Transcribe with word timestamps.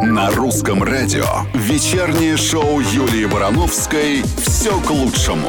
На 0.00 0.30
русском 0.30 0.84
радио 0.84 1.24
вечернее 1.54 2.36
шоу 2.36 2.78
Юлии 2.78 3.26
Барановской 3.26 4.22
«Все 4.36 4.80
к 4.80 4.90
лучшему». 4.90 5.48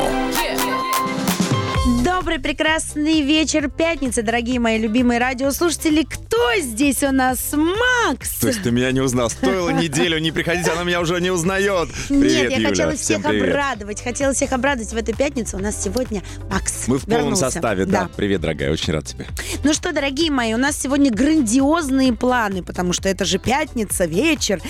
Добрый 2.04 2.40
прекрасный 2.40 3.22
вечер 3.22 3.70
пятницы, 3.70 4.24
дорогие 4.24 4.60
мои 4.60 4.80
любимые 4.80 5.20
радиослушатели. 5.20 6.04
Кто 6.04 6.29
здесь 6.60 7.04
у 7.04 7.12
нас? 7.12 7.54
Макс! 7.54 8.40
То 8.40 8.48
есть 8.48 8.64
ты 8.64 8.72
меня 8.72 8.92
не 8.92 9.00
узнал. 9.02 9.30
Стоило 9.30 9.70
неделю 9.70 10.20
не 10.20 10.32
приходить, 10.32 10.68
она 10.68 10.84
меня 10.84 11.00
уже 11.02 11.20
не 11.22 11.32
узнает. 11.32 11.90
Нет, 12.10 12.22
Привет, 12.22 12.52
я 12.52 12.58
Юля. 12.58 12.70
хотела 12.70 12.92
всех 12.96 13.24
привет. 13.24 13.50
обрадовать. 13.50 14.02
Хотела 14.04 14.34
всех 14.34 14.52
обрадовать 14.54 14.92
в 14.92 14.98
эту 14.98 15.16
пятницу. 15.16 15.58
У 15.58 15.60
нас 15.62 15.82
сегодня 15.82 16.22
Макс 16.50 16.88
Мы 16.88 16.98
в 16.98 17.06
полном 17.06 17.20
вернулся. 17.22 17.50
составе, 17.52 17.86
да. 17.86 18.10
Привет, 18.16 18.42
дорогая, 18.42 18.72
очень 18.72 18.94
рад 18.94 19.06
тебе. 19.06 19.26
Ну 19.64 19.74
что, 19.74 19.92
дорогие 19.92 20.32
мои, 20.32 20.54
у 20.54 20.58
нас 20.58 20.78
сегодня 20.78 21.12
грандиозные 21.12 22.14
планы, 22.14 22.64
потому 22.64 22.94
что 22.94 23.08
это 23.10 23.26
же 23.26 23.38
пятница, 23.38 24.06
вечер. 24.06 24.62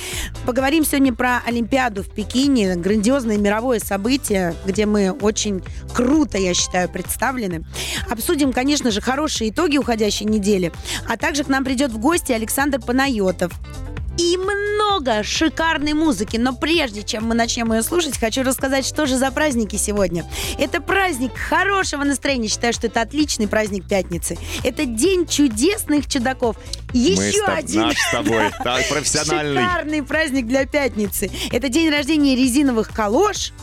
Поговорим 0.46 0.86
сегодня 0.86 1.14
про 1.14 1.42
Олимпиаду 1.46 2.04
в 2.04 2.10
Пекине, 2.10 2.76
грандиозное 2.76 3.38
мировое 3.38 3.80
событие, 3.80 4.54
где 4.66 4.86
мы 4.86 5.12
очень 5.12 5.64
круто, 5.94 6.38
я 6.38 6.54
считаю, 6.54 6.90
представлены. 6.90 7.66
Обсудим, 8.10 8.54
конечно 8.54 8.92
же, 8.92 9.02
хорошие 9.02 9.50
итоги 9.52 9.78
уходящей 9.78 10.26
недели, 10.26 10.72
а 11.08 11.18
также 11.18 11.44
к 11.44 11.48
нам 11.48 11.59
придет 11.64 11.92
в 11.92 11.98
гости 12.00 12.32
Александр 12.32 12.80
Панайотов. 12.80 13.52
И 14.18 14.36
много 14.36 15.24
шикарной 15.24 15.94
музыки. 15.94 16.36
Но 16.36 16.54
прежде 16.54 17.04
чем 17.04 17.26
мы 17.26 17.36
начнем 17.36 17.72
ее 17.72 17.82
слушать, 17.84 18.20
хочу 18.20 18.44
рассказать, 18.44 18.86
что 18.86 19.06
же 19.06 19.16
за 19.16 19.32
праздники 19.32 19.78
сегодня. 19.78 20.26
Это 20.58 20.82
праздник 20.82 21.38
хорошего 21.38 22.04
настроения. 22.04 22.50
Считаю, 22.50 22.74
что 22.74 22.88
это 22.88 23.02
отличный 23.02 23.48
праздник 23.48 23.88
пятницы. 23.88 24.38
Это 24.66 24.86
день 24.86 25.26
чудесных 25.26 26.08
чудаков. 26.10 26.58
Еще 26.92 27.46
Мы 27.48 27.54
один 27.54 27.82
наш 27.84 27.98
с 27.98 28.12
тобой, 28.12 28.52
так, 28.62 28.90
профессиональный. 28.90 29.62
шикарный 29.62 30.04
праздник 30.04 30.48
для 30.48 30.66
пятницы. 30.66 31.32
Это 31.54 31.70
день 31.70 31.90
рождения 31.90 32.36
резиновых 32.36 32.90
калош. 32.90 33.54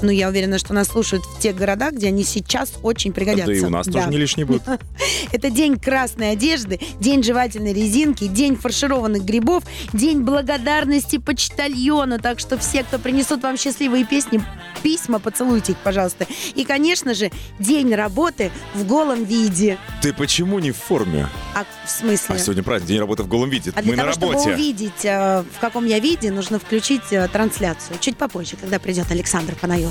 Ну, 0.00 0.10
я 0.10 0.28
уверена, 0.28 0.58
что 0.58 0.74
нас 0.74 0.88
слушают 0.88 1.24
в 1.24 1.40
тех 1.40 1.56
городах, 1.56 1.92
где 1.94 2.08
они 2.08 2.22
сейчас 2.24 2.72
очень 2.82 3.12
пригодятся. 3.12 3.46
Да 3.46 3.52
и 3.58 3.60
у 3.60 3.68
нас 3.70 3.86
Да. 3.86 3.92
тоже 3.94 4.08
не 4.10 4.16
лишний 4.18 4.44
будет. 4.44 4.62
Это 5.32 5.50
день 5.50 5.76
красной 5.78 6.32
одежды, 6.32 6.78
день 7.00 7.22
жевательной 7.22 7.72
резинки, 7.72 8.26
день 8.28 8.56
фаршированных 8.56 9.24
грибов, 9.24 9.64
день 9.92 10.20
благодарности 10.20 11.18
почтальону. 11.18 12.18
Так 12.20 12.38
что 12.38 12.58
все, 12.58 12.84
кто 12.84 12.98
принесут 12.98 13.42
вам 13.42 13.56
счастливые 13.56 14.04
песни, 14.04 14.42
письма, 14.82 15.18
поцелуйте 15.18 15.72
их, 15.72 15.78
пожалуйста. 15.78 16.26
И, 16.54 16.64
конечно 16.64 17.14
же, 17.14 17.30
день 17.58 17.92
работы 17.94 18.50
в 18.74 18.86
голом 18.86 19.24
виде. 19.24 19.78
Ты 20.00 20.12
почему 20.12 20.58
не 20.60 20.70
в 20.70 20.76
форме? 20.76 21.28
А 21.54 21.64
в 21.84 21.90
смысле? 21.90 22.36
А 22.36 22.38
сегодня 22.38 22.62
праздник, 22.62 22.88
день 22.88 23.00
работы 23.00 23.24
в 23.24 23.28
голом 23.28 23.50
виде. 23.50 23.72
А 23.74 23.82
для 23.82 23.90
Мы 23.92 23.96
на 23.96 24.02
того, 24.04 24.12
чтобы 24.14 24.32
работе. 24.34 24.54
увидеть, 24.54 25.04
э, 25.04 25.42
в 25.56 25.58
каком 25.60 25.86
я 25.86 25.98
виде, 25.98 26.30
нужно 26.30 26.60
включить 26.60 27.02
э, 27.12 27.26
трансляцию. 27.32 27.96
Чуть 28.00 28.16
попозже, 28.16 28.56
когда 28.60 28.78
придет 28.78 29.10
Александр 29.10 29.54
Панайот. 29.60 29.87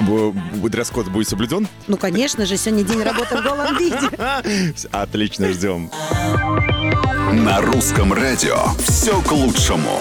Б- 0.00 0.68
Дресс-код 0.68 1.08
будет 1.08 1.28
соблюден? 1.28 1.66
Ну, 1.88 1.96
конечно 1.96 2.46
же, 2.46 2.56
сегодня 2.56 2.84
день 2.84 3.02
работы 3.02 3.36
в 3.36 3.42
голом 3.42 3.76
виде. 3.78 4.76
Отлично, 4.92 5.52
ждем. 5.52 5.90
На 7.32 7.60
русском 7.60 8.12
радио 8.12 8.56
«Все 8.78 9.20
к 9.22 9.32
лучшему». 9.32 10.00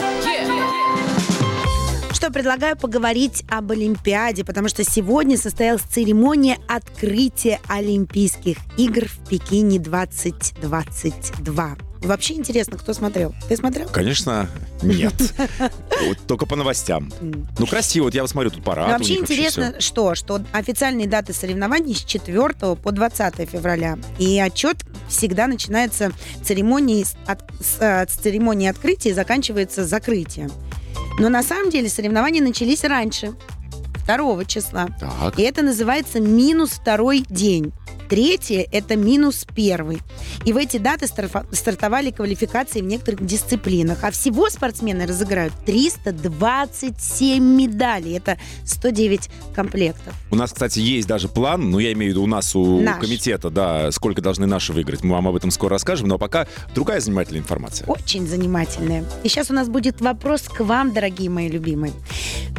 Что 2.12 2.32
предлагаю 2.32 2.76
поговорить 2.76 3.44
об 3.50 3.72
Олимпиаде, 3.72 4.44
потому 4.44 4.68
что 4.68 4.84
сегодня 4.84 5.38
состоялась 5.38 5.82
церемония 5.84 6.58
открытия 6.68 7.60
Олимпийских 7.70 8.58
игр 8.78 9.06
в 9.08 9.30
Пекине 9.30 9.80
2022. 9.80 11.78
Вообще 12.02 12.36
интересно, 12.36 12.78
кто 12.78 12.94
смотрел? 12.94 13.36
Ты 13.48 13.58
смотрел? 13.58 13.88
Конечно, 13.90 14.50
нет. 14.82 15.14
Только 16.28 16.46
по 16.46 16.56
новостям. 16.56 17.12
Ну, 17.22 17.68
красиво. 17.68 18.06
Вот 18.06 18.16
я 18.16 18.22
вот 18.22 18.30
смотрю, 18.32 18.52
тут 18.52 18.64
парад. 18.64 18.90
Вообще 18.92 19.18
интересно, 19.18 19.76
что, 19.80 20.16
что 20.16 20.40
официальные 20.54 21.08
даты 21.08 21.34
соревнований 21.34 21.94
с 21.94 22.04
4 22.04 22.76
по 22.76 22.92
20 22.92 23.50
февраля. 23.50 23.98
И 24.18 24.40
отчет 24.40 24.78
всегда 25.10 25.48
начинается 25.48 26.12
церемонией, 26.44 27.04
с, 27.04 27.16
от- 27.28 27.44
с, 27.60 27.78
э, 27.82 28.08
с 28.08 28.14
церемонии 28.16 28.70
открытия 28.70 29.10
и 29.10 29.14
заканчивается 29.14 29.86
закрытием. 29.86 30.52
Но 31.20 31.28
на 31.28 31.44
самом 31.44 31.70
деле 31.70 31.90
соревнования 31.90 32.42
начались 32.42 32.84
раньше, 32.86 33.34
2 34.08 34.46
числа. 34.46 34.88
Так. 35.00 35.38
И 35.38 35.42
это 35.44 35.62
называется 35.62 36.20
минус 36.22 36.72
второй 36.72 37.26
день. 37.30 37.74
Третье– 38.10 38.68
это 38.72 38.96
минус 38.96 39.46
первый. 39.56 40.00
И 40.44 40.52
в 40.52 40.58
эти 40.58 40.78
даты 40.78 41.06
стартовали 41.08 42.10
квалификации 42.10 42.82
в 42.82 42.86
некоторых 42.86 43.24
дисциплинах. 43.24 44.04
А 44.04 44.10
всего 44.10 44.50
спортсмены 44.50 45.06
разыграют 45.06 45.54
327 45.66 47.44
медалей. 47.44 48.18
Это 48.18 48.40
109 48.66 49.30
комплектов. 49.56 50.16
У 50.32 50.36
нас, 50.36 50.52
кстати, 50.52 50.80
есть 50.80 51.08
даже 51.08 51.28
план, 51.28 51.70
ну, 51.70 51.78
я 51.78 51.94
имею 51.94 52.12
в 52.12 52.16
виду 52.16 52.24
у 52.24 52.28
нас, 52.28 52.56
у 52.56 52.82
Наш. 52.82 53.00
комитета, 53.00 53.52
да, 53.52 53.92
сколько 53.92 54.22
должны 54.22 54.48
наши 54.48 54.74
выиграть. 54.74 55.04
Мы 55.04 55.14
вам 55.14 55.28
об 55.28 55.36
этом 55.36 55.52
скоро 55.52 55.74
расскажем, 55.74 56.08
но 56.08 56.18
пока 56.18 56.48
другая 56.74 57.02
занимательная 57.02 57.42
информация. 57.42 57.86
Очень 57.88 58.28
занимательные. 58.28 59.06
И 59.24 59.30
сейчас 59.30 59.52
у 59.52 59.54
нас 59.54 59.70
будет 59.70 60.02
вопрос 60.02 60.44
к 60.44 60.62
вам, 60.62 60.94
дорогие 60.94 61.30
мои 61.30 61.48
любимые. 61.48 61.94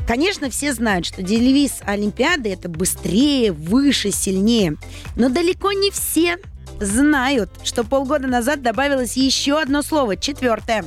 Конечно, 0.06 0.50
все 0.50 0.72
знают, 0.72 1.06
что 1.06 1.22
девиз 1.22 1.81
Олимпиады– 1.84 2.49
это 2.53 2.69
быстрее, 2.69 3.53
выше, 3.53 4.10
сильнее. 4.10 4.77
Но 5.15 5.28
далеко 5.41 5.73
не 5.73 5.91
все 5.91 6.37
знают, 6.81 7.49
что 7.65 7.83
полгода 7.83 8.27
назад 8.27 8.61
добавилось 8.61 9.17
еще 9.17 9.59
одно 9.59 9.81
слово, 9.81 10.19
четвертое. 10.19 10.84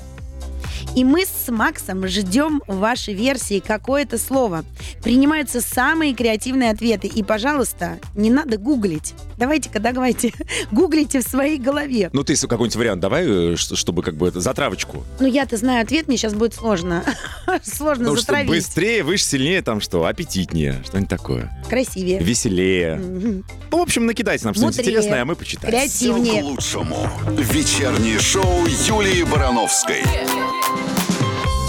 И 0.95 1.03
мы 1.03 1.25
с 1.25 1.49
Максом 1.51 2.07
ждем 2.07 2.61
вашей 2.67 3.13
версии, 3.13 3.59
какое 3.65 4.03
это 4.03 4.17
слово. 4.17 4.63
Принимаются 5.03 5.61
самые 5.61 6.13
креативные 6.13 6.71
ответы. 6.71 7.07
И, 7.07 7.23
пожалуйста, 7.23 7.99
не 8.15 8.29
надо 8.29 8.57
гуглить. 8.57 9.13
Давайте-ка, 9.37 9.79
давайте, 9.79 10.33
гуглите 10.71 11.19
в 11.21 11.23
своей 11.23 11.57
голове. 11.57 12.09
Ну, 12.13 12.23
ты 12.23 12.35
какой-нибудь 12.35 12.75
вариант 12.75 13.01
давай, 13.01 13.53
э, 13.53 13.55
чтобы 13.55 14.03
как 14.03 14.15
бы 14.15 14.27
это 14.27 14.39
затравочку. 14.39 15.03
Ну, 15.19 15.27
я-то 15.27 15.57
знаю 15.57 15.83
ответ, 15.83 16.07
мне 16.07 16.17
сейчас 16.17 16.33
будет 16.33 16.53
сложно. 16.53 17.03
Сложно 17.63 18.05
Ну, 18.09 18.15
что 18.15 18.21
затравить. 18.21 18.49
быстрее, 18.49 19.03
выше, 19.03 19.23
сильнее, 19.23 19.61
там 19.61 19.81
что, 19.81 20.05
аппетитнее, 20.05 20.81
что-нибудь 20.85 21.09
такое. 21.09 21.51
Красивее. 21.69 22.19
Веселее. 22.19 22.95
Ну, 22.97 23.43
в 23.77 23.81
общем, 23.81 24.05
накидайте 24.05 24.45
нам 24.45 24.53
что-нибудь 24.53 24.79
интересное, 24.79 25.21
а 25.21 25.25
мы 25.25 25.35
почитаем. 25.35 25.73
«Все 25.89 26.11
к 26.11 26.15
Креативнее. 26.15 26.43
лучшему». 26.43 27.09
Вечернее 27.37 28.19
шоу 28.19 28.65
Юлии 28.87 29.23
Барановской. 29.23 30.01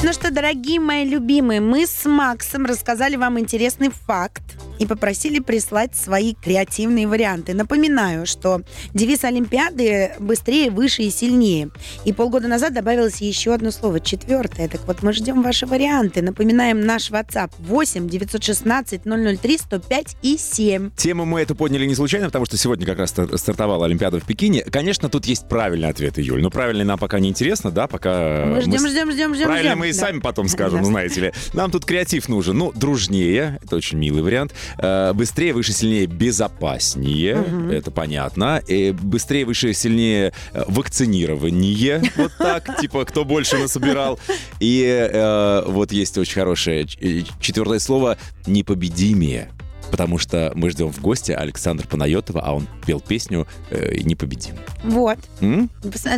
Ну 0.05 0.13
что, 0.13 0.31
дорогие 0.31 0.81
мои 0.81 1.09
любимые, 1.09 1.63
мы 1.63 1.87
с 1.87 2.05
Максом 2.05 2.67
рассказали 2.67 3.17
вам 3.17 3.41
интересный 3.41 3.89
факт 3.89 4.43
и 4.79 4.87
попросили 4.87 5.39
прислать 5.39 5.95
свои 5.97 6.35
креативные 6.35 7.07
варианты. 7.07 7.55
Напоминаю, 7.55 8.27
что 8.27 8.63
девиз 8.93 9.25
Олимпиады 9.25 10.13
«быстрее, 10.19 10.71
выше 10.71 11.03
и 11.03 11.11
сильнее». 11.11 11.71
И 12.05 12.13
полгода 12.13 12.49
назад 12.49 12.75
добавилось 12.75 13.21
еще 13.21 13.55
одно 13.55 13.71
слово, 13.71 14.01
четвертое. 14.01 14.69
Так 14.69 14.81
вот, 14.87 15.03
мы 15.03 15.13
ждем 15.13 15.43
ваши 15.43 15.67
варианты. 15.67 16.23
Напоминаем 16.23 16.81
наш 16.81 17.11
WhatsApp 17.11 17.51
8 17.59 18.09
916 18.09 19.03
003 19.05 19.59
105 19.59 20.17
и 20.23 20.37
7. 20.39 20.91
Тему 20.97 21.25
мы 21.25 21.41
эту 21.41 21.55
подняли 21.55 21.87
не 21.87 21.95
случайно, 21.95 22.27
потому 22.27 22.47
что 22.47 22.57
сегодня 22.57 22.87
как 22.87 22.99
раз 22.99 23.11
стар- 23.11 23.37
стартовала 23.39 23.87
Олимпиада 23.87 24.21
в 24.21 24.25
Пекине. 24.25 24.63
Конечно, 24.63 25.09
тут 25.09 25.27
есть 25.27 25.49
правильный 25.49 25.89
ответ, 25.89 26.19
Юль. 26.19 26.43
Но 26.43 26.51
правильный 26.51 26.85
нам 26.85 26.99
пока 26.99 27.19
не 27.21 27.29
интересно, 27.29 27.71
да, 27.71 27.87
пока... 27.87 28.45
Мы 28.47 28.55
мы 28.57 28.61
ждем, 28.63 28.79
с- 28.81 28.91
ждем, 28.91 29.13
ждем, 29.13 29.35
ждем. 29.35 29.47
Правильно 29.47 29.71
ждем. 29.71 29.79
мы 29.79 29.89
и 29.89 29.93
Да. 29.93 29.99
сами 29.99 30.21
потом 30.21 30.49
скажем, 30.49 30.81
Да. 30.81 30.85
знаете 30.87 31.21
ли. 31.21 31.33
Нам 31.53 31.71
тут 31.71 31.85
креатив 31.85 32.29
нужен. 32.29 32.57
Ну, 32.59 32.73
дружнее, 32.75 33.59
это 33.65 33.77
очень 33.77 33.99
милый 33.99 34.23
вариант. 34.23 34.53
Э, 34.79 35.13
Быстрее, 35.15 35.53
выше, 35.53 35.73
сильнее, 35.73 36.07
безопаснее, 36.07 37.45
это 37.73 37.91
понятно. 37.91 38.63
И 38.67 38.93
быстрее, 38.93 39.45
выше, 39.45 39.73
сильнее, 39.73 40.33
э, 40.53 40.65
вакцинирование. 40.69 42.03
Вот 42.17 42.33
так, 42.39 42.81
типа, 42.81 43.05
кто 43.05 43.25
больше 43.25 43.59
насобирал. 43.59 44.19
И 44.61 44.85
э, 44.85 45.65
вот 45.67 45.93
есть 45.93 46.17
очень 46.19 46.35
хорошее 46.35 46.87
э, 47.01 47.23
четвертое 47.41 47.79
слово 47.79 48.17
«непобедимее». 48.47 49.51
Потому 49.95 50.19
что 50.19 50.51
мы 50.57 50.71
ждем 50.71 50.91
в 50.91 51.01
гости 51.01 51.31
Александра 51.31 51.87
Панайотова, 51.87 52.41
а 52.43 52.53
он 52.53 52.67
пел 52.85 52.99
песню 53.01 53.47
э, 53.71 53.95
«Непобедим». 54.03 54.57
Вот. 54.83 55.19
М? 55.41 55.71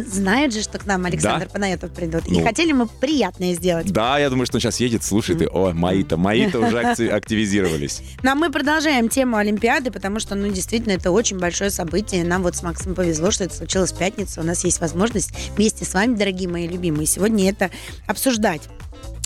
Знают 0.07 0.55
же, 0.55 0.63
что 0.63 0.79
к 0.79 0.87
нам 0.87 1.05
Александр 1.05 1.47
Панаетов 1.53 1.91
придут. 1.93 2.27
И 2.27 2.39
Ну. 2.39 2.43
хотели 2.43 2.73
мы 2.73 2.87
приятное 2.87 3.53
сделать. 3.53 3.93
Да, 3.93 4.19
я 4.19 4.31
думаю, 4.31 4.47
что 4.47 4.57
он 4.57 4.63
сейчас 4.63 4.81
едет, 4.81 5.05
слушает, 5.05 5.43
и, 5.43 5.47
о, 5.47 5.75
мои-то, 5.75 6.17
мои-то 6.17 6.61
уже 6.61 6.79
акти- 6.81 7.07
активизировались. 7.21 8.01
Но 8.23 8.35
мы 8.35 8.51
продолжаем 8.51 9.11
тему 9.11 9.37
Олимпиады, 9.37 9.91
потому 9.91 10.21
что, 10.21 10.37
ну, 10.37 10.49
действительно, 10.51 10.93
это 10.93 11.11
очень 11.11 11.39
большое 11.39 11.69
событие. 11.69 12.25
Нам 12.25 12.43
вот 12.45 12.57
с 12.57 12.63
Максом 12.63 12.95
повезло, 12.95 13.31
что 13.31 13.45
это 13.45 13.55
случилось 13.55 13.93
в 13.93 13.99
пятницу. 13.99 14.41
У 14.41 14.45
нас 14.45 14.65
есть 14.65 14.81
возможность 14.81 15.33
вместе 15.55 15.85
с 15.85 15.93
вами, 15.93 16.15
дорогие 16.17 16.49
мои 16.49 16.67
любимые, 16.67 17.05
сегодня 17.07 17.51
это 17.51 17.71
обсуждать. 18.07 18.63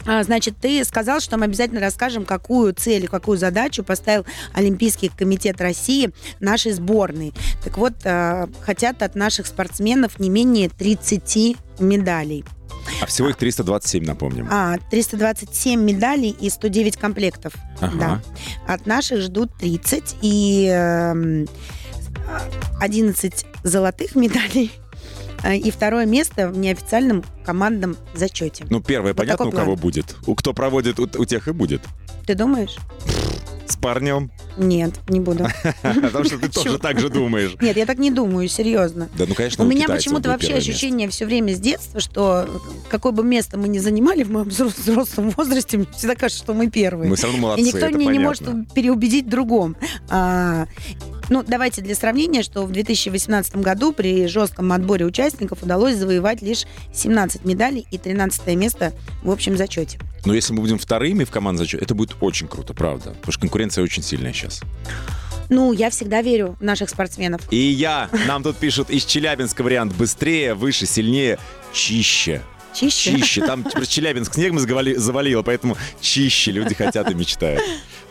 А, 0.07 0.23
Значит, 0.23 0.57
ты 0.61 0.85
сказал, 0.85 1.21
что 1.21 1.37
мы 1.37 1.45
обязательно 1.47 1.81
расскажем, 1.81 2.25
какую 2.25 2.73
цель 2.75 3.05
и 3.05 3.07
какую 3.07 3.39
задачу 3.39 3.83
поставил 3.85 4.25
Олимпийский 4.55 5.09
комитет 5.09 5.61
России 5.61 6.11
нашей 6.41 6.73
сборной. 6.73 7.33
Так 7.65 7.79
вот, 7.79 7.95
э, 8.05 8.47
хотят 8.61 9.03
от 9.03 9.15
наших 9.15 9.47
спортсменов 9.47 10.19
не 10.19 10.31
менее 10.31 10.69
30 10.69 11.57
медалей. 11.79 12.45
А 13.01 13.07
всего 13.07 13.29
их 13.29 13.37
327, 13.37 14.05
напомним. 14.05 14.49
А, 14.51 14.79
327 14.91 15.81
медалей 15.81 16.31
и 16.31 16.51
109 16.51 16.97
комплектов. 16.97 17.55
Ага. 17.81 18.23
Да. 18.67 18.75
От 18.75 18.87
наших 18.87 19.21
ждут 19.21 19.53
30 19.59 20.17
и 20.23 20.67
эм, 20.67 21.47
11 22.81 23.47
золотых 23.63 24.15
медалей. 24.15 24.73
Э, 25.43 25.57
И 25.57 25.71
второе 25.71 26.07
место 26.07 26.49
в 26.49 26.59
неофициальном 26.59 27.25
командном 27.45 27.97
зачете. 28.15 28.67
Ну, 28.71 28.81
первое, 28.81 29.13
Вот 29.13 29.17
понятно, 29.17 29.47
у 29.47 29.51
кого 29.51 29.65
план. 29.73 29.79
будет. 29.79 30.17
У 30.27 30.35
кто 30.35 30.53
проводит, 30.53 30.99
у, 31.01 31.05
у 31.05 31.25
тех 31.25 31.49
и 31.49 31.53
будет. 31.53 31.83
Ты 32.27 32.35
думаешь? 32.35 32.77
С 33.71 33.77
парнем. 33.77 34.31
Нет, 34.57 34.95
не 35.09 35.21
буду. 35.21 35.47
Потому 35.83 36.25
что 36.25 36.39
ты 36.39 36.49
тоже 36.49 36.79
так 36.79 36.99
же 36.99 37.09
думаешь. 37.09 37.57
Нет, 37.61 37.77
я 37.77 37.87
так 37.87 37.99
не 37.99 38.11
думаю, 38.11 38.49
серьезно. 38.49 39.09
Да, 39.17 39.25
ну, 39.29 39.35
конечно, 39.35 39.65
У 39.65 39.67
меня 39.67 39.87
почему-то 39.87 40.29
вообще 40.31 40.55
ощущение 40.55 41.09
все 41.09 41.25
время 41.27 41.55
с 41.55 41.61
детства, 41.61 42.01
что 42.01 42.49
какое 42.89 43.13
бы 43.13 43.23
место 43.23 43.57
мы 43.59 43.69
ни 43.69 43.79
занимали 43.79 44.25
в 44.25 44.31
моем 44.31 44.49
взрос- 44.49 44.79
взрослом 44.81 45.31
возрасте, 45.31 45.79
мне 45.79 45.87
всегда 45.97 46.15
кажется, 46.17 46.43
что 46.43 46.55
мы 46.55 46.69
первые. 46.69 47.09
Мы 47.09 47.17
все 47.17 47.27
равно 47.27 47.41
молодцы, 47.41 47.63
И 47.63 47.65
никто 47.67 47.89
не 47.91 48.07
понятно. 48.07 48.21
может 48.53 48.73
переубедить 48.75 49.29
другом. 49.29 49.77
А, 50.09 50.67
ну, 51.29 51.45
давайте 51.47 51.81
для 51.81 51.95
сравнения, 51.95 52.43
что 52.43 52.67
в 52.67 52.73
2018 52.73 53.57
году 53.57 53.93
при 53.93 54.27
жестком 54.27 54.73
отборе 54.73 55.07
участников 55.07 55.63
удалось 55.63 55.97
завоевать 55.97 56.43
лишь 56.43 56.65
17 56.93 57.45
медалей 57.45 57.87
и 57.93 57.99
13 57.99 58.47
место 58.57 58.93
в 59.23 59.31
общем 59.31 59.57
зачете. 59.57 59.99
Но 60.25 60.35
если 60.35 60.53
мы 60.53 60.61
будем 60.61 60.79
вторыми 60.79 61.25
в 61.25 61.31
командном 61.31 61.65
зачете, 61.65 61.83
это 61.85 61.95
будет 61.95 62.17
очень 62.21 62.47
круто, 62.49 62.75
правда. 62.75 63.11
Потому 63.11 63.33
что 63.33 63.41
конкуренция 63.41 63.60
очень 63.83 64.03
сильная 64.03 64.33
сейчас. 64.33 64.61
Ну, 65.49 65.73
я 65.73 65.91
всегда 65.91 66.23
верю 66.23 66.57
в 66.61 66.63
наших 66.65 66.89
спортсменов. 66.91 67.41
И 67.51 67.57
я, 67.57 68.09
нам 68.29 68.43
тут 68.43 68.57
пишут 68.57 68.89
из 68.91 69.05
Челябинска 69.05 69.63
вариант 69.63 69.93
быстрее, 69.95 70.55
выше, 70.55 70.87
сильнее, 70.87 71.39
чище. 71.73 72.43
Чище. 72.73 73.17
Чище. 73.19 73.45
Там 73.45 73.65
теперь 73.65 73.85
Челябинск 73.87 74.35
снегом 74.35 74.59
завали- 74.59 74.95
завалило, 74.97 75.43
поэтому 75.43 75.77
чище 76.01 76.53
люди 76.53 76.73
хотят 76.75 77.11
и 77.11 77.15
мечтают. 77.15 77.63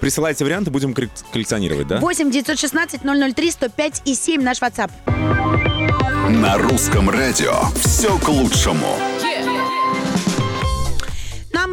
Присылайте 0.01 0.43
варианты, 0.43 0.69
будем 0.69 0.91
коллек- 0.91 1.09
коллекционировать, 1.31 1.87
да? 1.87 1.99
8 1.99 2.29
916 2.29 3.01
003 3.35 3.51
105 3.51 4.01
и 4.03 4.15
7 4.15 4.41
наш 4.41 4.59
WhatsApp. 4.61 4.91
На 6.29 6.57
русском 6.57 7.09
радио 7.09 7.53
все 7.81 8.17
к 8.19 8.27
лучшему. 8.27 8.97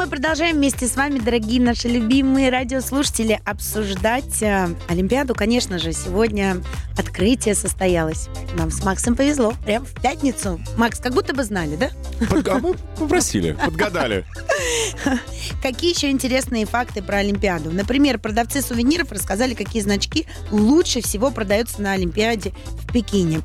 Мы 0.06 0.11
продолжаем 0.11 0.58
вместе 0.58 0.87
с 0.87 0.94
вами, 0.94 1.19
дорогие 1.19 1.61
наши 1.61 1.88
любимые 1.88 2.49
радиослушатели, 2.49 3.41
обсуждать 3.44 4.41
э, 4.41 4.69
Олимпиаду. 4.87 5.35
Конечно 5.35 5.81
же, 5.81 5.93
сегодня 5.93 6.62
открытие 6.97 7.56
состоялось. 7.56 8.29
Нам 8.56 8.70
с 8.70 8.85
Максом 8.85 9.17
повезло. 9.17 9.53
Прям 9.64 9.85
в 9.85 9.93
пятницу. 10.00 10.61
Макс, 10.76 11.00
как 11.00 11.12
будто 11.12 11.35
бы 11.35 11.43
знали, 11.43 11.75
да? 11.75 11.91
Под- 12.31 12.47
а 12.47 12.58
мы 12.61 12.75
попросили, 12.97 13.50
подгадали. 13.64 14.25
Какие 15.62 15.93
еще 15.93 16.08
интересные 16.08 16.67
факты 16.67 17.03
про 17.03 17.17
Олимпиаду? 17.17 17.73
Например, 17.73 18.20
продавцы 18.20 18.62
сувениров 18.62 19.11
рассказали, 19.11 19.55
какие 19.55 19.82
значки 19.82 20.26
лучше 20.53 21.03
всего 21.03 21.32
продаются 21.32 21.82
на 21.82 21.94
Олимпиаде 21.94 22.53
Пекине. 22.96 23.43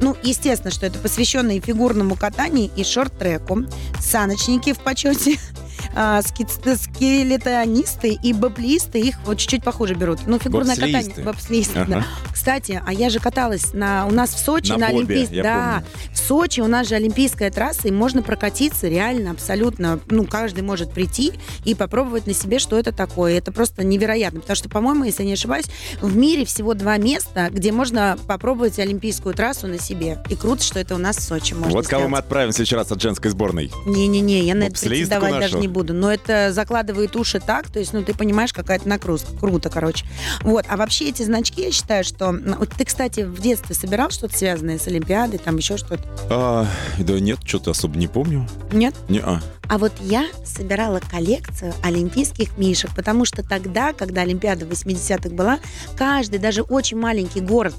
Ну, 0.00 0.16
естественно, 0.22 0.70
что 0.70 0.86
это 0.86 1.00
посвященные 1.00 1.58
фигурному 1.60 2.14
катанию 2.14 2.70
и 2.76 2.84
шорт-треку. 2.84 3.64
Саночники 4.00 4.72
в 4.72 4.78
почете. 4.78 5.36
а, 5.94 6.22
скелетонисты 6.22 8.18
и 8.22 8.32
баблисты 8.32 9.00
их 9.00 9.16
вот 9.24 9.38
чуть-чуть 9.38 9.64
похуже 9.64 9.94
берут. 9.94 10.20
Ну, 10.26 10.38
фигурное 10.38 10.76
Бобслеисты. 10.76 11.08
катание. 11.10 11.24
Бобслеисты, 11.32 11.78
Ага. 11.78 11.90
да. 11.92 12.06
Кстати, 12.32 12.82
а 12.84 12.92
я 12.92 13.10
же 13.10 13.20
каталась 13.20 13.72
на, 13.72 14.06
у 14.06 14.10
нас 14.10 14.30
в 14.34 14.38
Сочи 14.38 14.70
На 14.72 14.78
на, 14.78 14.86
я 14.90 15.42
Да, 15.42 15.82
помню. 15.82 16.12
в 16.12 16.18
Сочи 16.18 16.60
у 16.60 16.66
нас 16.66 16.88
же 16.88 16.94
Олимпийская 16.94 17.50
трасса, 17.50 17.88
и 17.88 17.90
можно 17.90 18.22
прокатиться 18.22 18.88
реально 18.88 19.30
абсолютно. 19.32 20.00
Ну, 20.08 20.24
каждый 20.24 20.62
может 20.62 20.92
прийти 20.92 21.32
и 21.64 21.74
попробовать 21.74 22.26
на 22.26 22.34
себе, 22.34 22.58
что 22.58 22.78
это 22.78 22.92
такое. 22.92 23.38
Это 23.38 23.52
просто 23.52 23.84
невероятно. 23.84 24.40
Потому 24.40 24.56
что, 24.56 24.68
по-моему, 24.68 25.04
если 25.04 25.22
я 25.22 25.28
не 25.28 25.34
ошибаюсь, 25.34 25.66
в 26.00 26.16
мире 26.16 26.44
всего 26.44 26.74
два 26.74 26.96
места, 26.96 27.48
где 27.50 27.72
можно 27.72 28.18
попробовать 28.26 28.78
Олимпийскую 28.84 29.34
трассу 29.34 29.66
на 29.66 29.78
себе. 29.78 30.18
И 30.28 30.36
круто, 30.36 30.62
что 30.62 30.78
это 30.78 30.94
у 30.94 30.98
нас 30.98 31.16
в 31.16 31.22
Сочи 31.22 31.54
можно 31.54 31.72
Вот 31.74 31.88
кого 31.88 32.02
мы 32.02 32.08
сделать. 32.08 32.24
отправим 32.24 32.50
в 32.50 32.54
следующий 32.54 32.76
раз 32.76 32.92
от 32.92 33.00
женской 33.00 33.30
сборной. 33.30 33.72
Не-не-не, 33.86 34.40
я 34.44 34.54
на 34.54 34.64
это 34.64 34.72
Бобслеистку 34.72 35.10
претендовать 35.14 35.32
нашу. 35.32 35.52
даже 35.52 35.58
не 35.58 35.68
буду. 35.68 35.94
Но 35.94 36.12
это 36.12 36.52
закладывает 36.52 37.16
уши 37.16 37.40
так, 37.40 37.70
то 37.70 37.78
есть, 37.78 37.92
ну, 37.92 38.02
ты 38.02 38.14
понимаешь, 38.14 38.52
какая-то 38.52 38.88
нагрузка. 38.88 39.32
Круто, 39.38 39.70
короче. 39.70 40.06
Вот. 40.42 40.66
А 40.68 40.76
вообще 40.76 41.08
эти 41.08 41.22
значки, 41.22 41.62
я 41.62 41.72
считаю, 41.72 42.04
что... 42.04 42.30
ну, 42.32 42.56
вот 42.58 42.70
Ты, 42.76 42.84
кстати, 42.84 43.20
в 43.20 43.40
детстве 43.40 43.74
собирал 43.74 44.10
что-то 44.10 44.36
связанное 44.36 44.78
с 44.78 44.86
Олимпиадой, 44.86 45.38
там 45.38 45.56
еще 45.56 45.76
что-то? 45.76 46.02
А, 46.28 46.66
да 46.98 47.18
нет, 47.20 47.38
что-то 47.44 47.70
особо 47.70 47.96
не 47.96 48.06
помню. 48.06 48.46
Нет? 48.72 48.94
Не, 49.08 49.20
а. 49.20 49.40
Вот 49.78 49.92
я 50.00 50.26
собирала 50.44 51.00
коллекцию 51.10 51.72
олимпийских 51.82 52.58
мишек, 52.58 52.90
потому 52.94 53.24
что 53.24 53.42
тогда, 53.42 53.92
когда 53.94 54.20
Олимпиада 54.20 54.66
в 54.66 54.70
80-х 54.70 55.30
была, 55.30 55.58
каждый, 55.96 56.38
даже 56.38 56.62
очень 56.62 56.98
маленький 56.98 57.40
город 57.40 57.74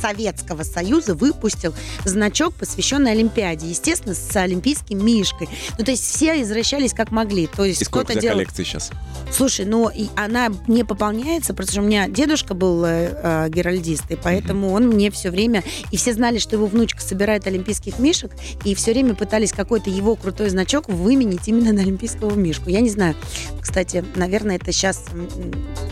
Советского 0.00 0.62
Союза 0.62 1.14
выпустил 1.14 1.74
значок, 2.04 2.54
посвященный 2.54 3.12
Олимпиаде. 3.12 3.68
Естественно, 3.68 4.14
с 4.14 4.36
олимпийским 4.36 5.04
мишкой. 5.04 5.48
Ну, 5.78 5.84
то 5.84 5.90
есть 5.90 6.04
все 6.04 6.40
извращались 6.42 6.92
как 6.92 7.10
могли. 7.10 7.46
То 7.46 7.64
есть 7.64 7.82
И 7.82 7.84
сколько 7.84 8.12
у 8.12 8.18
делал... 8.18 8.36
коллекций 8.36 8.64
сейчас? 8.64 8.90
Слушай, 9.32 9.66
ну, 9.66 9.88
и 9.88 10.08
она 10.16 10.48
не 10.66 10.84
пополняется, 10.84 11.52
потому 11.52 11.72
что 11.72 11.80
у 11.82 11.84
меня 11.84 12.08
дедушка 12.08 12.54
был 12.54 12.84
э, 12.84 13.10
э, 13.22 13.48
геральдист, 13.50 14.10
и 14.10 14.16
поэтому 14.16 14.72
он 14.72 14.88
мне 14.88 15.10
все 15.10 15.30
время... 15.30 15.62
И 15.90 15.96
все 15.96 16.12
знали, 16.12 16.38
что 16.38 16.56
его 16.56 16.66
внучка 16.66 17.00
собирает 17.00 17.46
олимпийских 17.46 17.98
мишек, 17.98 18.32
и 18.64 18.74
все 18.74 18.92
время 18.92 19.14
пытались 19.14 19.52
какой-то 19.52 19.90
его 19.90 20.16
крутой 20.16 20.50
значок 20.50 20.88
выменить 20.88 21.46
именно 21.46 21.72
на 21.72 21.82
олимпийского 21.82 22.34
мишку. 22.34 22.70
Я 22.70 22.80
не 22.80 22.90
знаю. 22.90 23.14
Кстати, 23.60 24.04
наверное, 24.14 24.56
это 24.56 24.72
сейчас 24.72 25.04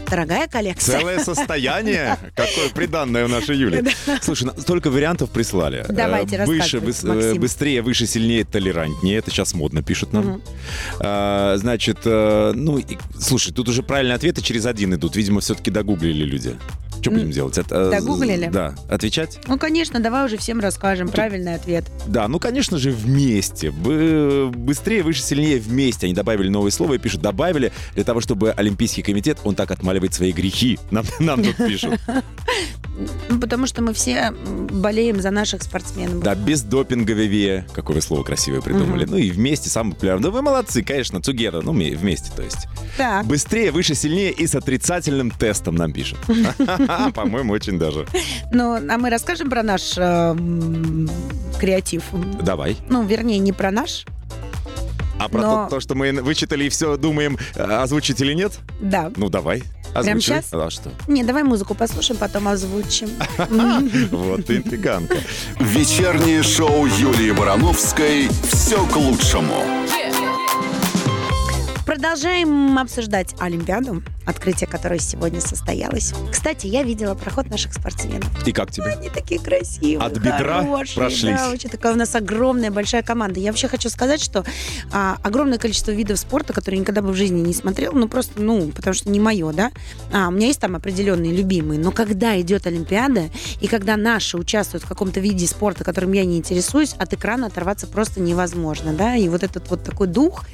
дорогая 0.09 0.49
коллекция. 0.49 0.99
Целое 0.99 1.19
состояние. 1.19 2.17
Какое 2.35 2.71
приданное 2.75 3.25
у 3.25 3.29
нашей 3.29 3.57
Юли. 3.57 3.85
Слушай, 4.23 4.51
столько 4.59 4.91
вариантов 4.91 5.31
прислали. 5.31 5.85
Давайте, 5.89 6.37
Э, 6.37 6.47
Выше, 6.47 6.79
рассказывай, 6.81 6.89
быс- 6.91 7.05
э, 7.05 7.15
Максим. 7.27 7.41
быстрее, 7.41 7.83
выше, 7.83 8.07
сильнее, 8.07 8.45
толерантнее. 8.45 9.19
Это 9.19 9.31
сейчас 9.31 9.55
модно 9.55 9.83
пишут 9.83 10.13
нам. 10.13 10.25
Мгм. 10.27 10.43
А, 11.01 11.57
Значит, 11.57 11.99
э, 12.05 12.53
ну, 12.55 12.79
и- 12.79 12.99
слушай, 13.19 13.53
тут 13.53 13.69
уже 13.69 13.83
правильные 13.83 14.15
ответы 14.17 14.43
через 14.43 14.67
один 14.67 14.95
идут. 14.95 15.17
Видимо, 15.17 15.41
все-таки 15.41 15.71
догуглили 15.71 16.25
люди. 16.25 16.57
Что 17.07 17.19
будем 17.19 17.31
делать? 17.31 17.59
Э, 17.59 17.91
догуглили? 17.91 18.49
Да. 18.53 18.75
Отвечать? 18.89 19.39
Ну, 19.47 19.59
конечно, 19.59 20.01
давай 20.01 20.25
уже 20.27 20.37
всем 20.37 20.61
расскажем 20.61 21.09
правильный 21.09 21.55
ответ. 21.55 21.85
Да, 22.07 22.29
ну, 22.29 22.39
конечно 22.39 22.79
же, 22.79 22.91
вместе. 22.91 23.71
Бы- 23.71 24.51
Быстрее, 24.55 25.03
выше, 25.03 25.23
сильнее 25.23 25.59
вместе. 25.59 26.07
Они 26.07 26.15
добавили 26.15 26.49
новое 26.49 26.71
слово 26.71 26.95
и 26.95 26.99
пишут, 26.99 27.23
добавили 27.23 27.73
для 27.95 28.05
того, 28.05 28.21
чтобы 28.21 28.51
Олимпийский 28.53 29.03
комитет, 29.03 29.39
он 29.45 29.55
так 29.55 29.71
отмаливает 29.71 30.15
свои 30.15 30.33
грехи. 30.33 30.79
Нам, 30.91 31.05
нам 31.19 31.43
тут 31.45 31.57
пишут. 31.57 32.01
Ну, 33.29 33.39
потому 33.39 33.67
что 33.67 33.83
мы 33.83 33.93
все 33.93 34.31
болеем 34.71 35.21
за 35.21 35.31
наших 35.31 35.63
спортсменов. 35.63 36.23
Да, 36.23 36.35
без 36.35 36.63
допинговее. 36.63 37.67
Какое 37.75 37.97
вы 37.97 38.01
слово 38.01 38.23
красивое 38.25 38.63
придумали. 38.63 39.05
Ну 39.05 39.19
и 39.19 39.31
вместе, 39.31 39.69
самый 39.69 39.93
популярный. 39.93 40.23
Да 40.23 40.31
вы 40.31 40.41
молодцы, 40.41 40.83
конечно, 40.83 41.21
Цугера. 41.21 41.61
Ну, 41.61 41.73
ме- 41.75 41.95
вместе, 41.95 42.31
то 42.35 42.43
есть. 42.43 42.67
Так. 42.97 43.27
Быстрее, 43.27 43.71
выше, 43.71 43.95
сильнее 43.95 44.33
и 44.33 44.47
с 44.47 44.55
отрицательным 44.55 45.31
тестом 45.31 45.75
нам 45.75 45.93
пишут. 45.93 46.19
По-моему, 47.15 47.53
очень 47.53 47.79
даже. 47.79 48.07
Ну, 48.53 48.75
а 48.77 48.99
мы 48.99 49.11
расскажем 49.11 49.51
про 49.51 49.63
наш 49.63 49.97
э, 49.99 50.03
м, 50.03 51.09
креатив. 51.59 52.05
Давай. 52.43 52.77
Ну, 52.89 53.05
вернее, 53.05 53.39
не 53.39 53.53
про 53.53 53.71
наш. 53.71 54.05
А 55.19 55.29
про 55.29 55.41
Но- 55.41 55.65
то, 55.65 55.77
то, 55.77 55.81
что 55.81 55.95
мы 55.95 56.13
вычитали 56.13 56.65
и 56.65 56.69
все 56.69 56.97
думаем, 56.99 57.39
э, 57.55 57.63
озвучить 57.63 58.21
или 58.21 58.35
нет? 58.35 58.59
Да. 58.81 59.11
Ну, 59.17 59.31
давай. 59.31 59.63
Прямо 59.95 60.11
Озвучивай. 60.11 60.43
щас? 60.43 60.53
А 60.53 60.69
что? 60.69 60.91
Не, 61.09 61.25
давай 61.25 61.43
музыку 61.43 61.75
послушаем, 61.75 62.19
потом 62.21 62.49
озвучим. 62.49 63.09
Вот 64.11 64.51
интриганка. 64.51 65.17
Вечернее 65.59 66.43
шоу 66.43 66.85
Юлии 66.87 67.31
Барановской 67.31 68.29
«Все 68.53 68.85
к 68.89 68.97
лучшему». 68.97 69.55
Продолжаем 71.87 72.77
обсуждать 72.81 73.37
Олимпиаду, 73.39 74.03
открытие 74.27 74.69
которой 74.69 74.99
сегодня 74.99 75.41
состоялось. 75.41 76.13
Кстати, 76.33 76.67
я 76.67 76.83
видела 76.83 77.15
проход 77.15 77.49
наших 77.49 77.75
спортсменов. 77.75 78.27
И 78.45 78.51
как 78.51 78.73
тебе? 78.73 78.87
Они 78.87 79.09
такие 79.09 79.41
красивые, 79.41 80.05
От 80.05 80.19
бедра 80.19 80.65
хорошие, 80.65 80.97
прошлись. 80.97 81.37
Да, 81.37 81.51
вообще 81.51 81.69
такая 81.69 81.93
у 81.93 81.97
нас 81.97 82.13
огромная 82.17 82.73
большая 82.73 83.05
команда. 83.05 83.39
Я 83.39 83.53
вообще 83.53 83.69
хочу 83.69 83.89
сказать, 83.89 84.21
что 84.21 84.45
а, 84.91 85.17
огромное 85.23 85.59
количество 85.59 85.93
видов 85.93 86.19
спорта, 86.19 86.53
которые 86.53 86.81
никогда 86.81 87.03
бы 87.03 87.13
в 87.13 87.15
жизни 87.15 87.41
не 87.41 87.55
смотрела, 87.55 87.95
ну 87.95 88.09
просто, 88.09 88.43
ну, 88.43 88.73
потому 88.73 88.93
что 88.93 89.09
не 89.09 89.21
мое, 89.21 89.53
да. 89.53 89.71
А, 90.13 90.27
у 90.27 90.33
меня 90.33 90.49
есть 90.49 90.59
там 90.59 90.75
определенные 90.75 91.33
любимые, 91.33 91.79
но 91.79 91.93
когда 91.93 92.39
идет 92.41 92.67
Олимпиада, 92.67 93.31
и 93.61 93.69
когда 93.69 93.97
наши 93.97 94.37
участвуют 94.37 94.83
в 94.83 94.89
каком-то 94.89 95.21
виде 95.21 95.47
спорта, 95.47 95.85
которым 95.85 96.13
я 96.15 96.25
не 96.25 96.37
интересуюсь, 96.37 96.95
от 96.95 97.13
экрана 97.13 97.47
оторваться 97.47 97.87
просто 97.87 98.21
невозможно, 98.21 98.93
да, 98.93 99.15
и 99.15 99.29
вот 99.29 99.45
этот 99.45 99.71
вот 99.71 99.85
такой 99.85 100.09
дух, 100.09 100.45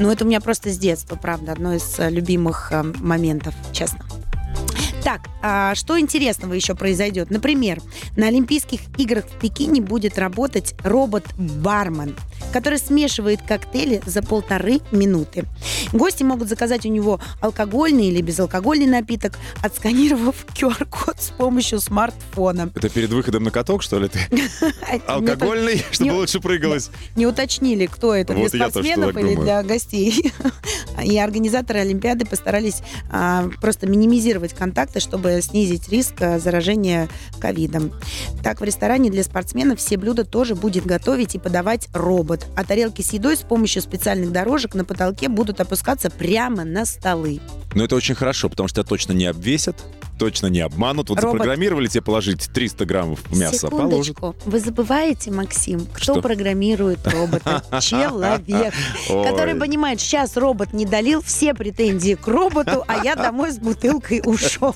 ну, 0.00 0.10
это 0.10 0.24
у 0.24 0.26
меня 0.26 0.40
просто 0.40 0.63
с 0.70 0.78
детства, 0.78 1.16
правда, 1.16 1.52
одно 1.52 1.74
из 1.74 1.98
э, 1.98 2.10
любимых 2.10 2.72
э, 2.72 2.82
моментов, 2.82 3.54
честно. 3.72 4.04
Так, 5.04 5.20
а 5.42 5.74
что 5.74 6.00
интересного 6.00 6.54
еще 6.54 6.74
произойдет? 6.74 7.30
Например, 7.30 7.78
на 8.16 8.28
Олимпийских 8.28 8.80
играх 8.96 9.26
в 9.26 9.38
Пекине 9.38 9.82
будет 9.82 10.18
работать 10.18 10.74
робот-бармен, 10.82 12.16
который 12.54 12.78
смешивает 12.78 13.42
коктейли 13.42 14.00
за 14.06 14.22
полторы 14.22 14.80
минуты. 14.92 15.44
Гости 15.92 16.22
могут 16.22 16.48
заказать 16.48 16.86
у 16.86 16.88
него 16.88 17.20
алкогольный 17.42 18.06
или 18.06 18.22
безалкогольный 18.22 18.86
напиток, 18.86 19.34
отсканировав 19.62 20.46
QR-код 20.54 21.16
с 21.20 21.28
помощью 21.32 21.80
смартфона. 21.80 22.70
Это 22.74 22.88
перед 22.88 23.10
выходом 23.10 23.44
на 23.44 23.50
каток, 23.50 23.82
что 23.82 23.98
ли, 23.98 24.08
ты? 24.08 24.20
Алкогольный, 25.06 25.84
чтобы 25.90 26.12
лучше 26.12 26.40
прыгалось? 26.40 26.88
Не 27.14 27.26
уточнили, 27.26 27.84
кто 27.84 28.14
это, 28.14 28.32
для 28.32 28.48
спортсменов 28.48 29.14
или 29.18 29.34
для 29.34 29.62
гостей. 29.62 30.32
И 31.04 31.18
организаторы 31.18 31.80
Олимпиады 31.80 32.24
постарались 32.24 32.78
а, 33.10 33.50
просто 33.60 33.86
минимизировать 33.86 34.54
контакты, 34.94 35.00
чтобы 35.00 35.40
снизить 35.42 35.88
риск 35.88 36.14
а, 36.20 36.38
заражения 36.38 37.08
ковидом. 37.40 37.92
Так, 38.42 38.60
в 38.60 38.64
ресторане 38.64 39.10
для 39.10 39.22
спортсменов 39.22 39.78
все 39.78 39.96
блюда 39.96 40.24
тоже 40.24 40.54
будет 40.54 40.86
готовить 40.86 41.34
и 41.34 41.38
подавать 41.38 41.88
робот. 41.92 42.46
А 42.56 42.64
тарелки 42.64 43.02
с 43.02 43.12
едой 43.12 43.36
с 43.36 43.40
помощью 43.40 43.82
специальных 43.82 44.32
дорожек 44.32 44.74
на 44.74 44.84
потолке 44.84 45.28
будут 45.28 45.60
опускаться 45.60 46.10
прямо 46.10 46.64
на 46.64 46.84
столы. 46.84 47.40
Ну, 47.74 47.84
это 47.84 47.96
очень 47.96 48.14
хорошо, 48.14 48.48
потому 48.48 48.68
что 48.68 48.84
точно 48.84 49.12
не 49.12 49.26
обвесят, 49.26 49.76
точно 50.18 50.46
не 50.46 50.60
обманут. 50.60 51.08
Вот 51.08 51.20
Робот... 51.20 51.38
запрограммировали 51.38 51.86
тебе 51.88 52.02
положить 52.02 52.50
300 52.52 52.84
граммов 52.86 53.20
мяса, 53.30 53.68
положат. 53.68 54.16
Вы 54.44 54.60
забываете, 54.60 55.30
Максим, 55.30 55.86
кто 55.92 56.14
что? 56.14 56.22
программирует 56.22 57.06
робота? 57.06 57.62
Человек, 57.80 58.74
который 59.08 59.54
понимает, 59.54 60.00
сейчас 60.00 60.36
робот 60.36 60.72
не 60.72 60.86
долил 60.86 61.22
все 61.22 61.54
претензии 61.54 62.14
к 62.14 62.26
роботу, 62.26 62.84
а 62.86 63.04
я 63.04 63.14
домой 63.14 63.50
с 63.50 63.58
бутылкой 63.58 64.22
ушел. 64.24 64.74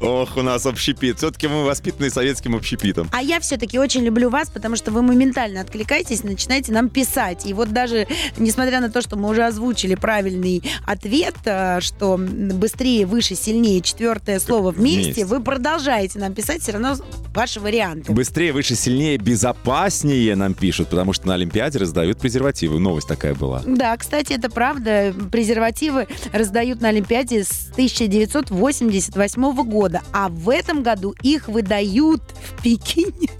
Ох, 0.00 0.36
у 0.36 0.42
нас 0.42 0.66
общепит. 0.66 1.18
Все-таки 1.18 1.48
мы 1.48 1.64
воспитаны 1.64 2.10
советским 2.10 2.54
общепитом. 2.54 3.08
А 3.12 3.22
я 3.22 3.40
все-таки 3.40 3.78
очень 3.78 4.02
люблю 4.02 4.30
вас, 4.30 4.50
потому 4.50 4.76
что 4.76 4.90
вы 4.90 5.02
моментально 5.02 5.60
откликаетесь, 5.60 6.24
начинаете 6.24 6.72
нам 6.72 6.88
писать. 6.88 7.46
И 7.46 7.54
вот 7.54 7.72
даже, 7.72 8.06
несмотря 8.36 8.80
на 8.80 8.90
то, 8.90 9.02
что 9.02 9.16
мы 9.16 9.28
уже 9.28 9.44
озвучили 9.44 9.94
правильный 9.94 10.62
ответ, 10.86 11.34
э, 11.44 11.80
что 11.80 12.16
быстрее, 12.18 13.06
выше, 13.06 13.34
сильнее, 13.34 13.80
четвертое 13.80 14.38
слово 14.40 14.59
слово 14.60 14.72
вместе, 14.72 15.02
вместе, 15.02 15.24
вы 15.24 15.40
продолжаете 15.40 16.18
нам 16.18 16.34
писать 16.34 16.62
все 16.62 16.72
равно 16.72 16.96
ваши 17.34 17.60
варианты. 17.60 18.12
Быстрее, 18.12 18.52
выше, 18.52 18.74
сильнее, 18.74 19.16
безопаснее 19.16 20.36
нам 20.36 20.54
пишут, 20.54 20.88
потому 20.88 21.12
что 21.12 21.28
на 21.28 21.34
Олимпиаде 21.34 21.78
раздают 21.78 22.18
презервативы. 22.18 22.78
Новость 22.78 23.08
такая 23.08 23.34
была. 23.34 23.62
Да, 23.66 23.96
кстати, 23.96 24.34
это 24.34 24.50
правда. 24.50 25.14
Презервативы 25.32 26.06
раздают 26.32 26.80
на 26.80 26.88
Олимпиаде 26.88 27.44
с 27.44 27.70
1988 27.72 29.54
года, 29.64 30.02
а 30.12 30.28
в 30.28 30.50
этом 30.50 30.82
году 30.82 31.14
их 31.22 31.48
выдают 31.48 32.22
в 32.56 32.62
Пекине 32.62 33.30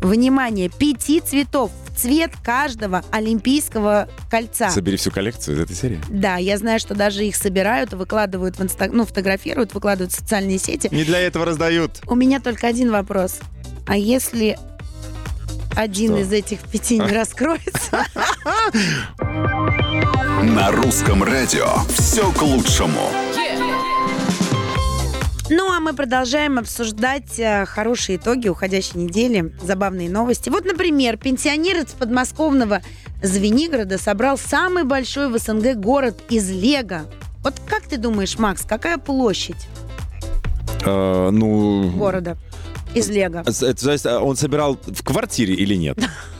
внимание, 0.00 0.68
пяти 0.68 1.20
цветов 1.20 1.70
цвет 1.96 2.32
каждого 2.42 3.02
олимпийского 3.10 4.08
кольца. 4.30 4.70
Собери 4.70 4.96
всю 4.96 5.10
коллекцию 5.10 5.56
из 5.56 5.60
этой 5.60 5.76
серии. 5.76 6.00
Да, 6.08 6.36
я 6.36 6.58
знаю, 6.58 6.78
что 6.78 6.94
даже 6.94 7.24
их 7.24 7.36
собирают, 7.36 7.92
выкладывают 7.92 8.58
в 8.58 8.62
инста... 8.62 8.88
ну, 8.92 9.06
фотографируют, 9.06 9.74
выкладывают 9.74 10.12
в 10.12 10.16
социальные 10.16 10.58
сети. 10.58 10.88
Не 10.92 11.04
для 11.04 11.20
этого 11.20 11.44
раздают. 11.44 12.00
У 12.06 12.14
меня 12.14 12.40
только 12.40 12.66
один 12.66 12.90
вопрос. 12.90 13.40
А 13.86 13.96
если 13.96 14.58
один 15.74 16.12
что? 16.12 16.20
из 16.22 16.32
этих 16.32 16.60
пяти 16.60 16.98
не 16.98 17.12
раскроется? 17.12 18.04
На 20.42 20.70
русском 20.72 21.22
радио 21.22 21.66
все 21.88 22.30
к 22.32 22.42
лучшему. 22.42 23.10
Ну, 25.48 25.70
а 25.70 25.78
мы 25.78 25.94
продолжаем 25.94 26.58
обсуждать 26.58 27.38
э, 27.38 27.66
хорошие 27.66 28.16
итоги 28.16 28.48
уходящей 28.48 29.00
недели, 29.00 29.54
забавные 29.62 30.10
новости. 30.10 30.48
Вот, 30.48 30.64
например, 30.64 31.16
пенсионер 31.18 31.76
из 31.76 31.92
подмосковного 31.92 32.82
Звенигорода 33.22 33.96
собрал 33.96 34.38
самый 34.38 34.82
большой 34.82 35.28
в 35.28 35.38
СНГ 35.38 35.76
город 35.76 36.20
из 36.28 36.50
Лего. 36.50 37.02
Вот 37.44 37.54
как 37.68 37.82
ты 37.84 37.96
думаешь, 37.96 38.38
Макс, 38.40 38.62
какая 38.62 38.98
площадь? 38.98 39.68
А, 40.84 41.30
ну... 41.30 41.92
Города 41.92 42.36
из 42.92 43.08
Лего. 43.08 43.44
То 43.44 43.92
есть 43.92 44.06
а 44.06 44.20
он 44.20 44.34
собирал 44.34 44.76
в 44.84 45.04
квартире 45.04 45.54
или 45.54 45.76
нет? 45.76 45.96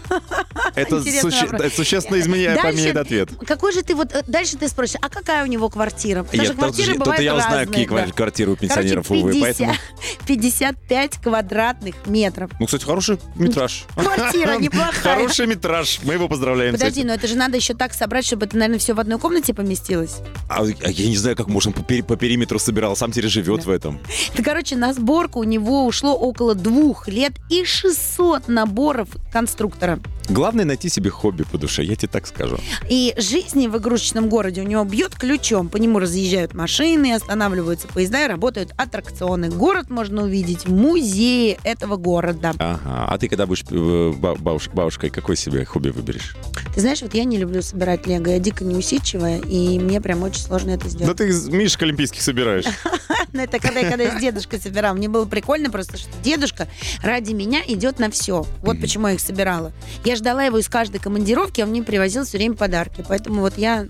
Это, 0.77 1.03
суще... 1.03 1.49
это 1.51 1.71
существенно 1.71 2.21
изменяет 2.21 2.61
поменяет 2.61 2.97
ответ. 2.97 3.31
Какой 3.47 3.73
же 3.73 3.83
ты 3.83 3.95
вот... 3.95 4.13
Э, 4.13 4.23
дальше 4.27 4.59
ты 4.59 4.69
спросишь, 4.69 4.97
а 5.01 5.09
какая 5.09 5.43
у 5.43 5.47
него 5.47 5.71
квартира? 5.71 6.23
Потому 6.23 6.43
Нет, 6.43 6.53
что 6.53 6.59
квартиры 6.59 6.93
тут, 6.93 6.99
бывают 6.99 7.17
тут 7.17 7.25
я 7.25 7.33
разные. 7.33 7.49
узнаю, 7.49 7.67
какие 7.69 7.87
да. 7.87 8.13
квартиры 8.13 8.51
у 8.53 8.57
пенсионеров, 8.57 9.09
Короче, 9.09 9.25
50, 9.25 9.35
увы, 9.35 9.41
поэтому... 9.41 9.75
55 10.27 11.19
квадратных 11.23 11.95
метров. 12.07 12.51
Ну, 12.61 12.67
кстати, 12.67 12.85
хороший 12.85 13.19
метраж. 13.37 13.85
Квартира 13.95 14.57
неплохая. 14.59 15.17
Хороший 15.17 15.47
метраж. 15.47 16.01
Мы 16.03 16.15
его 16.15 16.29
поздравляем 16.29 16.75
Подожди, 16.75 17.05
но 17.05 17.15
это 17.15 17.27
же 17.27 17.37
надо 17.37 17.57
еще 17.57 17.73
так 17.73 17.95
собрать, 17.95 18.27
чтобы 18.27 18.45
это, 18.45 18.57
наверное, 18.57 18.79
все 18.79 18.93
в 18.93 19.01
одной 19.01 19.19
комнате 19.19 19.55
поместилось. 19.55 20.17
А, 20.51 20.63
а 20.63 20.91
я 20.91 21.09
не 21.09 21.17
знаю, 21.17 21.37
как 21.37 21.49
можно 21.49 21.73
по, 21.73 21.83
пери 21.83 22.03
по 22.03 22.17
периметру 22.17 22.59
собирал. 22.59 22.97
Сам 22.97 23.13
теперь 23.13 23.31
живет 23.31 23.65
в 23.65 23.71
этом. 23.71 23.99
Да, 24.37 24.43
короче, 24.43 24.77
на 24.77 24.93
сборку 24.93 25.41
у 25.41 25.45
него 25.45 25.87
ушло 25.87 26.15
около 26.15 26.55
двух 26.55 27.09
лет 27.09 27.33
и 27.49 27.65
600 27.65 28.49
наборов 28.49 29.09
конструктора. 29.33 30.01
Главное 30.29 30.66
найти 30.67 30.89
себе 30.89 31.11
хобби 31.11 31.45
по 31.45 31.59
душе, 31.59 31.83
я 31.83 31.97
тебе 31.97 32.09
так 32.09 32.27
скажу. 32.27 32.59
И 32.89 33.15
жизни 33.19 33.67
в 33.67 33.77
игрушечном 33.79 34.29
городе 34.29 34.63
у 34.63 34.65
него 34.65 34.85
бьет 34.85 35.15
ключом. 35.15 35.69
По 35.69 35.77
нему 35.77 35.99
разъезжают 35.99 36.55
машины, 36.55 37.15
останавливаются 37.15 37.89
поезда 37.89 38.25
и 38.25 38.29
работают 38.29 38.73
аттракционы. 38.77 39.49
Город 39.49 39.91
можно 39.91 40.23
увидеть 40.23 40.67
в 40.67 40.73
музее 40.73 41.59
этого 41.65 41.97
города. 41.97 42.53
Ага. 42.59 43.07
А 43.09 43.19
ты 43.19 43.29
когда 43.29 43.47
будешь 43.47 43.65
э, 43.71 44.13
бабуш, 44.17 44.69
бабушкой, 44.69 45.11
какой 45.11 45.37
себе 45.37 45.65
хобби 45.65 45.91
выберешь? 45.91 46.37
Ты 46.75 46.81
знаешь, 46.81 47.03
вот 47.03 47.15
я 47.15 47.25
не 47.25 47.39
люблю 47.39 47.63
собирать 47.63 48.07
лего. 48.07 48.29
Я 48.29 48.39
дико 48.39 48.65
неусидчивая, 48.65 49.39
и 49.39 49.79
мне 49.79 50.01
прям 50.01 50.23
очень 50.23 50.43
сложно 50.43 50.71
это 50.71 50.89
сделать. 50.89 51.17
Да 51.17 51.25
ты 51.25 51.33
мишек 51.51 51.83
олимпийских 51.83 52.23
собираешь. 52.23 52.67
Ну, 53.33 53.43
это 53.43 53.59
когда 53.59 53.81
я 53.81 53.91
когда 53.91 54.17
с 54.17 54.21
дедушкой 54.21 54.61
собирала. 54.61 54.95
Мне 54.95 55.09
было 55.09 55.25
прикольно 55.27 55.71
просто, 55.71 55.97
что 55.97 56.11
дедушка 56.23 56.69
ради 57.03 57.33
меня 57.33 57.61
идет 57.67 57.99
на 57.99 58.11
все. 58.11 58.47
Вот 58.63 58.81
почему 58.81 59.09
я 59.09 59.15
их 59.15 59.21
собирала. 59.21 59.73
Я 60.05 60.17
ждала 60.17 60.45
его 60.45 60.59
из 60.59 60.69
каждой 60.69 61.01
командировки, 61.01 61.61
он 61.61 61.71
мне 61.71 61.83
привозил 61.83 62.25
все 62.25 62.39
время 62.39 62.55
подарки. 62.55 63.05
Поэтому 63.07 63.41
вот 63.41 63.59
я 63.59 63.87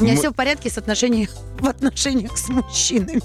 у 0.00 0.04
меня 0.04 0.14
Мы... 0.14 0.20
все 0.20 0.30
в 0.30 0.34
порядке 0.34 0.70
с 0.70 0.78
отношением 0.78 1.28
в 1.60 1.68
отношениях 1.68 2.36
с 2.38 2.48
мужчинами. 2.48 3.20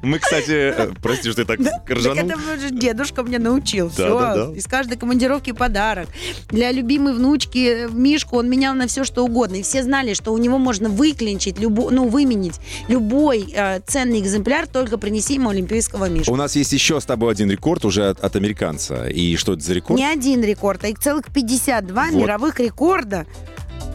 Мы, 0.02 0.18
кстати, 0.18 0.50
э, 0.50 0.90
прости, 1.02 1.30
что 1.30 1.42
я 1.42 1.46
так 1.46 1.60
ржанул. 1.88 2.30
Это 2.30 2.70
дедушка 2.70 3.22
мне 3.22 3.38
научил. 3.38 3.90
Все, 3.90 4.52
из 4.54 4.66
каждой 4.66 4.96
командировки 4.96 5.52
подарок. 5.52 6.08
Для 6.48 6.72
любимой 6.72 7.12
внучки 7.12 7.84
э, 7.84 7.88
Мишку 7.88 8.38
он 8.38 8.48
менял 8.48 8.74
на 8.74 8.86
все, 8.86 9.04
что 9.04 9.24
угодно. 9.24 9.56
И 9.56 9.62
все 9.62 9.82
знали, 9.82 10.14
что 10.14 10.32
у 10.32 10.38
него 10.38 10.58
можно 10.58 10.88
выклинчить, 10.88 11.58
ну, 11.60 12.08
выменить 12.08 12.60
любой 12.88 13.52
э, 13.54 13.80
ценный 13.86 14.20
экземпляр, 14.20 14.66
только 14.66 14.96
принеси 14.96 15.34
ему 15.34 15.50
олимпийского 15.50 16.08
Мишку. 16.08 16.32
У 16.32 16.36
нас 16.36 16.56
есть 16.56 16.72
еще 16.72 17.00
с 17.00 17.04
тобой 17.04 17.32
один 17.32 17.50
рекорд 17.50 17.84
уже 17.84 18.08
от, 18.08 18.36
американца. 18.36 19.08
И 19.08 19.36
что 19.36 19.52
это 19.52 19.62
за 19.62 19.74
рекорд? 19.74 19.98
Не 19.98 20.06
один 20.06 20.42
рекорд, 20.42 20.84
а 20.84 20.88
их 20.88 20.98
целых 20.98 21.26
52 21.32 22.04
вот. 22.10 22.14
мировых 22.14 22.60
рекорда 22.60 23.26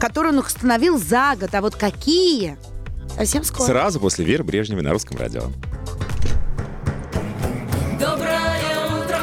который 0.04 0.32
он 0.32 0.38
установил 0.38 0.98
за 0.98 1.34
год. 1.34 1.54
А 1.54 1.62
вот 1.62 1.76
какие? 1.76 2.58
Совсем 3.16 3.42
скоро. 3.42 3.66
Сразу 3.66 3.98
после 3.98 4.26
Веры 4.26 4.44
Брежневой 4.44 4.82
на 4.82 4.90
русском 4.90 5.16
радио. 5.16 5.44
Доброе 7.98 8.42
утро! 9.00 9.18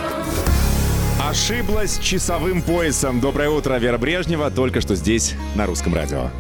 Ошиблась 1.30 2.00
часовым 2.00 2.64
поясом. 2.64 3.20
Доброе 3.20 3.50
утро, 3.50 3.78
Вера 3.78 4.00
Брежнева. 4.00 4.50
Только 4.50 4.82
что 4.82 4.96
здесь, 4.96 5.36
на 5.54 5.68
русском 5.68 5.94
радио. 5.94 6.32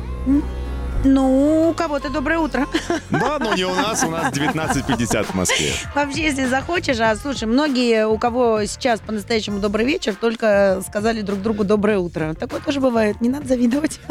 Ну, 1.04 1.70
у 1.70 1.74
кого-то 1.74 2.10
доброе 2.10 2.40
утро. 2.40 2.68
Да, 3.10 3.40
но 3.40 3.54
не 3.56 3.66
у 3.66 3.74
нас, 3.74 4.04
у 4.04 4.10
нас 4.10 4.32
19.50 4.34 5.24
в 5.24 5.34
Москве. 5.34 5.74
Вообще, 5.96 6.24
если 6.24 6.46
захочешь, 6.46 7.00
а 7.00 7.16
слушай, 7.16 7.46
многие, 7.46 8.08
у 8.08 8.18
кого 8.18 8.66
сейчас 8.66 9.00
по-настоящему 9.00 9.60
добрый 9.60 9.86
вечер, 9.86 10.16
только 10.16 10.82
сказали 10.88 11.22
друг 11.22 11.42
другу 11.42 11.64
доброе 11.64 11.98
утро. 11.98 12.34
Такое 12.34 12.62
тоже 12.62 12.80
бывает, 12.80 13.22
не 13.22 13.30
надо 13.30 13.48
завидовать. 13.48 14.00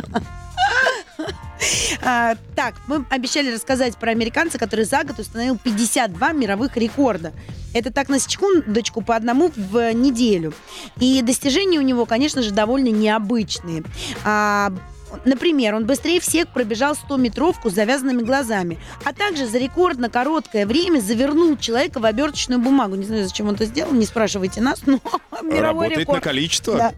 А, 2.02 2.36
так, 2.56 2.74
мы 2.86 3.04
обещали 3.10 3.52
рассказать 3.52 3.94
про 3.96 4.10
американца, 4.10 4.58
который 4.58 4.86
за 4.86 5.04
год 5.04 5.18
установил 5.18 5.58
52 5.58 6.32
мировых 6.32 6.76
рекорда. 6.78 7.32
Это 7.74 7.92
так 7.92 8.08
на 8.08 8.18
секундочку 8.18 9.02
по 9.02 9.14
одному 9.14 9.52
в 9.54 9.92
неделю. 9.92 10.54
И 10.98 11.20
достижения 11.20 11.78
у 11.78 11.82
него, 11.82 12.06
конечно 12.06 12.40
же, 12.40 12.52
довольно 12.52 12.88
необычные. 12.88 13.82
А, 14.24 14.72
например, 15.24 15.74
он 15.74 15.86
быстрее 15.86 16.20
всех 16.20 16.48
пробежал 16.48 16.94
100-метровку 16.94 17.70
с 17.70 17.74
завязанными 17.74 18.22
глазами, 18.22 18.78
а 19.04 19.12
также 19.12 19.46
за 19.46 19.58
рекордно 19.58 20.08
короткое 20.08 20.66
время 20.66 21.00
завернул 21.00 21.56
человека 21.56 22.00
в 22.00 22.04
оберточную 22.04 22.60
бумагу. 22.60 22.96
Не 22.96 23.04
знаю, 23.04 23.24
зачем 23.24 23.48
он 23.48 23.54
это 23.54 23.64
сделал, 23.66 23.92
не 23.92 24.06
спрашивайте 24.06 24.60
нас, 24.60 24.82
но 24.86 25.00
мировой 25.42 25.60
Работает 25.88 25.96
на 25.96 26.00
рекорд. 26.00 26.24
количество. 26.24 26.76
Да. 26.76 26.92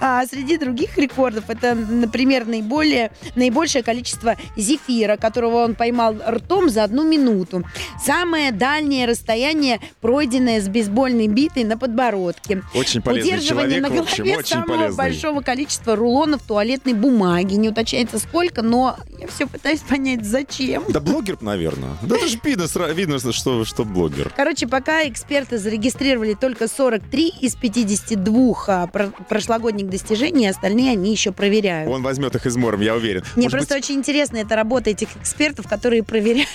А 0.00 0.26
среди 0.26 0.56
других 0.56 0.96
рекордов 0.98 1.44
это, 1.48 1.74
например, 1.74 2.46
наиболее, 2.46 3.10
наибольшее 3.36 3.82
количество 3.82 4.36
зефира, 4.56 5.16
которого 5.16 5.64
он 5.64 5.74
поймал 5.74 6.16
ртом 6.28 6.68
за 6.70 6.84
одну 6.84 7.02
минуту. 7.08 7.64
Самое 8.04 8.52
дальнее 8.52 9.06
расстояние, 9.06 9.80
пройденное 10.00 10.60
с 10.60 10.68
бейсбольной 10.68 11.28
битой 11.28 11.64
на 11.64 11.76
подбородке. 11.78 12.62
Очень 12.74 13.02
полезный 13.02 13.34
Удерживание 13.34 13.78
человек, 13.80 13.94
на 13.96 14.02
общем, 14.02 14.24
голове 14.24 14.38
очень 14.38 14.48
самого 14.48 14.66
полезный. 14.76 14.96
большого 14.96 15.40
количества 15.40 15.96
рулонов 15.96 16.42
туалетной 16.42 16.94
бумаги. 16.94 17.39
Не 17.44 17.68
уточняется 17.68 18.18
сколько, 18.18 18.62
но 18.62 18.96
я 19.18 19.26
все 19.28 19.46
пытаюсь 19.46 19.80
понять, 19.80 20.24
зачем. 20.24 20.84
Да 20.88 21.00
блогер, 21.00 21.38
наверное. 21.40 21.96
Да 22.02 22.16
это 22.16 22.28
же 22.28 22.38
видно, 22.42 22.66
видно 22.92 23.18
что, 23.32 23.64
что 23.64 23.84
блогер. 23.84 24.32
Короче, 24.36 24.66
пока 24.66 25.06
эксперты 25.08 25.58
зарегистрировали 25.58 26.34
только 26.34 26.68
43 26.68 27.28
из 27.40 27.56
52 27.56 28.54
а, 28.66 28.86
про- 28.86 29.10
прошлогодних 29.28 29.88
достижений, 29.88 30.48
остальные 30.48 30.92
они 30.92 31.10
еще 31.12 31.32
проверяют. 31.32 31.90
Он 31.90 32.02
возьмет 32.02 32.34
их 32.34 32.46
измором, 32.46 32.80
я 32.80 32.94
уверен. 32.94 33.22
Мне 33.36 33.44
Может 33.46 33.58
просто 33.58 33.74
быть, 33.74 33.84
очень 33.84 33.96
интересна 33.96 34.38
эта 34.38 34.56
работа 34.56 34.90
этих 34.90 35.08
экспертов, 35.16 35.68
которые 35.68 36.02
проверяют, 36.02 36.48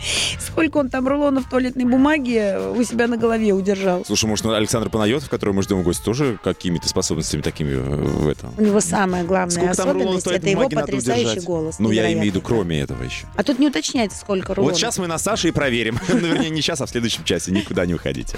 сколько 0.38 0.78
он 0.78 0.90
там 0.90 1.06
рулонов 1.06 1.48
туалетной 1.48 1.84
бумаги 1.84 2.56
у 2.76 2.82
себя 2.84 3.06
на 3.06 3.16
голове 3.16 3.52
удержал. 3.52 4.04
Слушай, 4.04 4.26
может, 4.26 4.44
ну, 4.44 4.52
Александр 4.52 4.90
Панайотов, 4.90 5.28
которого 5.28 5.54
мы 5.56 5.62
ждем 5.62 5.80
в 5.80 5.84
гости, 5.84 6.04
тоже 6.04 6.38
какими-то 6.42 6.88
способностями 6.88 7.42
такими 7.42 7.72
э, 7.72 7.80
в 7.80 8.28
этом? 8.28 8.52
У 8.56 8.62
него 8.62 8.80
самая 8.80 9.24
главная 9.24 9.50
Сколько 9.50 9.70
особенность 9.70 10.26
это 10.26 10.40
туалетной 10.40 10.50
его 10.50 10.68
потрясающий 10.68 11.22
удержать? 11.24 11.44
голос. 11.44 11.78
Ну, 11.78 11.90
я 11.90 12.06
имею 12.12 12.20
в 12.20 12.24
виду, 12.24 12.40
кроме 12.40 12.80
этого 12.80 13.02
еще. 13.02 13.26
А 13.36 13.42
тут 13.42 13.58
не 13.58 13.68
уточняется, 13.68 14.18
сколько 14.18 14.54
рулонов. 14.54 14.72
Вот 14.74 14.78
сейчас 14.80 14.98
мы 14.98 15.06
на 15.06 15.18
Саше 15.18 15.48
и 15.48 15.52
проверим. 15.52 15.98
Ну, 16.08 16.18
Вернее, 16.26 16.50
не 16.50 16.60
сейчас, 16.60 16.80
а 16.80 16.86
в 16.86 16.90
следующем 16.90 17.24
часе. 17.24 17.50
Никуда 17.50 17.86
не 17.86 17.94
уходите. 17.94 18.36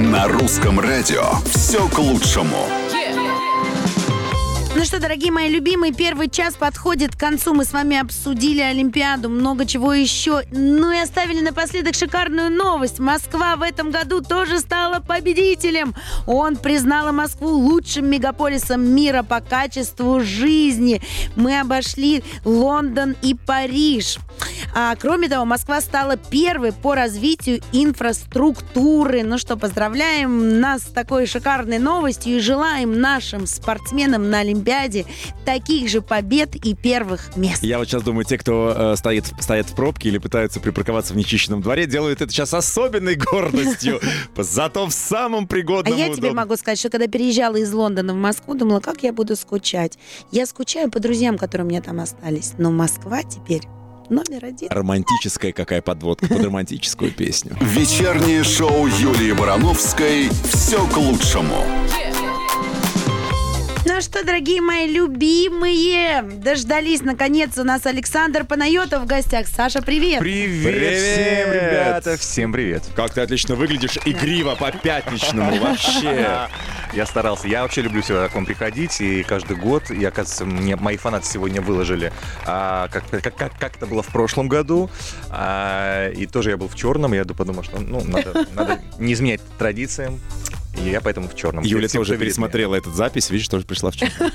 На 0.00 0.26
русском 0.28 0.80
радио 0.80 1.24
все 1.54 1.86
к 1.88 1.98
лучшему. 1.98 2.66
Ну 4.74 4.86
что, 4.86 4.98
дорогие 4.98 5.30
мои 5.30 5.50
любимые, 5.50 5.92
первый 5.92 6.30
час 6.30 6.54
подходит 6.54 7.14
к 7.14 7.20
концу. 7.20 7.52
Мы 7.52 7.66
с 7.66 7.74
вами 7.74 7.98
обсудили 7.98 8.62
Олимпиаду, 8.62 9.28
много 9.28 9.66
чего 9.66 9.92
еще. 9.92 10.44
Ну 10.50 10.90
и 10.90 10.98
оставили 10.98 11.40
напоследок 11.40 11.94
шикарную 11.94 12.50
новость. 12.50 12.98
Москва 12.98 13.56
в 13.56 13.62
этом 13.62 13.90
году 13.90 14.22
тоже 14.22 14.60
стала 14.60 15.00
победителем. 15.00 15.94
Он 16.26 16.56
признала 16.56 17.12
Москву 17.12 17.50
лучшим 17.50 18.06
мегаполисом 18.06 18.82
мира 18.82 19.22
по 19.22 19.40
качеству 19.40 20.20
жизни. 20.20 21.02
Мы 21.36 21.60
обошли 21.60 22.24
Лондон 22.46 23.14
и 23.20 23.34
Париж. 23.34 24.18
А, 24.74 24.96
кроме 24.96 25.28
того, 25.28 25.44
Москва 25.44 25.82
стала 25.82 26.16
первой 26.16 26.72
по 26.72 26.94
развитию 26.94 27.60
инфраструктуры. 27.72 29.22
Ну 29.22 29.36
что, 29.36 29.58
поздравляем 29.58 30.60
нас 30.60 30.84
с 30.84 30.86
такой 30.86 31.26
шикарной 31.26 31.78
новостью 31.78 32.36
и 32.36 32.40
желаем 32.40 32.98
нашим 32.98 33.46
спортсменам 33.46 34.30
на 34.30 34.38
Олимпиаде 34.38 34.61
таких 35.44 35.88
же 35.88 36.02
побед 36.02 36.56
и 36.56 36.74
первых 36.74 37.36
мест. 37.36 37.62
Я 37.62 37.78
вот 37.78 37.88
сейчас 37.88 38.02
думаю, 38.02 38.24
те, 38.24 38.38
кто 38.38 38.74
э, 38.76 38.96
стоит, 38.96 39.26
стоят 39.40 39.66
в 39.66 39.74
пробке 39.74 40.08
или 40.08 40.18
пытаются 40.18 40.60
припарковаться 40.60 41.14
в 41.14 41.16
нечищенном 41.16 41.62
дворе, 41.62 41.86
делают 41.86 42.20
это 42.20 42.32
сейчас 42.32 42.54
особенной 42.54 43.16
гордостью. 43.16 44.00
Зато 44.36 44.86
в 44.86 44.92
самом 44.92 45.44
А 45.44 45.46
пригодном 45.46 45.96
я 45.96 46.06
и 46.06 46.14
тебе 46.14 46.32
могу 46.32 46.56
сказать, 46.56 46.78
что 46.78 46.90
когда 46.90 47.06
переезжала 47.06 47.56
из 47.56 47.72
Лондона 47.72 48.12
в 48.12 48.16
Москву, 48.16 48.54
думала, 48.54 48.80
как 48.80 49.02
я 49.02 49.12
буду 49.12 49.36
скучать. 49.36 49.98
Я 50.30 50.46
скучаю 50.46 50.90
по 50.90 51.00
друзьям, 51.00 51.38
которые 51.38 51.66
у 51.66 51.68
меня 51.68 51.82
там 51.82 52.00
остались. 52.00 52.52
Но 52.58 52.70
Москва 52.70 53.22
теперь 53.22 53.62
номер 54.08 54.44
один. 54.44 54.68
Романтическая 54.70 55.52
какая 55.52 55.82
подводка 55.82 56.26
под 56.28 56.44
романтическую 56.44 57.12
песню. 57.12 57.56
Вечернее 57.60 58.44
шоу 58.44 58.86
Юлии 58.86 59.32
Барановской 59.32 60.28
«Все 60.52 60.86
к 60.86 60.96
лучшему». 60.96 61.64
Ну 63.84 64.00
что, 64.00 64.24
дорогие 64.24 64.60
мои 64.60 64.86
любимые, 64.86 66.22
дождались 66.22 67.02
наконец 67.02 67.58
у 67.58 67.64
нас 67.64 67.84
Александр 67.84 68.44
Панайотов 68.44 69.02
в 69.02 69.06
гостях. 69.06 69.48
Саша, 69.48 69.82
привет! 69.82 70.20
Привет, 70.20 70.72
Привет! 70.72 71.02
всем, 71.02 71.52
ребята, 71.52 72.16
всем 72.16 72.52
привет. 72.52 72.84
Как 72.94 73.12
ты 73.12 73.22
отлично 73.22 73.56
выглядишь, 73.56 73.98
игриво 74.04 74.54
по-пятничному 74.54 75.56
вообще. 75.58 76.48
Я 76.92 77.06
старался. 77.06 77.48
Я 77.48 77.62
вообще 77.62 77.82
люблю 77.82 78.02
всегда 78.02 78.28
к 78.28 78.34
вам 78.34 78.46
приходить, 78.46 79.00
и 79.00 79.22
каждый 79.22 79.56
год, 79.56 79.90
и, 79.90 80.04
оказывается, 80.04 80.44
мне 80.44 80.76
мои 80.76 80.96
фанаты 80.96 81.26
сегодня 81.26 81.62
выложили, 81.62 82.12
а, 82.44 82.88
как, 82.88 83.08
как, 83.08 83.34
как, 83.34 83.58
как 83.58 83.76
это 83.76 83.86
было 83.86 84.02
в 84.02 84.08
прошлом 84.08 84.46
году, 84.46 84.90
А, 85.30 86.10
и 86.10 86.26
тоже 86.26 86.50
я 86.50 86.56
был 86.56 86.68
в 86.68 86.76
черном, 86.76 87.14
и 87.14 87.16
я 87.16 87.24
подумал, 87.24 87.64
что 87.64 87.80
ну, 87.80 88.04
надо, 88.04 88.46
надо 88.54 88.78
не 88.98 89.14
изменять 89.14 89.40
традициям, 89.58 90.20
и 90.76 90.90
я 90.90 91.00
поэтому 91.00 91.28
в 91.28 91.34
черном. 91.36 91.64
Юля 91.64 91.88
Всем, 91.88 92.00
тоже 92.00 92.16
пересмотрела 92.16 92.74
этот 92.74 92.94
запись, 92.94 93.30
видишь, 93.30 93.48
тоже 93.48 93.64
пришла 93.64 93.90
в 93.90 93.96
черном. 93.96 94.30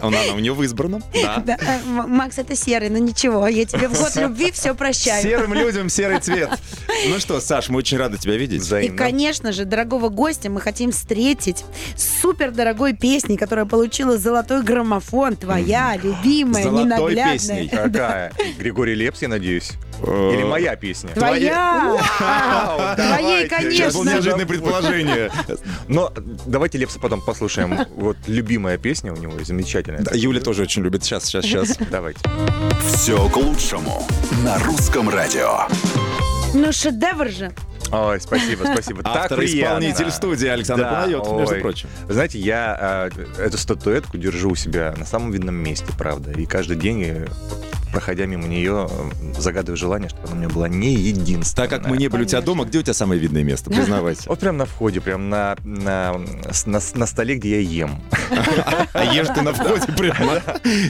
Она 0.00 0.18
у 0.34 0.38
нее 0.38 0.52
в 0.54 0.62
избранном. 0.62 1.02
Э, 1.14 1.78
Макс, 1.84 2.38
это 2.38 2.56
серый, 2.56 2.88
но 2.90 2.98
ничего, 2.98 3.46
я 3.46 3.64
тебе 3.64 3.88
в 3.88 3.98
год 3.98 4.14
любви 4.16 4.50
все 4.52 4.74
прощаю. 4.74 5.22
Серым 5.22 5.54
людям 5.54 5.88
серый 5.88 6.20
цвет. 6.20 6.50
Ну 7.08 7.18
что, 7.18 7.40
Саш, 7.40 7.68
мы 7.68 7.78
очень 7.78 7.98
рады 7.98 8.18
тебя 8.18 8.36
видеть. 8.36 8.70
И, 8.72 8.88
конечно 8.88 9.52
же, 9.52 9.64
дорогого 9.64 10.08
гостя 10.08 10.50
мы 10.50 10.60
хотим 10.60 10.92
встретить 10.92 11.64
с 11.96 12.20
супер 12.20 12.50
дорогой 12.50 12.94
песней, 12.94 13.36
которая 13.36 13.64
получила 13.66 14.18
золотой 14.18 14.62
граммофон. 14.62 15.36
Твоя 15.36 15.96
любимая, 15.96 16.62
Золотой 16.64 16.84
ненаглядная. 16.84 17.32
песней. 17.32 17.68
Какая? 17.68 18.32
Григорий 18.58 18.94
Лепс, 18.94 19.22
я 19.22 19.28
надеюсь? 19.28 19.72
Или 20.02 20.42
моя 20.42 20.74
песня? 20.76 21.10
Твоя! 21.10 21.96
Твоей, 23.48 23.62
давайте. 23.62 23.76
Сейчас 23.76 23.92
конечно. 23.92 24.10
неожиданное 24.12 24.46
предположение. 24.46 25.30
Но 25.88 26.12
давайте 26.46 26.78
Лепса 26.78 26.98
потом 26.98 27.20
послушаем. 27.20 27.78
Вот 27.96 28.16
любимая 28.26 28.78
песня 28.78 29.12
у 29.12 29.16
него 29.16 29.32
замечательная. 29.44 30.02
Да, 30.02 30.12
Юля 30.14 30.40
тоже 30.40 30.62
очень 30.62 30.82
любит. 30.82 31.04
Сейчас, 31.04 31.24
сейчас, 31.24 31.44
сейчас. 31.44 31.76
Давайте. 31.90 32.20
«Все 32.94 33.28
к 33.28 33.36
лучшему» 33.36 34.06
на 34.44 34.58
русском 34.60 35.08
радио. 35.08 35.66
Ну, 36.54 36.72
шедевр 36.72 37.28
же. 37.28 37.52
Ой, 37.90 38.20
спасибо, 38.20 38.64
спасибо. 38.64 39.02
Так 39.02 39.16
Автор 39.16 39.38
приятно. 39.38 39.84
исполнитель 39.84 40.10
студии 40.10 40.48
Александр 40.48 40.84
Да, 40.84 40.90
Панайотов, 40.90 41.38
между 41.38 41.56
прочим. 41.60 41.88
Вы 42.06 42.14
знаете, 42.14 42.38
я 42.38 43.10
э, 43.14 43.42
эту 43.42 43.58
статуэтку 43.58 44.16
держу 44.16 44.50
у 44.50 44.54
себя 44.54 44.94
на 44.96 45.04
самом 45.04 45.30
видном 45.30 45.56
месте, 45.56 45.86
правда. 45.98 46.30
И 46.32 46.46
каждый 46.46 46.76
день, 46.76 47.02
э, 47.04 47.26
проходя 47.92 48.26
мимо 48.26 48.48
нее, 48.48 48.88
загадываю 49.38 49.76
желание, 49.76 50.08
чтобы 50.08 50.26
она 50.26 50.34
у 50.34 50.38
меня 50.38 50.48
была 50.48 50.68
не 50.68 50.94
единственная. 50.94 51.68
Так 51.68 51.80
как 51.80 51.88
мы 51.88 51.96
не 51.96 52.08
были 52.08 52.22
у 52.22 52.24
тебя 52.24 52.40
дома, 52.40 52.64
где 52.64 52.78
у 52.78 52.82
тебя 52.82 52.94
самое 52.94 53.20
видное 53.20 53.44
место? 53.44 53.70
Признавайся. 53.70 54.22
Вот 54.26 54.40
прям 54.40 54.56
на 54.56 54.66
входе, 54.66 55.00
прям 55.00 55.28
на, 55.28 55.56
на, 55.64 56.18
на, 56.66 56.80
на 56.94 57.06
столе, 57.06 57.36
где 57.36 57.60
я 57.60 57.60
ем. 57.60 58.02
А 58.94 59.04
ешь 59.04 59.28
ты 59.34 59.42
на 59.42 59.52
входе 59.52 59.92
прямо. 59.92 60.40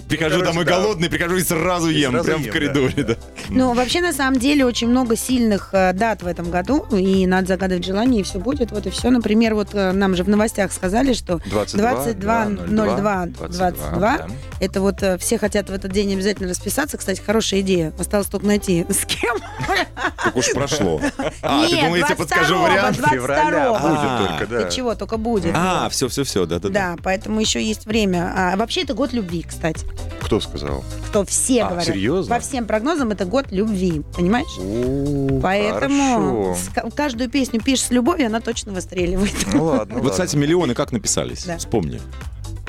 Прихожу 0.08 0.38
Короче, 0.38 0.44
домой 0.44 0.64
голодный, 0.64 1.08
прихожу 1.08 1.36
и 1.36 1.42
сразу 1.42 1.88
ем. 1.88 2.22
Прям 2.22 2.42
в 2.42 2.50
коридоре. 2.50 3.16
Ну, 3.48 3.74
вообще, 3.74 4.00
на 4.00 4.12
самом 4.12 4.38
деле, 4.38 4.64
очень 4.64 4.88
много 4.88 5.16
сильных 5.16 5.70
э, 5.72 5.92
дат 5.92 6.22
в 6.22 6.26
этом 6.26 6.50
году, 6.50 6.86
и 6.90 7.26
надо 7.26 7.48
загадывать 7.48 7.84
желание, 7.84 8.20
и 8.20 8.24
все 8.24 8.38
будет, 8.38 8.70
вот 8.70 8.86
и 8.86 8.90
все. 8.90 9.10
Например, 9.10 9.54
вот 9.54 9.74
э, 9.74 9.92
нам 9.92 10.14
же 10.14 10.24
в 10.24 10.28
новостях 10.28 10.72
сказали, 10.72 11.12
что 11.12 11.34
22.02, 11.34 13.48
22. 13.48 13.98
да. 13.98 14.26
это 14.60 14.80
вот 14.80 15.02
э, 15.02 15.18
все 15.18 15.38
хотят 15.38 15.70
в 15.70 15.72
этот 15.72 15.92
день 15.92 16.12
обязательно 16.12 16.48
расписаться. 16.48 16.91
Кстати, 16.98 17.20
хорошая 17.20 17.60
идея. 17.60 17.92
Осталось 17.98 18.26
только 18.28 18.46
найти, 18.46 18.86
с 18.88 19.04
кем. 19.06 19.36
Так 20.24 20.36
уж 20.36 20.52
прошло. 20.52 21.00
А, 21.42 21.66
ты 21.66 21.76
думаешь, 21.80 22.00
я 22.00 22.06
тебе 22.06 22.16
подскажу 22.16 22.54
22-го, 22.54 22.62
вариант? 22.62 22.98
22-го. 22.98 23.08
Февраля 23.14 23.70
А. 23.70 23.80
будет 23.80 24.28
только, 24.40 24.46
да. 24.64 24.70
Чего, 24.70 24.94
только 24.94 25.16
будет. 25.16 25.52
А, 25.56 25.88
все, 25.88 26.08
все, 26.08 26.24
все, 26.24 26.46
да, 26.46 26.96
поэтому 27.02 27.40
еще 27.40 27.62
есть 27.62 27.86
время. 27.86 28.32
А 28.36 28.56
вообще 28.56 28.82
это 28.82 28.94
год 28.94 29.12
любви, 29.12 29.42
кстати. 29.48 29.84
Кто 30.22 30.40
сказал? 30.40 30.84
Кто 31.08 31.24
все 31.24 31.62
А, 31.64 31.68
говорят. 31.68 31.86
серьезно? 31.86 32.34
По 32.34 32.40
всем 32.40 32.66
прогнозам 32.66 33.10
это 33.10 33.24
год 33.24 33.46
любви, 33.50 34.02
понимаешь? 34.16 34.46
О, 34.58 35.40
Поэтому 35.42 36.56
с- 36.56 36.92
каждую 36.94 37.28
песню 37.28 37.60
пишешь 37.60 37.86
с 37.86 37.90
любовью, 37.90 38.26
она 38.28 38.40
точно 38.40 38.72
выстреливает. 38.72 39.34
Ну 39.52 39.64
ладно, 39.64 39.98
Вот, 40.00 40.12
кстати, 40.12 40.36
миллионы 40.36 40.74
как 40.74 40.92
написались? 40.92 41.46
Вспомни. 41.58 42.00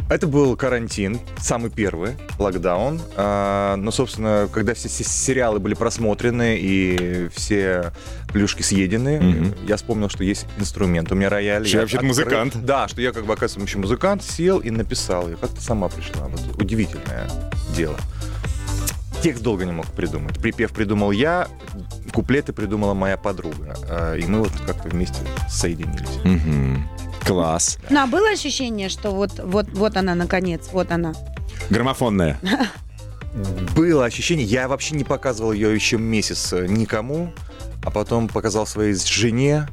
Это 0.09 0.27
был 0.27 0.55
карантин, 0.55 1.19
самый 1.39 1.71
первый, 1.71 2.15
локдаун. 2.37 3.01
А, 3.15 3.75
но, 3.77 3.89
собственно, 3.89 4.47
когда 4.53 4.73
все 4.75 4.87
се- 4.87 5.03
сериалы 5.03 5.59
были 5.59 5.73
просмотрены 5.73 6.57
и 6.59 7.29
все 7.33 7.91
плюшки 8.27 8.61
съедены, 8.61 9.19
Мгм. 9.19 9.55
я 9.65 9.75
вспомнил, 9.77 10.09
что 10.09 10.23
есть 10.23 10.45
инструмент. 10.59 11.11
У 11.11 11.15
меня 11.15 11.29
рояль. 11.29 11.65
Что 11.65 11.77
я 11.77 11.81
вообще-то 11.81 12.05
открыл- 12.05 12.25
музыкант. 12.25 12.65
Да, 12.65 12.87
что 12.87 13.01
я 13.01 13.11
как 13.11 13.25
бы, 13.25 13.33
оказывается, 13.33 13.67
еще 13.67 13.79
музыкант, 13.79 14.23
сел 14.23 14.59
и 14.59 14.69
написал. 14.69 15.29
И 15.29 15.35
как-то 15.35 15.61
сама 15.61 15.87
пришла. 15.89 16.27
Вот 16.27 16.61
удивительное 16.61 17.27
дело. 17.75 17.95
Текст 19.23 19.41
долго 19.41 19.65
не 19.65 19.71
мог 19.71 19.87
придумать. 19.87 20.37
Припев 20.37 20.73
придумал 20.73 21.11
я, 21.11 21.47
куплеты 22.13 22.51
придумала 22.53 22.93
моя 22.93 23.15
подруга. 23.17 23.75
А, 23.89 24.15
И 24.15 24.25
мы 24.25 24.39
вот 24.39 24.51
как-то 24.67 24.89
вместе 24.89 25.17
соединились. 25.49 26.19
Мгм. 26.25 26.87
Класс. 27.25 27.77
Ну, 27.89 27.99
а 27.99 28.07
было 28.07 28.29
ощущение, 28.29 28.89
что 28.89 29.12
вот, 29.12 29.39
вот, 29.39 29.67
вот 29.73 29.97
она, 29.97 30.15
наконец, 30.15 30.69
вот 30.71 30.91
она. 30.91 31.13
Граммофонная. 31.69 32.39
Было 33.75 34.05
ощущение, 34.05 34.45
я 34.45 34.67
вообще 34.67 34.95
не 34.95 35.03
показывал 35.03 35.53
ее 35.53 35.73
еще 35.73 35.97
месяц 35.97 36.53
э, 36.53 36.67
никому, 36.67 37.33
а 37.83 37.89
потом 37.89 38.27
показал 38.27 38.67
своей 38.67 38.93
жене, 38.93 39.67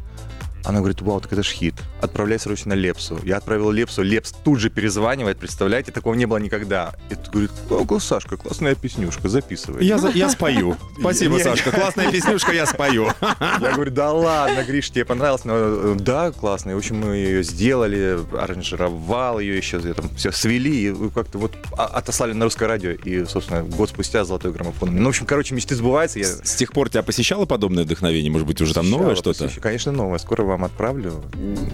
она 0.65 0.79
говорит, 0.81 1.01
вау, 1.03 1.21
так 1.21 1.33
это 1.33 1.43
ж 1.43 1.49
хит. 1.49 1.75
Отправляй 2.01 2.39
срочно 2.39 2.73
Лепсу. 2.73 3.19
Я 3.25 3.39
отправил 3.39 3.71
Лепсу, 3.71 4.03
Лепс 4.03 4.33
тут 4.33 4.59
же 4.59 4.71
перезванивает, 4.71 5.39
представляете, 5.39 5.93
такого 5.93 6.15
не 6.15 6.27
было 6.27 6.39
никогда. 6.39 6.95
И 7.11 7.15
тут 7.15 7.29
говорит, 7.29 7.51
ого, 7.71 7.99
Сашка, 7.99 8.37
классная 8.37 8.75
песнюшка, 8.75 9.29
записывай. 9.29 9.85
Я, 9.85 9.99
я 10.15 10.29
спою. 10.29 10.77
Спасибо, 11.01 11.39
Сашка. 11.39 11.71
Классная 11.71 12.11
песнюшка, 12.11 12.53
я 12.53 12.67
спою. 12.67 13.09
Я 13.61 13.73
говорю, 13.73 13.91
да 13.91 14.13
ладно, 14.13 14.63
Гриш, 14.65 14.91
тебе 14.91 15.05
понравилось? 15.05 15.45
Ну, 15.45 15.95
да, 15.97 16.33
классно. 16.33 16.71
И, 16.71 16.75
в 16.75 16.79
общем, 16.79 16.97
мы 16.97 17.17
ее 17.17 17.43
сделали, 17.43 18.19
аранжировал 18.37 19.39
ее 19.39 19.57
еще, 19.57 19.81
там 19.95 20.09
все 20.17 20.33
свели 20.33 20.89
и 20.89 21.11
как-то 21.11 21.39
вот 21.39 21.57
а- 21.77 21.87
отослали 21.87 22.33
на 22.33 22.45
русское 22.45 22.67
радио. 22.67 22.91
И, 22.91 23.25
собственно, 23.25 23.63
год 23.63 23.91
спустя 23.91 24.25
золотой 24.25 24.53
граммофон. 24.53 24.95
Ну, 24.95 25.07
в 25.07 25.09
общем, 25.09 25.27
короче, 25.27 25.55
мечты 25.55 25.75
сбываются. 25.75 26.19
Я 26.19 26.27
С 26.27 26.55
тех 26.57 26.73
пор 26.73 26.89
тебя 26.91 27.03
посещало 27.03 27.47
подобное 27.47 27.85
вдохновение? 27.85 28.31
Может 28.31 28.47
быть, 28.47 28.61
уже 28.61 28.75
там 28.75 28.91
новое 28.91 29.15
что-то? 29.15 29.51
Конечно, 29.61 29.93
новое. 29.93 30.19
Скоро 30.19 30.45
вам 30.51 30.65
отправлю. 30.65 31.23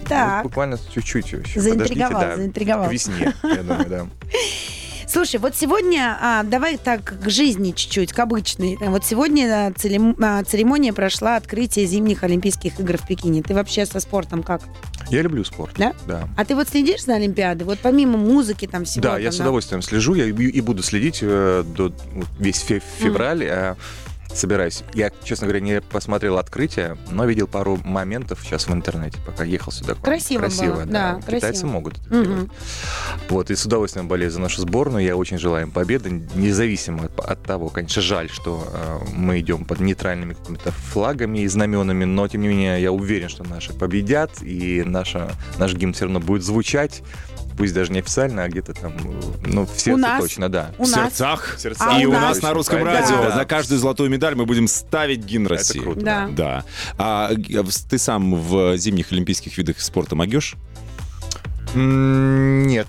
Так. 0.07 0.43
Вот 0.43 0.49
буквально 0.49 0.79
чуть-чуть 0.93 1.31
еще. 1.31 1.59
Заинтриговал, 1.59 2.11
Подождите, 2.11 2.29
да. 2.29 2.35
заинтриговал. 2.35 2.89
К 2.89 2.91
весне, 2.93 3.33
я 3.43 3.63
думаю, 3.63 3.89
да. 3.89 4.07
Слушай, 5.09 5.39
вот 5.39 5.55
сегодня, 5.55 6.17
а, 6.21 6.43
давай 6.43 6.77
так 6.77 7.21
к 7.23 7.29
жизни 7.29 7.71
чуть-чуть, 7.71 8.11
к 8.11 8.19
обычной. 8.19 8.77
Вот 8.79 9.05
сегодня 9.05 9.67
а, 9.67 9.67
а, 9.69 10.43
церемония 10.43 10.91
прошла 10.91 11.37
открытие 11.37 11.85
зимних 11.85 12.23
Олимпийских 12.23 12.77
игр 12.79 12.97
в 12.97 13.07
Пекине. 13.07 13.41
Ты 13.41 13.53
вообще 13.53 13.85
со 13.85 14.01
спортом 14.01 14.43
как? 14.43 14.61
Я 15.09 15.21
люблю 15.21 15.45
спорт. 15.45 15.73
Да? 15.77 15.93
Да. 16.05 16.27
А 16.35 16.43
ты 16.43 16.55
вот 16.55 16.67
следишь 16.67 17.05
за 17.05 17.15
Олимпиадой? 17.15 17.65
Вот 17.65 17.79
помимо 17.81 18.17
музыки 18.17 18.67
там 18.67 18.83
всего? 18.83 19.01
Да, 19.03 19.17
я 19.17 19.29
там, 19.29 19.31
с 19.31 19.39
удовольствием 19.39 19.81
слежу, 19.81 20.13
я 20.13 20.25
и 20.25 20.61
буду 20.61 20.83
следить 20.83 21.19
э, 21.21 21.63
до 21.65 21.83
вот, 22.13 22.27
весь 22.37 22.61
фе- 22.61 22.83
февраль. 22.99 23.43
э, 23.45 23.75
Собираюсь. 24.33 24.83
Я, 24.93 25.11
честно 25.23 25.47
говоря, 25.47 25.61
не 25.61 25.81
посмотрел 25.81 26.37
открытие, 26.37 26.97
но 27.09 27.25
видел 27.25 27.47
пару 27.47 27.77
моментов 27.83 28.39
сейчас 28.43 28.67
в 28.67 28.73
интернете, 28.73 29.17
пока 29.25 29.43
ехал 29.43 29.71
сюда. 29.71 29.93
к 29.93 29.97
вам. 29.97 30.03
Красиво 30.03 30.47
было, 30.47 30.85
да, 30.85 31.15
Китайцы 31.25 31.39
красиво. 31.47 31.67
могут 31.67 31.97
это 31.99 32.13
Мгм. 32.15 32.25
делать. 32.35 32.51
Вот, 33.29 33.51
и 33.51 33.55
с 33.55 33.65
удовольствием 33.65 34.07
болею 34.07 34.29
за 34.31 34.39
нашу 34.39 34.61
сборную. 34.61 35.03
Я 35.03 35.15
очень 35.15 35.37
желаю 35.37 35.65
им 35.67 35.71
победы, 35.71 36.23
независимо 36.35 37.05
от, 37.05 37.19
от 37.19 37.43
того, 37.43 37.69
конечно, 37.69 38.01
жаль, 38.01 38.29
что 38.29 38.67
э, 38.71 38.99
мы 39.13 39.39
идем 39.39 39.65
под 39.65 39.79
нейтральными 39.79 40.33
какими-то 40.33 40.71
флагами 40.71 41.39
и 41.39 41.47
знаменами, 41.47 42.03
но, 42.05 42.27
тем 42.27 42.41
не 42.41 42.47
менее, 42.49 42.81
я 42.81 42.91
уверен, 42.91 43.29
что 43.29 43.43
наши 43.43 43.73
победят, 43.73 44.41
и 44.41 44.83
наша, 44.85 45.31
наш 45.57 45.73
гимн 45.73 45.93
все 45.93 46.05
равно 46.05 46.19
будет 46.19 46.43
звучать, 46.43 47.01
пусть 47.57 47.73
даже 47.73 47.91
не 47.91 47.99
официально, 47.99 48.43
а 48.43 48.47
где-то 48.47 48.73
там, 48.73 48.93
э, 48.97 49.21
ну, 49.47 49.65
в 49.65 49.79
сердце 49.79 49.97
нас? 50.01 50.21
точно, 50.21 50.49
да. 50.49 50.71
У 50.77 50.83
В 50.83 50.87
сердцах. 50.87 51.55
В 51.57 51.61
сердцах. 51.61 51.87
А 51.89 51.99
и 51.99 52.05
у 52.05 52.11
нас? 52.11 52.21
нас 52.35 52.41
на 52.41 52.53
русском 52.53 52.79
Да. 52.83 52.85
радио 52.85 53.23
Да. 53.23 53.31
за 53.35 53.45
каждую 53.45 53.79
золотую 53.79 54.09
медаль 54.09 54.35
мы 54.35 54.45
будем 54.45 54.67
ставить 54.67 55.25
гимн 55.25 55.47
России. 55.47 55.79
круто. 55.79 55.99
Да. 56.01 56.27
Да. 56.31 56.63
А 56.97 57.31
в- 57.33 57.89
ты 57.89 57.97
сам 57.97 58.35
в 58.35 58.77
зимних 58.77 59.11
олимпийских 59.11 59.57
видах 59.57 59.79
спорта 59.81 60.15
могешь? 60.15 60.55
Нет. 61.77 62.87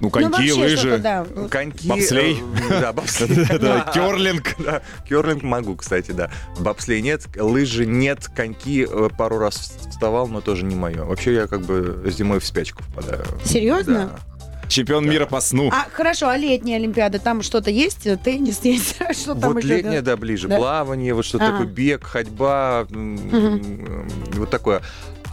Ну, 0.00 0.08
Ну, 0.08 0.10
коньки, 0.10 0.46
что-то, 0.48 0.60
лыжи, 0.60 0.98
да. 0.98 1.26
Коньки. 1.50 1.88
Бобслей. 1.88 2.42
э, 2.68 2.80
Да, 2.80 2.92
бобслей. 2.92 3.46
да, 3.58 3.90
керлинг. 3.94 4.54
Да, 4.58 4.82
Керлинг 5.08 5.42
могу, 5.42 5.76
кстати, 5.76 6.10
да. 6.10 6.30
Бобслей 6.58 7.00
нет, 7.00 7.26
лыжи 7.36 7.86
нет, 7.86 8.28
коньки 8.34 8.86
э, 8.88 9.08
пару 9.16 9.38
раз 9.38 9.76
вставал, 9.90 10.26
но 10.28 10.40
тоже 10.40 10.64
не 10.64 10.74
мое. 10.74 11.04
Вообще 11.04 11.34
я 11.34 11.46
как 11.46 11.62
бы 11.62 12.02
зимой 12.10 12.40
в 12.40 12.44
спячку 12.44 12.82
впадаю. 12.82 13.24
Серьезно? 13.44 14.10
Да. 14.12 14.68
Чемпион 14.68 15.08
мира 15.08 15.26
по 15.26 15.40
сну. 15.40 15.68
А 15.72 15.86
хорошо, 15.92 16.28
а 16.28 16.36
летняя 16.38 16.76
Олимпиада, 16.76 17.18
там 17.18 17.42
что-то 17.42 17.70
есть? 17.70 18.08
Теннис 18.22 18.60
есть? 18.64 18.96
Что 19.12 19.34
там 19.34 19.52
Вот 19.52 19.62
еще? 19.62 19.76
летняя, 19.76 20.00
да, 20.00 20.16
ближе. 20.16 20.48
Да. 20.48 20.56
Плавание, 20.56 21.12
вот 21.14 21.24
что-то 21.26 21.44
Ага. 21.44 21.52
такое, 21.58 21.66
бег, 21.72 22.04
ходьба, 22.04 22.86
м, 22.90 24.08
вот 24.32 24.50
такое. 24.50 24.80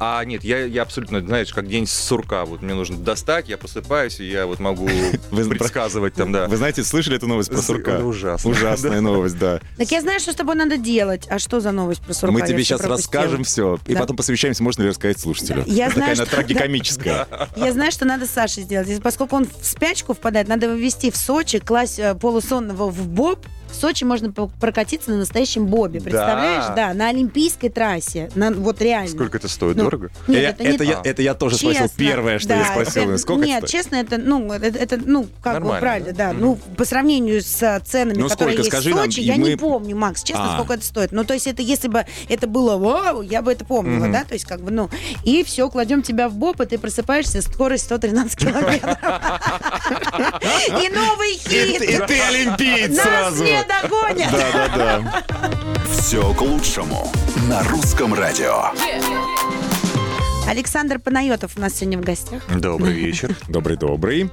А 0.04 0.26
нет, 0.26 0.44
я, 0.44 0.66
я 0.66 0.82
абсолютно, 0.82 1.22
знаешь, 1.22 1.54
как 1.54 1.68
день 1.68 1.86
сурка. 1.86 2.46
Вот 2.46 2.64
мне 2.64 2.74
нужно 2.74 2.98
достать, 2.98 3.50
я 3.50 3.58
просыпаюсь, 3.60 4.20
и 4.20 4.28
я 4.28 4.48
вот 4.48 4.60
могу 4.60 4.88
предсказывать 5.30 6.16
там, 6.16 6.32
да. 6.32 6.48
Вы 6.48 6.58
знаете, 6.58 6.84
слышали 6.84 7.18
эту 7.18 7.28
новость 7.28 7.52
про 7.52 7.62
сурка? 7.62 7.92
Это 7.92 8.06
ужасно. 8.06 8.50
Ужасная 8.50 9.00
новость, 9.02 9.38
да. 9.38 9.60
Так 9.78 9.92
я 9.92 10.02
знаю, 10.02 10.20
что 10.20 10.32
с 10.32 10.36
тобой 10.36 10.56
надо 10.56 10.78
делать. 10.78 11.28
А 11.30 11.38
что 11.38 11.60
за 11.60 11.72
новость 11.72 12.02
про 12.02 12.16
сурка? 12.16 12.34
Мы 12.34 12.42
тебе 12.42 12.64
сейчас 12.64 12.82
расскажем 12.82 13.44
все, 13.44 13.78
и 13.86 13.94
потом 13.94 14.18
посовещаемся, 14.18 14.64
можно 14.64 14.82
ли 14.82 14.90
рассказать 14.90 15.20
слушателю. 15.20 15.64
Я 15.68 15.90
Такая 15.90 16.16
знаю, 16.16 16.18
она 16.18 16.26
трагикомическая. 16.26 17.28
Я 17.56 17.72
знаю, 17.72 17.92
что 17.92 18.06
надо 18.06 18.26
Саше 18.26 18.62
сделать. 18.62 19.04
Поскольку 19.04 19.36
он 19.36 19.46
в 19.46 19.64
спячку 19.64 20.16
впадает, 20.16 20.48
надо 20.48 20.66
его 20.66 20.76
ввести 20.76 21.12
в 21.12 21.16
Сочи, 21.16 21.60
класть 21.60 22.00
э, 22.00 22.16
полусонного 22.16 22.90
в 22.90 23.08
боб. 23.08 23.46
Сочи 23.82 24.04
можно 24.04 24.32
прокатиться 24.32 25.10
на 25.10 25.18
настоящем 25.18 25.66
бобе. 25.66 26.00
Да. 26.00 26.04
Представляешь? 26.04 26.76
Да, 26.76 26.94
на 26.94 27.10
Олимпийской 27.10 27.70
трассе. 27.70 28.30
На, 28.36 28.52
вот 28.52 28.80
реально. 28.80 29.10
Сколько 29.10 29.38
это 29.40 29.48
стоит? 29.48 29.76
Ну, 29.76 29.86
Дорого? 29.86 30.12
Нет, 30.28 30.42
Я- 30.44 30.50
это, 30.50 30.64
не 30.64 30.70
это 30.70 30.84
я- 30.84 31.02
это 31.04 31.22
я 31.24 31.34
тоже 31.34 31.56
спросил 31.58 31.82
Честно, 31.84 31.98
первое, 31.98 32.38
что 32.40 32.54
я 32.54 32.60
да, 32.60 32.66
спросил. 32.66 33.10
это- 33.10 33.18
Сколько 33.18 33.46
Нет, 33.46 33.58
это 33.64 33.68
стоит? 33.68 33.84
честно, 33.84 33.96
это, 33.96 34.18
ну, 34.20 34.52
это, 34.54 34.78
это, 34.78 34.98
ну, 35.04 35.28
как 35.42 35.54
бы 35.56 35.60
Нормально, 35.62 35.80
правильно, 35.82 36.12
да? 36.14 36.28
да. 36.28 36.34
Ну, 36.34 36.60
по 36.78 36.86
сравнению 36.86 37.42
с 37.42 37.62
э, 37.64 37.80
ценами, 37.84 38.20
Ну, 38.20 38.30
которые 38.30 38.54
сколько? 38.54 38.62
есть 38.68 38.70
Скажи 38.70 38.94
в 38.94 38.96
нам, 38.96 39.06
Сочи, 39.06 39.20
и 39.22 39.24
я 39.24 39.36
мы- 39.36 39.50
не 39.50 39.56
помню, 39.58 39.96
Макс, 39.98 40.22
честно, 40.24 40.52
А. 40.52 40.54
сколько 40.58 40.74
это 40.76 40.86
стоит. 40.86 41.12
Ну, 41.12 41.24
то 41.24 41.34
есть 41.34 41.48
это 41.48 41.64
если 41.64 41.88
бы 41.88 42.06
это 42.30 42.46
было 42.48 42.78
вау, 42.78 43.22
я 43.24 43.42
бы 43.42 43.52
это 43.52 43.66
помнила, 43.66 44.04
Мгм. 44.06 44.14
да, 44.14 44.24
то 44.26 44.34
есть 44.36 44.46
как 44.46 44.62
бы, 44.62 44.70
ну, 44.70 44.92
и 45.24 45.44
все, 45.44 45.68
кладем 45.72 46.04
тебя 46.04 46.30
в 46.30 46.36
боб, 46.36 46.62
и 46.62 46.66
ты 46.68 46.78
просыпаешься, 46.78 47.42
скорость 47.42 47.86
113 47.86 48.38
километров. 48.38 48.98
И 50.68 50.90
новый 50.90 51.34
И 51.36 51.40
ты- 51.78 51.86
и 51.86 51.88
хит! 51.92 52.06
ты 52.08 52.22
олимпиец 52.22 52.96
Нас 52.98 53.34
сразу. 53.80 53.96
не 54.14 54.26
догонят! 54.26 54.32
Да-да-да. 54.32 55.24
Все 55.92 56.34
к 56.34 56.42
лучшему 56.42 57.12
на 57.48 57.64
русском 57.64 58.14
радио. 58.14 58.72
Александр 60.48 61.00
Панайотов 61.00 61.56
у 61.56 61.62
нас 61.62 61.76
сегодня 61.76 61.98
в 61.98 62.02
гостях. 62.02 62.42
Добрый 62.60 62.94
вечер. 63.06 63.36
Добрый-добрый. 63.48 64.30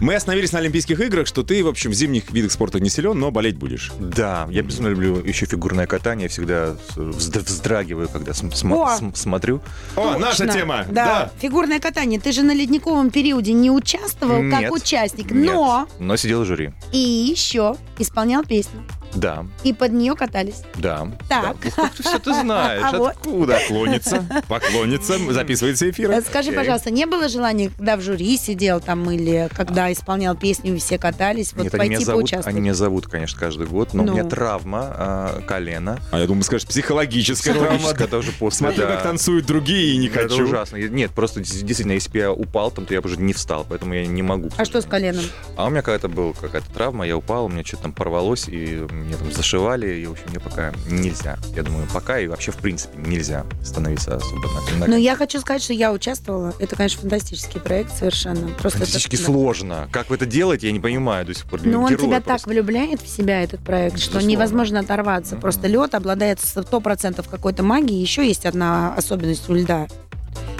Мы 0.00 0.14
остановились 0.14 0.52
на 0.52 0.60
Олимпийских 0.60 0.98
играх, 1.00 1.26
что 1.26 1.42
ты, 1.42 1.62
в 1.62 1.68
общем, 1.68 1.90
в 1.90 1.94
зимних 1.94 2.30
видах 2.30 2.52
спорта 2.52 2.80
не 2.80 2.88
силен, 2.88 3.18
но 3.18 3.30
болеть 3.30 3.56
будешь. 3.56 3.92
Да, 3.98 4.46
я 4.50 4.62
безумно 4.62 4.88
люблю 4.88 5.22
еще 5.22 5.44
фигурное 5.46 5.86
катание. 5.86 6.24
Я 6.24 6.28
всегда 6.30 6.76
взд- 6.96 7.40
вздрагиваю, 7.44 8.08
когда 8.08 8.32
см- 8.32 8.56
см- 8.56 8.80
О! 8.80 8.96
см- 8.96 9.16
смотрю. 9.16 9.60
О, 9.96 10.16
наша 10.18 10.44
Точно. 10.46 10.52
тема. 10.54 10.86
Да. 10.90 11.30
фигурное 11.40 11.80
катание. 11.80 12.18
Ты 12.20 12.32
же 12.32 12.42
на 12.42 12.54
ледниковом 12.54 13.10
периоде 13.10 13.52
не 13.52 13.70
участвовал 13.70 14.48
как 14.50 14.60
Нет. 14.60 14.72
участник, 14.72 15.30
Нет. 15.32 15.52
но 15.52 15.88
Но 15.98 16.16
сидел 16.16 16.42
в 16.42 16.46
жюри. 16.46 16.72
и 16.92 16.98
еще 16.98 17.76
исполнял 17.98 18.42
песню. 18.44 18.84
Да, 19.14 19.46
И 19.64 19.72
под 19.72 19.92
нее 19.92 20.14
катались. 20.14 20.62
да. 20.76 21.08
Так. 21.28 21.56
Да. 21.76 21.82
Ух, 21.82 21.90
ты 21.92 22.02
все 22.02 22.18
ты 22.18 22.34
знаешь. 22.34 22.82
А 22.88 22.96
вот. 22.96 23.12
Откуда? 23.12 23.58
Поклонница, 23.60 24.24
поклонница, 24.48 25.18
записывается 25.32 25.90
эфир. 25.90 26.10
Э, 26.10 26.20
Скажи, 26.22 26.48
Окей. 26.50 26.58
пожалуйста, 26.58 26.90
не 26.90 27.06
было 27.06 27.28
желания, 27.28 27.70
когда 27.76 27.96
в 27.96 28.00
жюри 28.02 28.36
сидел 28.36 28.80
там 28.80 29.10
или 29.10 29.48
когда 29.54 29.92
исполнял 29.92 30.36
песню, 30.36 30.74
и 30.74 30.78
все 30.78 30.98
катались, 30.98 31.52
вот 31.54 31.64
Нет, 31.64 31.74
они 31.74 31.84
меня, 31.84 31.96
пойти 31.96 32.04
зовут, 32.04 32.20
поучаствовать? 32.22 32.46
они 32.54 32.60
меня 32.60 32.74
зовут, 32.74 33.06
конечно, 33.06 33.38
каждый 33.38 33.66
год, 33.66 33.94
но 33.94 34.02
Ну. 34.04 34.12
у 34.12 34.14
меня 34.14 34.24
травма 34.24 34.80
а, 34.96 35.40
колена. 35.46 35.98
А 36.10 36.18
я 36.18 36.26
думаю, 36.26 36.42
скажешь, 36.44 36.66
психологическая 36.66 37.54
травма. 37.54 37.68
Психологическая 37.78 38.08
тоже 38.08 38.32
после, 38.38 38.58
Смотрю, 38.66 38.86
да. 38.86 38.94
как 38.94 39.02
танцуют 39.02 39.46
другие, 39.46 39.94
и 39.94 39.96
не 39.98 40.08
Это 40.08 40.28
хочу. 40.28 40.44
ужасно. 40.44 40.76
Нет, 40.76 41.10
просто 41.12 41.40
действительно, 41.40 41.92
если 41.92 42.10
бы 42.10 42.18
я 42.18 42.32
упал, 42.32 42.70
там, 42.70 42.86
то 42.86 42.94
я 42.94 43.00
бы 43.00 43.08
уже 43.08 43.18
не 43.18 43.32
встал, 43.32 43.66
поэтому 43.68 43.94
я 43.94 44.06
не 44.06 44.22
могу. 44.22 44.50
А 44.56 44.64
что 44.64 44.80
с 44.80 44.84
коленом? 44.84 45.24
А 45.56 45.66
у 45.66 45.70
меня 45.70 45.80
какая-то 45.82 46.08
была 46.08 46.32
какая-то 46.32 46.70
травма, 46.72 47.06
я 47.06 47.16
упал, 47.16 47.46
у 47.46 47.48
меня 47.48 47.64
что-то 47.64 47.84
там 47.84 47.92
порвалось, 47.92 48.48
и 48.48 48.86
мне 49.04 49.16
там 49.16 49.32
зашивали, 49.32 49.88
и, 50.00 50.06
в 50.06 50.12
общем, 50.12 50.24
мне 50.30 50.40
пока 50.40 50.72
нельзя. 50.88 51.38
Я 51.54 51.62
думаю, 51.62 51.86
пока 51.92 52.18
и 52.18 52.26
вообще, 52.26 52.52
в 52.52 52.56
принципе, 52.56 52.98
нельзя 52.98 53.44
становиться 53.64 54.16
особо 54.16 54.48
Но 54.86 54.96
я 54.96 55.16
хочу 55.16 55.40
сказать, 55.40 55.62
что 55.62 55.72
я 55.72 55.92
участвовала. 55.92 56.54
Это, 56.58 56.76
конечно, 56.76 57.00
фантастический 57.00 57.60
проект 57.60 57.96
совершенно. 57.96 58.48
Просто 58.48 58.78
это- 58.78 58.86
Фантастически 58.86 59.16
да. 59.16 59.24
сложно. 59.24 59.88
Как 59.92 60.10
вы 60.10 60.16
это 60.16 60.26
делаете, 60.26 60.66
я 60.66 60.72
не 60.72 60.80
понимаю 60.80 61.24
до 61.26 61.34
сих 61.34 61.44
пор. 61.46 61.60
Но 61.64 61.82
он 61.82 61.88
тебя 61.96 62.20
просто. 62.20 62.22
так 62.22 62.46
влюбляет 62.46 63.00
в 63.02 63.08
себя, 63.08 63.42
этот 63.42 63.60
проект, 63.60 63.98
что 63.98 64.08
Безусловно. 64.18 64.26
невозможно 64.28 64.80
оторваться. 64.80 65.34
Мгм. 65.34 65.42
Просто 65.42 65.66
лед 65.68 65.94
обладает 65.94 66.40
100% 66.40 67.28
какой-то 67.28 67.62
магией. 67.62 68.00
Еще 68.00 68.26
есть 68.26 68.46
одна 68.46 68.94
особенность 68.94 69.48
у 69.48 69.54
льда. 69.54 69.86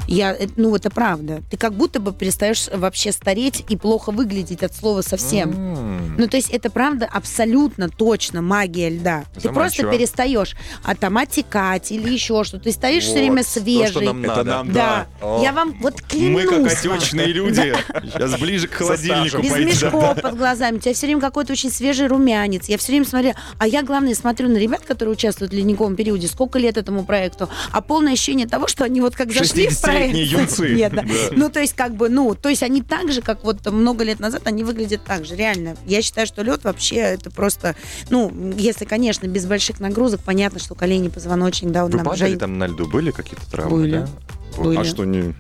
Я, 0.09 0.33
э, 0.35 0.47
ну, 0.57 0.75
это 0.75 0.91
правда. 0.91 1.43
Ты 1.51 1.57
как 1.57 1.75
будто 1.75 2.01
бы 2.01 2.13
перестаешь 2.13 2.69
вообще 2.73 3.13
стареть 3.13 3.63
и 3.69 3.77
плохо 3.77 4.11
выглядеть 4.11 4.63
от 4.63 4.75
слова 4.75 5.03
совсем. 5.03 5.51
М. 5.53 6.17
Ну, 6.17 6.27
то 6.27 6.37
есть 6.39 6.51
это 6.51 6.71
правда 6.71 7.07
абсолютно 7.11 7.89
точно 7.91 8.41
магия 8.43 8.89
льда. 8.89 9.25
Ты 9.35 9.51
просто 9.51 9.83
Заманчиво. 9.83 9.93
перестаешь 9.93 10.57
а 10.83 10.95
там 10.95 11.19
отекать 11.19 11.93
или 11.93 12.11
еще 12.11 12.43
что-то. 12.45 12.65
Ты 12.65 12.73
стоишь 12.73 13.05
все 13.05 13.13
Вот, 13.13 13.19
время 13.21 13.43
то, 13.45 13.51
что 13.51 13.61
свежий. 13.61 14.07
нам 14.07 14.25
Это 14.25 14.35
надо. 14.37 14.51
нам, 14.51 14.73
Да. 14.73 15.07
О. 15.21 15.41
Я 15.43 15.53
вам 15.53 15.77
вот 15.81 16.01
клянусь. 16.01 16.45
Мы 16.45 16.51
как 16.51 16.73
отечные 16.73 17.27
люди. 17.27 17.75
Сейчас 18.05 18.41
ближе 18.41 18.67
к 18.67 18.73
холодильнику 18.73 19.43
Без 19.43 19.57
мешков 19.57 20.21
под 20.23 20.37
глазами. 20.39 20.77
У 20.77 20.81
тебя 20.81 20.95
все 20.95 21.07
время 21.07 21.21
какой-то 21.21 21.53
очень 21.53 21.71
свежий 21.71 22.07
румянец. 22.07 22.67
Я 22.69 22.79
все 22.79 22.93
время 22.93 23.05
смотрю. 23.05 23.35
А 23.59 23.67
я, 23.67 23.83
главное, 23.83 24.15
смотрю 24.15 24.49
на 24.49 24.57
ребят, 24.57 24.83
которые 24.87 25.13
участвуют 25.13 25.53
в 25.53 25.57
ледниковом 25.57 25.97
периоде. 25.97 26.29
Сколько 26.29 26.59
лет 26.59 26.79
этому 26.79 27.05
проекту. 27.05 27.49
А 27.73 27.83
полное 27.83 28.15
ощущение 28.15 28.47
того, 28.49 28.69
что 28.69 28.85
они 28.85 29.01
вот 29.03 29.15
как 29.15 29.33
зашли 29.33 29.69
в 29.69 29.81
проект. 29.81 29.98
60-летние 29.99 30.25
юнцы. 30.25 30.69
Нет, 30.75 30.93
да. 30.93 31.05
Ну, 31.33 31.49
то 31.49 31.61
есть, 31.61 31.75
как 31.75 31.95
бы, 31.95 32.09
ну, 32.09 32.35
то 32.35 32.49
есть 32.49 32.63
они 32.63 32.83
так 32.83 33.13
же, 33.13 33.23
как 33.23 33.45
вот 33.45 33.65
много 33.71 34.05
лет 34.05 34.21
назад, 34.21 34.43
они 34.47 34.65
выглядят 34.65 35.03
так 35.05 35.25
же, 35.25 35.37
реально. 35.37 35.77
Я 35.87 36.03
считаю, 36.03 36.27
что 36.27 36.43
лед 36.43 36.65
вообще 36.65 36.97
это 36.97 37.31
просто, 37.31 37.77
ну, 38.11 38.33
если, 38.57 38.85
конечно, 38.85 39.27
без 39.27 39.47
больших 39.47 39.81
нагрузок, 39.81 40.21
понятно, 40.21 40.59
что 40.59 40.75
колени, 40.75 41.09
позвоночник, 41.09 41.71
да, 41.71 41.85
он 41.85 41.91
Вы 41.91 41.97
нам 41.99 42.07
падали 42.07 42.37
там 42.37 42.59
на 42.59 42.67
льду? 42.67 42.87
Были 42.87 43.11
какие-то 43.11 43.51
травмы? 43.51 43.79
Были. 43.79 43.91
да? 43.93 44.09
Были. 44.57 44.77
А 44.79 44.85
что, 44.85 45.05
не 45.05 45.35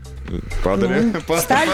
падали? 0.64 1.12
Ну, 1.28 1.36
встали, 1.36 1.70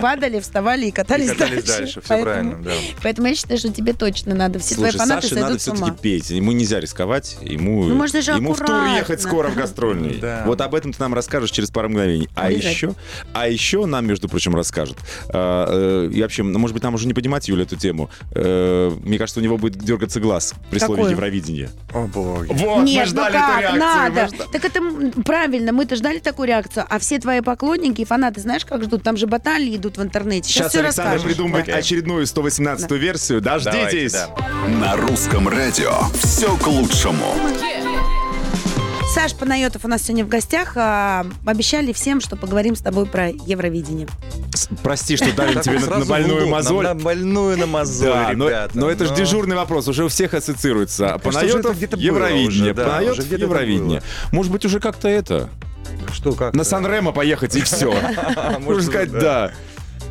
падали, 0.00 0.40
вставали 0.40 0.86
и 0.86 0.88
И 0.88 0.92
катались, 0.92 1.30
катались 1.30 1.64
дальше, 1.64 2.00
все 2.00 2.08
Поэтому- 2.08 2.24
правильно, 2.24 2.62
да. 2.62 2.70
Поэтому 3.02 3.28
я 3.28 3.34
считаю, 3.34 3.58
что 3.58 3.72
тебе 3.72 3.92
точно 3.92 4.34
надо. 4.34 4.58
Все 4.58 4.74
Слушай, 4.74 4.92
твои 4.92 5.06
фанаты 5.06 5.22
Саше 5.22 5.34
надо 5.34 5.46
сойдут 5.46 5.60
с 5.60 5.64
все-таки 5.64 5.82
ума. 5.84 5.96
петь. 6.00 6.30
Ему 6.30 6.52
нельзя 6.52 6.80
рисковать. 6.80 7.38
Ему, 7.42 7.84
Ну, 7.84 7.94
может, 7.94 8.14
даже 8.14 8.32
ему 8.32 8.54
в 8.54 8.58
тур 8.58 8.84
ехать 8.96 9.20
скоро 9.20 9.48
в 9.48 9.54
гастрольный. 9.56 10.18
Да. 10.18 10.42
Вот 10.46 10.60
об 10.60 10.74
этом 10.74 10.92
ты 10.92 11.00
нам 11.00 11.14
расскажешь 11.14 11.50
через 11.50 11.70
пару 11.70 11.88
мгновений. 11.88 12.28
А 12.34 12.46
Обязательно. 12.46 12.70
еще, 12.70 12.94
а 13.32 13.48
еще 13.48 13.86
нам, 13.86 14.06
между 14.06 14.28
прочим, 14.28 14.54
расскажет. 14.54 14.96
А, 15.28 16.06
э, 16.06 16.10
и 16.12 16.22
вообще, 16.22 16.42
ну, 16.42 16.58
может 16.58 16.74
быть, 16.74 16.82
нам 16.82 16.94
уже 16.94 17.06
не 17.06 17.14
поднимать, 17.14 17.48
Юля, 17.48 17.62
эту 17.64 17.76
тему. 17.76 18.10
Э, 18.32 18.90
мне 19.02 19.18
кажется, 19.18 19.40
у 19.40 19.42
него 19.42 19.58
будет 19.58 19.78
дергаться 19.78 20.20
глаз 20.20 20.54
при 20.70 20.78
слове 20.78 20.94
Какую? 21.02 21.10
Евровидение. 21.12 21.70
О, 21.92 22.06
боги. 22.06 22.48
Вот, 22.52 22.84
Нет, 22.84 23.08
ну 23.12 23.22
как, 23.30 23.74
надо. 23.76 24.28
Так 24.52 24.64
это 24.64 24.80
правильно, 25.24 25.72
мы-то 25.72 25.96
ждали 25.96 26.18
такую 26.18 26.48
реакцию. 26.48 26.84
А 26.88 26.98
все 26.98 27.18
твои 27.18 27.40
поклонники 27.40 27.79
и 27.88 28.04
фанаты, 28.04 28.40
знаешь, 28.40 28.64
как 28.64 28.82
ждут? 28.84 29.02
Там 29.02 29.16
же 29.16 29.26
баталии 29.26 29.76
идут 29.76 29.96
в 29.98 30.02
интернете. 30.02 30.48
Сейчас, 30.48 30.54
Сейчас 30.66 30.70
все 30.72 30.80
Александр 30.80 31.12
расскажешь. 31.14 31.36
придумает 31.36 31.62
Окей. 31.64 31.74
очередную 31.74 32.24
118-ю 32.26 32.96
версию. 32.96 33.40
Дождитесь. 33.40 34.12
Давайте, 34.12 34.28
да. 34.36 34.68
На 34.68 34.96
русском 34.96 35.48
радио 35.48 35.92
все 36.22 36.56
к 36.56 36.66
лучшему. 36.66 37.34
Саш 39.14 39.34
Панайотов 39.34 39.84
у 39.84 39.88
нас 39.88 40.02
сегодня 40.04 40.24
в 40.24 40.28
гостях. 40.28 40.74
А, 40.76 41.26
обещали 41.44 41.92
всем, 41.92 42.20
что 42.20 42.36
поговорим 42.36 42.76
с 42.76 42.80
тобой 42.80 43.06
про 43.06 43.28
Евровидение. 43.30 44.06
С- 44.54 44.68
Прости, 44.84 45.16
что 45.16 45.32
давим 45.34 45.54
Так 45.54 45.64
тебе 45.64 45.80
на- 45.80 45.98
на 45.98 46.04
больную 46.04 46.42
лоб, 46.42 46.50
мозоль. 46.50 46.84
На, 46.84 46.94
на 46.94 47.00
больную 47.02 47.58
на 47.58 47.66
мозоль, 47.66 48.06
Да, 48.06 48.30
но, 48.34 48.46
ребята. 48.46 48.78
но 48.78 48.88
это 48.88 49.06
же 49.06 49.10
но- 49.10 49.16
дежурный 49.16 49.56
вопрос, 49.56 49.88
уже 49.88 50.04
у 50.04 50.08
всех 50.08 50.32
ассоциируется. 50.34 51.06
Это 51.06 51.18
Панайотов 51.18 51.76
Евровидение, 51.96 52.46
уже, 52.48 52.72
да, 52.74 52.84
Панайотов 52.84 53.26
это 53.26 53.34
Евровидение. 53.34 54.02
Может 54.30 54.52
быть, 54.52 54.64
уже 54.64 54.78
как-то 54.78 55.08
это, 55.08 55.50
Что, 56.12 56.32
как? 56.32 56.54
на 56.54 56.64
Сан-Ремо 56.64 57.12
поехать 57.12 57.56
и 57.56 57.60
все. 57.60 57.94
Можно 58.60 58.82
сказать, 58.82 59.12
да. 59.12 59.20
да. 59.20 59.52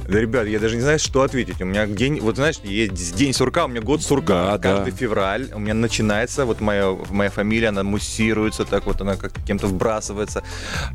Ребят, 0.10 0.48
я 0.48 0.60
даже 0.60 0.76
не 0.76 0.82
знаю, 0.82 0.98
что 0.98 1.22
ответить. 1.22 1.62
У 1.62 1.66
меня 1.66 1.86
день, 1.86 2.20
вот 2.20 2.36
знаешь, 2.36 2.56
есть 2.64 3.16
день 3.16 3.32
сурка, 3.32 3.66
у 3.66 3.68
меня 3.68 3.82
год 3.82 4.02
сурка. 4.02 4.58
Да, 4.58 4.58
Каждый 4.58 4.92
да. 4.92 4.98
февраль 4.98 5.50
у 5.54 5.60
меня 5.60 5.76
начинается, 5.76 6.46
вот 6.46 6.62
моя, 6.62 6.98
моя 7.12 7.30
фамилия, 7.30 7.68
она 7.68 7.84
муссируется, 7.84 8.66
так 8.66 8.88
вот 8.88 9.02
она 9.02 9.18
как-то 9.18 9.40
кем-то 9.42 9.68
вбрасывается. 9.68 10.44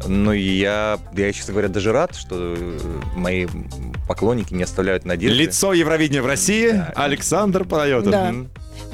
Ну 0.04 0.32
и 0.32 0.42
я, 0.42 0.98
я, 1.16 1.32
честно 1.32 1.52
говоря, 1.52 1.68
даже 1.68 1.92
рад, 1.92 2.16
что 2.16 2.56
э, 2.58 2.78
мои 3.14 3.46
поклонники 4.08 4.52
не 4.52 4.64
оставляют 4.64 5.04
надежды. 5.04 5.36
Лицо 5.36 5.72
Евровидения 5.72 6.22
в 6.22 6.26
России 6.26 6.70
Да. 6.72 6.92
Александр 6.96 7.64
Панайотов. 7.64 8.10
Да. 8.10 8.34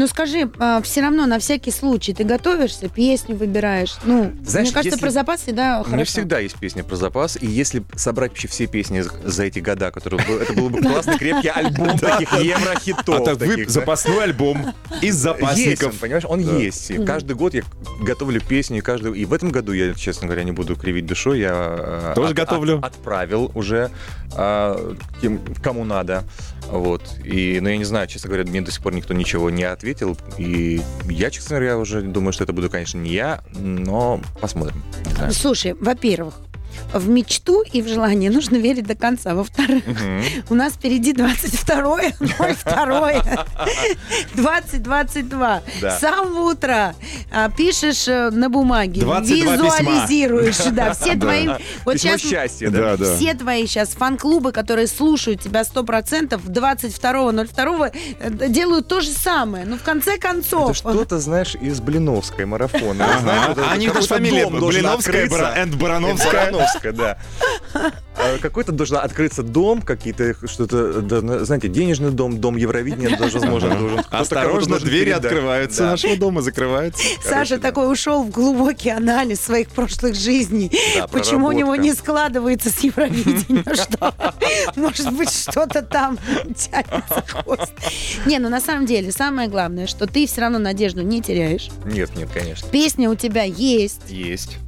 Ну 0.01 0.07
скажи, 0.07 0.51
все 0.83 1.03
равно 1.03 1.27
на 1.27 1.39
всякий 1.39 1.71
случай 1.71 2.15
ты 2.15 2.25
готовишься, 2.25 2.89
песню 2.89 3.37
выбираешь. 3.37 3.97
Ну, 4.05 4.33
Знаешь, 4.47 4.69
мне 4.69 4.73
кажется, 4.73 4.97
если- 4.97 5.01
про 5.03 5.11
запасы, 5.11 5.53
да, 5.53 5.75
У 5.81 5.89
меня 5.89 5.91
хорошо. 5.91 6.05
всегда 6.13 6.39
есть 6.39 6.57
песня 6.57 6.83
про 6.83 6.97
запас, 6.97 7.37
и 7.39 7.47
если 7.47 7.83
собрать 7.97 8.31
вообще 8.31 8.49
все 8.49 8.67
песни 8.67 9.03
за- 9.03 9.45
эти 9.45 9.59
года, 9.59 9.91
которые 9.91 10.23
это 10.41 10.55
был 10.55 10.71
бы 10.71 10.81
классный 10.81 11.19
крепкий 11.19 11.49
альбом 11.49 11.99
таких 11.99 12.33
еврохитов. 12.33 13.21
А 13.21 13.37
так 13.37 13.69
запасной 13.69 14.25
альбом 14.25 14.73
из 15.03 15.17
запасников. 15.17 15.93
он, 15.93 15.99
понимаешь, 15.99 16.25
он 16.27 16.41
есть. 16.41 17.05
Каждый 17.05 17.37
год 17.37 17.53
я 17.53 17.63
готовлю 18.03 18.41
песню, 18.41 18.79
и 18.79 18.81
каждый 18.81 19.19
и 19.19 19.27
в 19.27 19.35
этом 19.35 19.51
году 19.51 19.73
я, 19.73 19.93
честно 19.93 20.29
говоря, 20.29 20.45
не 20.45 20.53
буду 20.53 20.77
кривить 20.77 21.05
душой, 21.05 21.41
я 21.41 21.53
э, 21.53 22.13
Тоже 22.15 22.33
готовлю. 22.33 22.79
отправил 22.83 23.53
уже 23.55 23.91
а, 24.35 24.95
кому 25.63 25.85
надо, 25.85 26.25
вот. 26.71 27.03
И, 27.25 27.59
но 27.61 27.69
я 27.69 27.77
не 27.77 27.85
знаю, 27.85 28.07
честно 28.07 28.29
говоря, 28.29 28.45
мне 28.45 28.61
до 28.61 28.71
сих 28.71 28.83
пор 28.83 28.95
никто 28.95 29.15
ничего 29.15 29.51
не 29.51 29.65
ответил, 29.65 30.17
и 30.39 30.81
я, 31.09 31.31
честно 31.31 31.57
говоря, 31.57 31.79
уже 31.79 32.03
думаю, 32.03 32.33
что 32.33 32.45
это 32.45 32.53
буду, 32.53 32.71
конечно, 32.71 32.99
не 32.99 33.11
я, 33.11 33.43
но 33.55 34.21
посмотрим. 34.41 34.83
Слушай, 35.31 35.75
во-первых, 35.75 36.35
в 36.93 37.09
мечту 37.09 37.63
и 37.63 37.83
в 37.83 37.89
желание 37.89 38.31
нужно 38.31 38.57
верить 38.57 38.87
до 38.87 38.95
конца. 38.95 39.35
Во-вторых, 39.35 39.87
Мгм. 39.87 40.23
у 40.51 40.55
нас 40.55 40.75
впереди 40.75 41.13
22 41.13 42.01
02 42.15 43.23
2022. 44.35 45.63
Да. 45.81 45.91
С 45.91 46.01
самого 46.01 46.51
утра 46.53 46.95
а, 47.31 47.49
пишешь 47.51 48.07
э, 48.09 48.31
на 48.31 48.49
бумаге, 48.49 49.01
22 49.01 49.37
письма. 49.37 49.53
визуализируешь, 49.55 50.57
да, 50.73 50.93
все 50.95 51.15
Да. 51.15 51.21
твои... 51.27 51.49
Вот 51.85 51.95
Письмо 51.95 52.17
сейчас 52.17 52.21
счастья, 52.21 52.71
да? 52.71 52.97
Да, 52.97 52.97
да. 52.97 53.17
все 53.17 53.35
твои 53.35 53.67
сейчас 53.67 53.91
фан-клубы, 53.91 54.53
которые 54.53 54.87
слушают 54.87 55.41
тебя 55.43 55.63
100%, 55.63 56.41
22.02 56.47 57.93
э, 58.21 58.49
делают 58.49 58.89
то 58.89 59.01
же 59.01 59.11
самое. 59.11 59.65
Ну, 59.65 59.77
в 59.77 59.83
конце 59.83 60.19
концов... 60.19 60.71
Это 60.71 60.75
что-то, 60.75 61.19
знаешь, 61.19 61.55
из 61.61 61.81
Блиновской 61.81 62.45
марафона. 62.47 63.03
Это 63.51 63.71
А 63.73 63.77
даже 63.77 64.07
фамилия 64.09 64.47
Блиновская 64.49 65.27
and 65.29 65.77
Барановская. 65.77 66.53
Барановская, 66.61 66.93
да. 66.93 67.19
А, 68.17 68.39
Какой-то 68.39 68.73
должен 68.73 68.99
открыться 68.99 69.43
дом, 69.43 69.83
какие-то 69.83 70.35
что-то, 70.47 71.45
знаете, 71.45 71.69
денежный 71.69 72.11
дом, 72.11 72.39
дом 72.41 72.57
Евровидения, 72.57 73.17
даже, 73.17 73.39
возможно, 73.39 73.75
должен. 73.77 74.05
Осторожно, 74.11 74.79
двери 74.79 75.11
открываются 75.11 75.85
нашего 75.85 76.17
дома, 76.17 76.43
закрываются. 76.43 77.03
Саша 77.25 77.59
такой 77.59 77.91
ушел 77.91 78.25
в 78.25 78.31
глубокий 78.31 78.91
анализ 78.91 79.41
своих 79.41 79.69
прошлых 79.71 80.15
жизней. 80.15 80.71
Почему 81.11 81.49
у 81.49 81.53
него 81.53 81.77
не 81.77 81.95
складывается 81.95 82.71
с 82.71 82.81
Евровидением? 82.81 83.65
Что? 83.75 84.15
Может 84.77 85.13
быть, 85.13 85.31
что-то 85.31 85.83
там 85.83 86.19
тянется 86.57 87.25
хвост. 87.27 87.73
Не, 88.27 88.39
ну 88.39 88.49
на 88.49 88.61
самом 88.61 88.87
деле, 88.87 89.13
самое 89.13 89.49
главное, 89.49 89.87
что 89.87 90.07
ты 90.07 90.27
все 90.27 90.43
равно 90.43 90.59
надежду 90.59 91.03
не 91.03 91.23
теряешь. 91.23 91.69
Нет, 91.85 92.15
нет, 92.17 92.29
конечно. 92.33 92.69
Песня 92.69 93.11
у 93.11 93.15
тебя 93.15 93.45
есть, 93.45 94.03
Есть. 94.09 94.59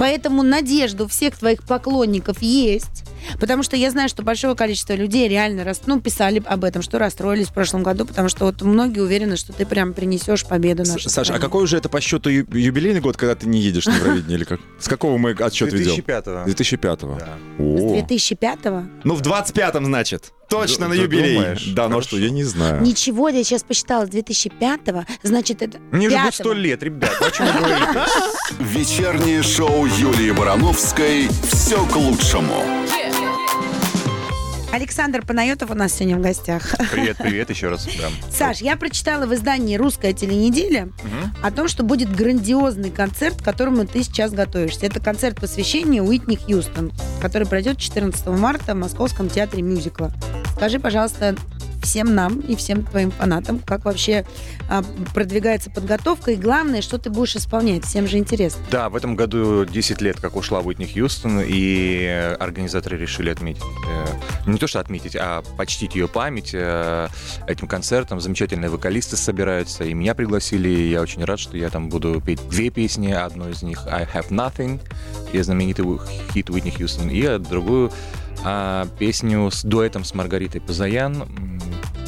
Поэтому 0.00 0.42
надежда 0.42 1.04
у 1.04 1.08
всех 1.08 1.36
твоих 1.38 1.62
поклонников 1.62 2.40
есть. 2.40 3.04
Потому 3.38 3.62
что 3.62 3.76
я 3.76 3.90
знаю, 3.90 4.08
что 4.08 4.22
большое 4.22 4.54
количество 4.54 4.94
людей 4.94 5.28
реально 5.28 5.64
рас... 5.64 5.82
ну, 5.86 6.00
писали 6.00 6.42
об 6.46 6.64
этом, 6.64 6.82
что 6.82 6.98
расстроились 6.98 7.48
в 7.48 7.52
прошлом 7.54 7.82
году, 7.82 8.04
потому 8.06 8.28
что 8.28 8.44
вот 8.46 8.62
многие 8.62 9.00
уверены, 9.00 9.36
что 9.36 9.52
ты 9.52 9.66
прям 9.66 9.92
принесешь 9.94 10.44
победу 10.46 10.84
нашей 10.84 11.08
Саша, 11.08 11.20
а 11.20 11.24
стране. 11.24 11.40
какой 11.40 11.62
уже 11.64 11.76
это 11.76 11.88
по 11.88 12.00
счету 12.00 12.30
ю- 12.30 12.46
юбилейный 12.52 13.00
год, 13.00 13.16
когда 13.16 13.34
ты 13.34 13.46
не 13.46 13.60
едешь 13.60 13.86
на 13.86 13.94
Евровидение? 13.96 14.36
Или 14.38 14.44
как? 14.44 14.60
С 14.78 14.88
какого 14.88 15.18
мы 15.18 15.30
отсчет 15.32 15.72
ведем? 15.72 15.94
2005-го. 15.96 16.50
2005-го. 16.50 17.18
Да. 17.18 17.38
С 17.58 17.60
О. 17.60 18.06
2005-го? 18.06 18.84
Ну, 19.04 19.14
в 19.14 19.22
25-м, 19.22 19.84
значит. 19.84 20.32
Точно 20.48 20.88
Д- 20.88 20.94
на 20.96 21.00
юбилей. 21.00 21.34
думаешь? 21.36 21.64
Да, 21.74 21.84
ну 21.84 21.90
Хорошо. 21.90 22.08
что, 22.08 22.18
я 22.18 22.30
не 22.30 22.42
знаю. 22.42 22.82
Ничего, 22.82 23.28
я 23.28 23.44
сейчас 23.44 23.62
посчитала, 23.62 24.06
с 24.06 24.08
2005-го, 24.08 25.04
значит, 25.22 25.62
это 25.62 25.78
Мне 25.92 26.08
уже 26.08 26.16
будет 26.18 26.34
5-го. 26.34 26.42
100 26.44 26.52
лет, 26.54 26.82
ребят. 26.82 27.12
О 27.20 27.30
чем 27.30 27.46
вы 27.46 27.52
говорите? 27.52 27.86
Вечернее 28.58 29.42
шоу 29.42 29.86
Юлии 29.86 30.32
Барановской 30.32 31.28
«Все 31.52 31.84
к 31.86 31.94
лучшему». 31.96 32.64
Александр 34.72 35.22
Панайотов 35.26 35.70
у 35.70 35.74
нас 35.74 35.92
сегодня 35.94 36.16
в 36.16 36.20
гостях. 36.20 36.62
Привет, 36.92 37.16
привет 37.18 37.50
еще 37.50 37.68
раз. 37.70 37.86
да. 37.98 38.08
Саш, 38.30 38.58
я 38.60 38.76
прочитала 38.76 39.26
в 39.26 39.34
издании 39.34 39.76
«Русская 39.76 40.12
теленеделя» 40.12 40.86
Мгм. 41.02 41.34
о 41.42 41.50
том, 41.50 41.66
что 41.66 41.82
будет 41.82 42.14
грандиозный 42.14 42.90
концерт, 42.90 43.40
к 43.40 43.44
которому 43.44 43.84
ты 43.84 44.04
сейчас 44.04 44.30
готовишься. 44.32 44.86
Это 44.86 45.00
концерт 45.00 45.40
посвящения 45.40 46.02
Уитни 46.02 46.36
Хьюстон, 46.36 46.92
который 47.20 47.48
пройдет 47.48 47.78
14 47.78 48.28
марта 48.28 48.74
в 48.74 48.78
Московском 48.78 49.28
театре 49.28 49.62
мюзикла. 49.62 50.12
Скажи, 50.56 50.78
пожалуйста, 50.78 51.34
всем 51.82 52.14
нам 52.14 52.40
и 52.40 52.56
всем 52.56 52.84
твоим 52.84 53.10
фанатам, 53.10 53.58
как 53.58 53.84
вообще 53.84 54.24
а, 54.68 54.82
продвигается 55.14 55.70
подготовка, 55.70 56.32
и 56.32 56.36
главное, 56.36 56.82
что 56.82 56.98
ты 56.98 57.10
будешь 57.10 57.36
исполнять. 57.36 57.84
Всем 57.84 58.06
же 58.06 58.18
интересно. 58.18 58.62
Да, 58.70 58.88
в 58.88 58.96
этом 58.96 59.16
году 59.16 59.64
10 59.64 60.00
лет, 60.00 60.20
как 60.20 60.36
ушла 60.36 60.60
Уитни 60.60 60.86
Хьюстон, 60.86 61.40
и 61.44 62.36
организаторы 62.38 62.96
решили 62.96 63.30
отметить, 63.30 63.62
э, 63.88 64.50
не 64.50 64.58
то 64.58 64.66
что 64.66 64.80
отметить, 64.80 65.16
а 65.16 65.42
почтить 65.56 65.94
ее 65.94 66.08
память 66.08 66.50
э, 66.52 67.08
этим 67.46 67.66
концертом. 67.66 68.20
Замечательные 68.20 68.70
вокалисты 68.70 69.16
собираются, 69.16 69.84
и 69.84 69.94
меня 69.94 70.14
пригласили, 70.14 70.68
и 70.68 70.90
я 70.90 71.00
очень 71.00 71.24
рад, 71.24 71.40
что 71.40 71.56
я 71.56 71.70
там 71.70 71.88
буду 71.88 72.20
петь 72.20 72.40
две 72.48 72.70
песни, 72.70 73.12
одну 73.12 73.48
из 73.48 73.62
них 73.62 73.86
«I 73.86 74.04
Have 74.04 74.30
Nothing», 74.30 74.80
и 75.32 75.40
знаменитый 75.40 75.84
хит 76.32 76.50
Уитни 76.50 76.70
Хьюстон, 76.70 77.08
и 77.08 77.38
другую 77.38 77.92
а, 78.44 78.86
песню 78.98 79.50
с 79.50 79.62
дуэтом 79.62 80.04
с 80.04 80.14
Маргаритой 80.14 80.60
Пазаян. 80.60 81.60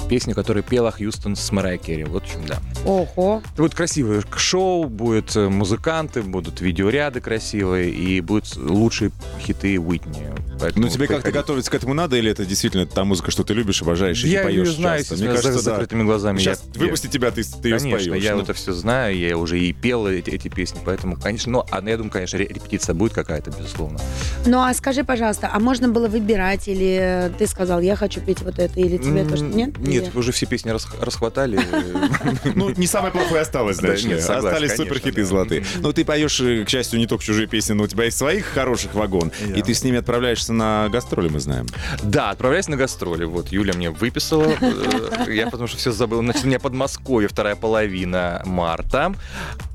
М, 0.03 0.09
песню, 0.09 0.35
которую 0.35 0.63
пела 0.63 0.91
Хьюстон 0.91 1.37
с 1.37 1.51
Мэрай 1.53 1.79
Керри. 1.79 2.05
Вот, 2.05 2.23
в 2.23 2.27
общем, 2.27 2.47
да. 2.47 2.59
Ого. 2.85 3.43
Будет 3.57 3.75
красивое 3.75 4.23
шоу, 4.37 4.85
будут 4.85 5.35
э, 5.37 5.49
музыканты, 5.49 6.23
будут 6.23 6.61
видеоряды 6.61 7.21
красивые, 7.21 7.91
и 7.91 8.21
будут 8.21 8.57
лучшие 8.57 9.11
хиты 9.41 9.79
Уитни. 9.81 10.31
Поэтому 10.61 10.87
Ну, 10.87 10.93
тебе 10.93 11.07
как-то 11.09 11.33
готовиться 11.33 11.71
к 11.71 11.75
этому 11.75 11.93
надо, 11.95 12.17
или 12.17 12.31
это 12.31 12.45
действительно 12.45 12.87
та 12.87 13.05
музыка, 13.05 13.31
что 13.31 13.43
ты 13.43 13.53
любишь, 13.55 13.83
обожаешь, 13.83 14.23
и 14.25 14.29
Я 14.29 14.41
ты 14.41 14.45
поешь 14.49 14.69
ее 14.69 14.75
знаю, 14.75 14.99
часто? 15.01 15.15
естественно, 15.15 15.53
за- 15.55 15.59
с 15.59 15.63
закрытыми 15.63 16.03
глазами. 16.05 16.39
Сейчас 16.39 16.63
я- 16.75 16.81
выпусти 16.81 17.07
тебя, 17.09 17.31
ты, 17.31 17.43
ты 17.43 17.69
ее 17.69 17.79
Конечно, 17.79 18.05
споешь. 18.05 18.23
я 18.25 18.37
ну. 18.37 18.43
это 18.43 18.53
все 18.55 18.73
знаю, 18.73 19.17
я 19.19 19.37
уже 19.37 19.59
и 19.59 19.73
пел 19.73 20.07
эти, 20.07 20.31
эти 20.31 20.49
песни, 20.49 20.79
поэтому, 20.85 21.17
конечно, 21.17 21.51
ну, 21.51 21.65
а 21.71 21.83
я 21.89 21.97
думаю, 21.97 22.13
конечно, 22.13 22.39
ре- 22.39 22.47
репетиция 22.47 22.95
будет 22.95 23.13
какая-то, 23.13 23.51
безусловно. 23.51 23.99
Ну 24.47 24.61
а 24.61 24.73
скажи, 24.75 25.03
пожалуйста, 25.05 25.51
а 25.53 25.59
можно 25.59 25.89
было 25.89 26.07
выбирать, 26.09 26.69
или 26.69 27.33
ты 27.39 27.47
сказал, 27.49 27.81
я 27.81 27.97
хочу 27.97 28.21
петь 28.21 28.43
вот 28.43 28.59
это, 28.61 28.79
или 28.79 28.99
тебе 28.99 29.25
тоже 29.25 29.45
М, 29.45 29.57
нет? 29.57 29.71
Нет, 29.93 30.15
уже 30.17 30.33
все 30.33 30.47
песни 30.47 30.71
рас- 30.71 30.89
расхватали. 31.01 31.61
Ну, 32.55 32.71
не 32.71 32.87
самое 32.87 33.13
плохое 33.13 33.43
осталось, 33.43 33.77
Да, 33.77 33.89
знаешь 33.97 34.05
нет, 34.05 34.19
Остались 34.29 34.75
суперхиты 34.77 35.25
золотые. 35.25 35.61
Мгм. 35.63 35.69
Ну, 35.83 35.93
ты 35.93 36.05
поешь, 36.05 36.41
э, 36.41 36.65
к 36.65 36.69
счастью, 36.69 36.99
не 36.99 37.07
только 37.07 37.25
чужие 37.25 37.47
песни, 37.47 37.73
но 37.73 37.85
у 37.85 37.87
тебя 37.87 38.05
есть 38.05 38.19
своих 38.19 38.47
хороших 38.47 38.95
вагон. 38.95 39.33
И 39.55 39.63
ты 39.63 39.75
с 39.75 39.83
ними 39.85 39.99
отправляешься 39.99 40.53
на 40.53 40.89
гастроли, 40.91 41.29
мы 41.29 41.41
знаем. 41.41 41.67
Да, 42.03 42.31
отправляюсь 42.31 42.69
на 42.69 42.77
гастроли. 42.77 43.25
Вот, 43.25 43.49
Юля 43.53 43.75
мне 43.75 43.91
выписала. 43.91 44.53
э, 44.61 45.33
Я 45.33 45.47
потому 45.49 45.67
что 45.69 45.77
все 45.79 45.93
забыл. 45.93 46.21
Значит, 46.23 46.45
у 46.45 46.47
меня 46.49 46.59
Подмосковье, 46.61 47.29
вторая 47.29 47.57
половина 47.57 48.43
марта. 48.45 49.15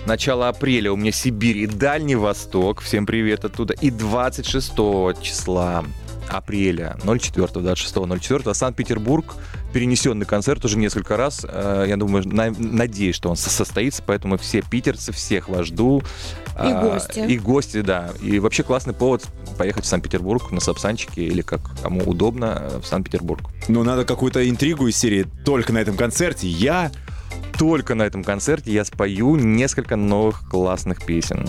Начало 0.06 0.48
апреля 0.50 0.92
у 0.92 0.96
меня 0.96 1.12
Сибирь 1.12 1.58
и 1.58 1.68
Дальний 1.68 2.16
Восток. 2.16 2.82
Всем 2.82 3.06
привет 3.06 3.44
оттуда. 3.46 3.74
И 3.74 3.90
26 3.90 4.72
числа 5.22 5.84
апреля 6.30 6.96
04 7.04 7.48
26 7.48 7.96
04 8.20 8.54
Санкт-Петербург 8.54 9.36
перенесенный 9.74 10.26
концерт 10.26 10.64
уже 10.66 10.78
несколько 10.78 11.18
раз. 11.18 11.46
Э, 11.48 11.86
я 11.88 11.98
думаю 11.98 12.28
на- 12.28 12.52
надеюсь 12.58 13.16
что 13.16 13.30
он 13.30 13.36
со- 13.36 13.50
состоится 13.50 14.02
поэтому 14.06 14.38
все 14.38 14.62
питерцы 14.62 15.12
всех 15.12 15.50
вас 15.50 15.68
жду. 15.68 16.00
И 16.00 16.04
А, 16.56 16.82
гости. 16.82 17.20
и 17.20 17.38
гости 17.38 17.82
да. 17.82 18.12
И 18.22 18.40
вообще 18.40 18.64
классный 18.64 18.94
повод 18.94 19.26
поехать 19.58 19.84
в 19.86 19.88
Санкт-Петербург 19.88 20.52
на 20.52 20.60
Сапсанчике 20.60 21.24
или 21.24 21.42
как 21.42 21.62
кому 21.82 22.02
удобно 22.04 22.58
э, 22.62 22.80
в 22.82 22.86
Санкт-Петербург. 22.88 23.42
Ну, 23.68 23.84
надо 23.84 24.06
какую-то 24.06 24.48
интригу 24.50 24.88
из 24.88 24.98
серии 24.98 25.26
«Только 25.46 25.74
на 25.74 25.78
этом 25.80 25.96
концерте 25.98 26.48
я...» 26.48 26.92
только 27.58 27.96
на 27.96 28.04
этом 28.04 28.24
концерте 28.24 28.72
я 28.72 28.86
спою 28.86 29.36
несколько 29.36 29.96
новых 29.96 30.48
классных 30.48 31.04
песен 31.04 31.48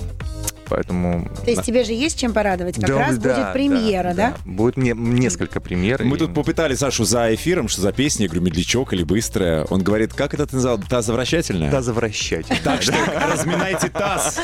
поэтому 0.69 1.29
То 1.45 1.51
есть 1.51 1.63
тебе 1.65 1.85
же 1.85 1.93
есть 1.93 2.19
чем 2.19 2.33
порадовать? 2.33 2.77
Как 2.77 2.87
Да, 2.89 2.99
раз 2.99 3.19
да, 3.19 3.35
будет 3.35 3.53
премьера, 3.53 4.15
да? 4.15 4.35
Будет 4.45 4.77
не- 4.77 4.95
несколько 4.97 5.61
премьер. 5.61 6.03
Мы 6.05 6.17
и- 6.17 6.19
тут 6.19 6.35
попытали 6.35 6.75
Сашу 6.75 7.05
за 7.05 7.35
эфиром, 7.35 7.69
что 7.69 7.81
за 7.83 7.93
песня, 7.93 8.25
я 8.25 8.29
говорю, 8.29 8.45
медлячок 8.47 8.93
или 8.93 9.03
быстрая. 9.05 9.65
Он 9.65 9.83
говорит, 9.83 10.13
как 10.15 10.35
это 10.35 10.47
ты 10.47 10.57
назвал? 10.57 10.79
Тазовращательная? 10.79 11.71
Да, 11.71 11.83
завращать. 11.83 12.47
Так 12.65 12.83
что 12.83 12.95
разминайте 13.33 13.89
таз. 13.89 14.41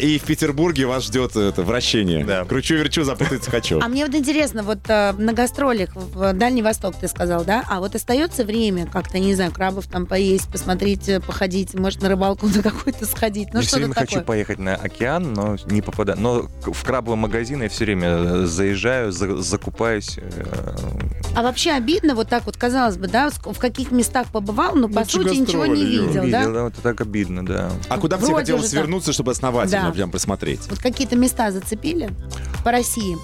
И 0.00 0.18
в 0.18 0.22
Петербурге 0.26 0.86
вас 0.86 1.04
ждет 1.04 1.36
это 1.36 1.62
вращение. 1.62 2.24
Да. 2.24 2.44
Кручу-верчу, 2.44 3.04
запутаться 3.04 3.50
хочу. 3.50 3.80
А 3.80 3.88
мне 3.88 4.04
вот 4.06 4.14
интересно, 4.14 4.62
вот 4.62 4.78
э, 4.88 5.12
на 5.12 5.32
гастролях 5.32 5.90
в 5.94 6.32
Дальний 6.32 6.62
Восток 6.62 6.94
ты 7.00 7.08
сказал, 7.08 7.44
да? 7.44 7.64
А 7.68 7.80
вот 7.80 7.94
остается 7.94 8.44
время 8.44 8.86
как-то, 8.86 9.18
не 9.18 9.34
знаю, 9.34 9.52
крабов 9.52 9.86
там 9.86 10.06
поесть, 10.06 10.48
посмотреть, 10.50 11.08
э, 11.08 11.20
походить, 11.20 11.74
может, 11.74 12.02
на 12.02 12.08
рыбалку 12.08 12.46
на 12.54 12.62
какую-то 12.62 13.06
сходить, 13.06 13.48
ну 13.52 13.60
я 13.60 13.62
все 13.62 13.68
что-то 13.68 13.82
время 13.84 13.94
хочу 13.94 14.06
такое. 14.14 14.24
поехать 14.24 14.58
на 14.58 14.74
океан, 14.76 15.32
но 15.38 15.56
не 15.66 15.82
попадаю. 15.82 16.18
Но 16.20 16.48
в 16.62 16.84
крабовый 16.84 17.18
магазин 17.18 17.62
я 17.62 17.68
все 17.68 17.84
время 17.84 18.08
э, 18.08 18.46
заезжаю, 18.46 19.12
за- 19.12 19.40
закупаюсь. 19.40 20.18
э, 20.18 20.76
А 21.34 21.42
вообще 21.42 21.72
обидно, 21.72 22.14
вот 22.14 22.28
так 22.28 22.46
вот, 22.46 22.56
казалось 22.56 22.96
бы, 22.96 23.06
да, 23.08 23.30
в 23.30 23.58
каких 23.58 23.92
местах 23.92 24.26
побывал, 24.32 24.74
но 24.74 24.88
по 24.88 25.00
Ну, 25.00 25.06
сути 25.06 25.36
ничего 25.36 25.66
не 25.66 25.84
видел, 25.84 26.22
видел, 26.22 26.30
да? 26.30 26.48
да, 26.50 26.62
вот 26.64 26.72
это 26.74 26.82
так 26.82 27.00
обидно, 27.00 27.44
да. 27.46 27.70
А 27.88 27.98
куда 27.98 28.16
бы 28.16 28.26
тебе 28.26 28.34
хотелось 28.36 28.62
так. 28.62 28.70
свернуться, 28.70 29.12
чтобы 29.12 29.32
основательно 29.32 29.86
Да. 29.88 29.92
прям 29.92 30.10
просмотреть? 30.10 30.60
Вот 30.68 30.78
какие-то 30.80 31.16
места 31.16 31.50
зацепили 31.52 32.10
по 32.64 32.72
России. 32.72 33.16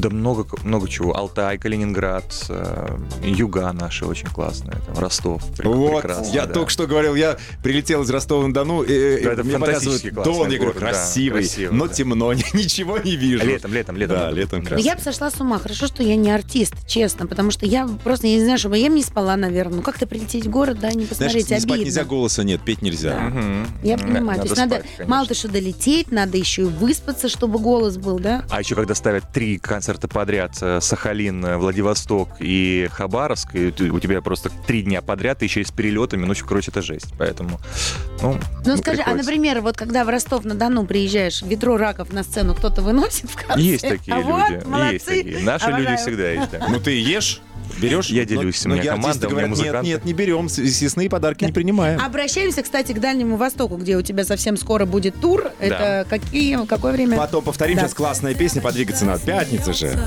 Да 0.00 0.10
много, 0.10 0.46
много 0.62 0.88
чего. 0.88 1.16
Алтай, 1.16 1.56
Калининград, 1.58 2.24
э, 2.50 2.98
юга 3.24 3.72
наши 3.72 4.04
очень 4.04 4.28
классные, 4.28 4.76
там, 4.86 4.98
Ростов. 4.98 5.42
Вот, 5.64 6.02
прекрасно, 6.02 6.32
я 6.32 6.46
да. 6.46 6.52
только 6.52 6.70
что 6.70 6.86
говорил, 6.86 7.14
я 7.14 7.38
прилетел 7.62 8.02
из 8.02 8.10
Ростова-на-Дону, 8.10 8.82
и, 8.82 9.22
Да, 9.24 9.32
это 9.32 9.44
мне 9.44 9.58
показывают 9.58 10.02
Дон, 10.12 10.50
я 10.50 10.58
говорю, 10.58 10.58
город, 10.58 10.74
да, 10.74 10.80
красивый, 10.80 11.40
красивый, 11.42 11.76
но 11.76 11.86
да. 11.88 11.94
темно, 11.94 12.32
ничего 12.52 12.98
не 12.98 13.16
вижу. 13.16 13.46
Летом, 13.46 13.72
летом, 13.72 13.96
летом. 13.96 14.16
Да, 14.16 14.24
надо 14.24 14.36
летом 14.36 14.64
красиво. 14.64 14.86
я 14.86 14.96
бы 14.96 15.00
сошла 15.00 15.30
с 15.30 15.40
ума. 15.40 15.58
Хорошо, 15.58 15.86
что 15.86 16.02
я 16.02 16.16
не 16.16 16.30
артист, 16.30 16.74
честно, 16.86 17.26
потому 17.26 17.50
что 17.50 17.64
я 17.64 17.88
просто, 18.04 18.26
я 18.26 18.36
не 18.36 18.44
знаю, 18.44 18.58
чтобы 18.58 18.76
я 18.76 18.88
не 18.88 19.02
спала, 19.02 19.36
наверное. 19.36 19.76
Ну 19.76 19.82
как-то 19.82 20.06
прилететь 20.06 20.46
в 20.46 20.50
город, 20.50 20.78
да, 20.78 20.88
не 20.88 21.06
Знаешь, 21.06 21.08
посмотреть, 21.08 21.50
не 21.50 21.58
спать 21.60 21.70
обидно. 21.70 21.84
нельзя, 21.84 22.04
голоса 22.04 22.44
нет, 22.44 22.60
петь 22.62 22.82
нельзя. 22.82 23.18
Мгм. 23.18 23.66
Я 23.82 23.94
М, 23.94 24.00
понимаю. 24.00 24.40
То 24.40 24.44
есть 24.46 24.56
надо, 24.58 24.74
спать, 24.76 24.86
конечно. 24.96 25.06
мало 25.14 25.26
то, 25.26 25.34
что 25.34 25.48
долететь, 25.48 26.12
надо 26.12 26.36
еще 26.36 26.62
и 26.62 26.64
выспаться, 26.66 27.28
чтобы 27.30 27.58
голос 27.58 27.96
был, 27.96 28.18
да? 28.18 28.44
А 28.50 28.60
еще 28.60 28.74
когда 28.74 28.94
ставят 28.94 29.32
три 29.32 29.58
концерта 29.58 29.85
подряд, 29.94 30.52
э, 30.60 30.80
Сахалин, 30.80 31.44
э, 31.44 31.56
Владивосток 31.56 32.28
и 32.40 32.88
Хабаровск, 32.92 33.54
и 33.54 33.68
у 33.90 34.00
тебя 34.00 34.20
просто 34.20 34.50
три 34.66 34.82
дня 34.82 35.02
подряд, 35.02 35.42
и 35.42 35.46
еще 35.46 35.60
и 35.60 35.64
с 35.64 35.70
перелетами, 35.70 36.24
ну, 36.26 36.34
короче, 36.46 36.70
это 36.70 36.82
жесть. 36.82 37.12
Поэтому, 37.18 37.60
ну, 38.22 38.38
Ну 38.64 38.76
скажи, 38.76 39.00
а, 39.00 39.04
приходится. 39.04 39.14
например, 39.30 39.60
вот 39.60 39.76
когда 39.76 40.04
в 40.04 40.08
Ростов-на-Дону 40.08 40.86
приезжаешь, 40.86 41.42
ведро 41.42 41.76
раков 41.76 42.12
на 42.12 42.22
сцену 42.22 42.54
кто-то 42.54 42.82
выносит 42.82 43.30
в 43.30 43.36
конце? 43.36 43.60
Есть 43.60 43.88
такие 43.88 44.16
А 44.16 44.20
вот, 44.20 44.50
люди, 44.50 44.64
молодцы, 44.66 44.92
есть 44.94 45.06
такие. 45.06 45.38
Наши 45.40 45.64
обожаю. 45.66 45.84
люди 45.90 45.96
всегда 46.02 46.30
есть, 46.30 46.50
да. 46.50 46.66
Ну 46.68 46.80
ты 46.80 46.90
ешь, 47.00 47.40
берешь. 47.80 48.06
Я 48.08 48.22
но- 48.22 48.28
делюсь, 48.28 48.64
у 48.64 48.68
но 48.68 48.74
меня 48.74 48.84
я 48.84 48.90
команда, 48.92 49.08
артисты 49.10 49.26
у 49.26 49.30
меня 49.30 49.46
говорят, 49.48 49.56
нет, 49.58 49.64
музыканты. 49.66 49.88
нет, 49.90 50.04
не 50.04 50.12
берем, 50.12 50.48
съестные 50.48 51.10
подарки 51.10 51.44
не 51.44 51.52
принимаем. 51.52 52.00
Обращаемся, 52.00 52.62
кстати, 52.62 52.92
к 52.92 53.00
Дальнему 53.00 53.36
Востоку, 53.36 53.76
где 53.76 53.96
у 53.96 54.02
тебя 54.02 54.24
совсем 54.24 54.56
скоро 54.56 54.86
будет 54.86 55.20
тур. 55.20 55.50
Это 55.58 56.06
какие, 56.08 56.64
какое 56.66 56.92
время? 56.92 57.16
Потом 57.16 57.44
повторим, 57.44 57.76
Да. 57.76 57.82
сейчас 57.82 57.94
классная 57.94 58.34
песня, 58.34 58.62
подвигаться 58.62 59.04
надо. 59.04 59.20
Пятница 59.24 59.65
же. 59.72 59.98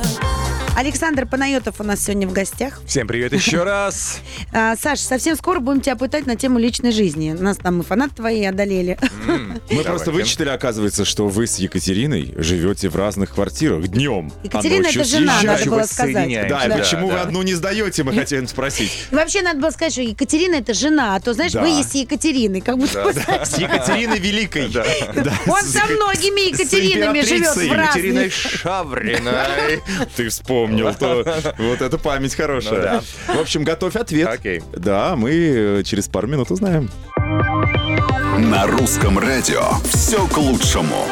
Александр 0.79 1.25
Панайотов 1.25 1.81
у 1.81 1.83
нас 1.83 2.05
сегодня 2.05 2.25
в 2.25 2.31
гостях. 2.31 2.79
Всем 2.85 3.05
привет 3.05 3.33
еще 3.33 3.63
раз. 3.63 4.21
А, 4.51 4.75
Саш, 4.75 4.99
совсем 4.99 5.35
скоро 5.35 5.59
будем 5.59 5.81
тебя 5.81 5.95
пытать 5.95 6.25
на 6.25 6.35
тему 6.35 6.57
личной 6.57 6.91
жизни. 6.91 7.33
Нас 7.33 7.57
там 7.57 7.81
и 7.81 7.83
фанат 7.83 8.15
твои 8.15 8.43
одолели. 8.45 8.97
Мы 9.69 9.83
просто 9.83 10.11
вычитали, 10.11 10.49
оказывается, 10.49 11.05
что 11.05 11.27
вы 11.27 11.45
с 11.45 11.57
Екатериной 11.57 12.33
живете 12.37 12.89
в 12.89 12.95
разных 12.95 13.35
квартирах 13.35 13.87
днем. 13.89 14.31
Екатерина, 14.43 14.87
это 14.87 15.03
жена, 15.03 15.39
надо 15.43 15.65
было 15.69 15.83
сказать. 15.83 16.47
Да, 16.47 16.65
и 16.65 16.79
почему 16.79 17.09
вы 17.09 17.19
одну 17.19 17.43
не 17.43 17.53
сдаете, 17.53 18.03
мы 18.03 18.13
хотели 18.13 18.45
спросить. 18.45 18.91
Вообще 19.11 19.41
надо 19.41 19.59
было 19.59 19.69
сказать, 19.71 19.93
что 19.93 20.01
Екатерина 20.01 20.55
это 20.55 20.73
жена, 20.73 21.15
а 21.15 21.19
то, 21.19 21.33
знаешь, 21.33 21.53
вы 21.53 21.67
есть 21.67 21.93
Екатерины, 21.93 22.61
как 22.61 22.77
будто 22.77 23.13
С 23.45 23.57
Екатериной 23.57 24.19
Великой. 24.19 24.65
Он 25.47 25.61
со 25.61 25.85
многими 25.85 26.49
Екатеринами 26.49 27.21
живет 27.21 27.55
в 27.55 27.71
разных. 27.71 27.95
Екатериной 27.95 28.29
Шавриной. 28.29 29.81
Ты 30.15 30.29
вспомнил, 30.29 30.68
то 30.99 31.23
вот 31.57 31.81
эта 31.81 31.97
память 31.97 32.35
хорошая. 32.35 33.01
В 33.27 33.39
общем, 33.39 33.63
готовь 33.63 33.95
ответ. 33.95 34.27
Окей. 34.27 34.61
Да, 34.73 35.15
мы 35.15 35.31
э, 35.31 35.83
через 35.83 36.07
пару 36.07 36.27
минут 36.27 36.51
узнаем. 36.51 36.89
На 38.37 38.67
русском 38.67 39.19
радио 39.19 39.63
все 39.85 40.25
к 40.27 40.37
лучшему. 40.37 41.05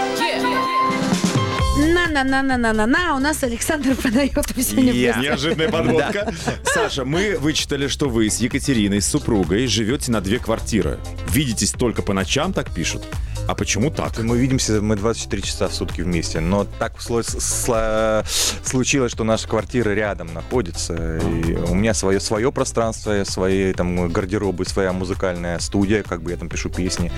На-на-на-на-на-на-на. 1.78 3.16
У 3.16 3.20
нас 3.20 3.44
Александр 3.44 3.96
Панайотов 3.96 4.58
сегодня 4.58 4.94
гостях. 4.94 5.24
Неожиданная 5.24 5.70
подводка. 5.70 6.34
Саша, 6.64 7.06
мы 7.06 7.38
вычитали, 7.38 7.88
что 7.88 8.10
вы 8.10 8.30
с 8.30 8.38
Екатериной, 8.40 9.02
с 9.02 9.08
супругой, 9.08 9.68
живете 9.68 10.12
на 10.12 10.22
две 10.22 10.40
квартиры. 10.40 11.00
Видитесь 11.30 11.72
только 11.72 12.02
по 12.02 12.14
ночам, 12.14 12.54
так 12.54 12.74
пишут. 12.74 13.04
А 13.48 13.56
почему 13.56 13.90
так? 13.92 14.18
Мы 14.20 14.38
видимся, 14.38 14.82
мы 14.82 14.98
24 14.98 15.42
часа 15.42 15.68
в 15.70 15.74
сутки 15.74 16.02
вместе, 16.02 16.42
но 16.42 16.66
так 16.66 17.00
случилось, 17.02 19.12
что 19.12 19.24
наша 19.24 19.48
квартира 19.48 19.92
рядом 19.92 20.34
находится, 20.34 21.18
и 21.18 21.56
у 21.56 21.74
меня 21.74 21.94
свое, 21.94 22.20
свое 22.20 22.52
пространство, 22.52 23.24
свои 23.24 23.72
там 23.74 24.10
гардеробы, 24.10 24.66
своя 24.66 24.92
музыкальная 24.92 25.60
студия, 25.60 26.04
как 26.04 26.22
бы 26.22 26.32
я 26.32 26.38
там 26.38 26.50
пишу 26.50 26.70
песни, 26.70 27.12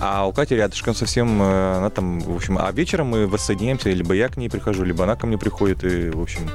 а 0.00 0.26
у 0.26 0.32
Кати 0.32 0.56
рядышком 0.56 0.94
совсем, 0.94 1.40
э, 1.40 1.76
она 1.76 1.90
там, 1.90 2.18
в 2.18 2.34
общем, 2.34 2.58
а 2.58 2.70
вечером 2.72 3.08
мы 3.08 3.28
воссоединяемся, 3.28 3.90
либо 3.90 4.14
я 4.14 4.28
к 4.28 4.36
ней 4.36 4.48
прихожу, 4.48 4.82
либо 4.84 5.04
она 5.04 5.14
ко 5.14 5.26
мне 5.26 5.38
приходит, 5.38 5.84
и, 5.84 6.10
в 6.10 6.20
общем, 6.20 6.50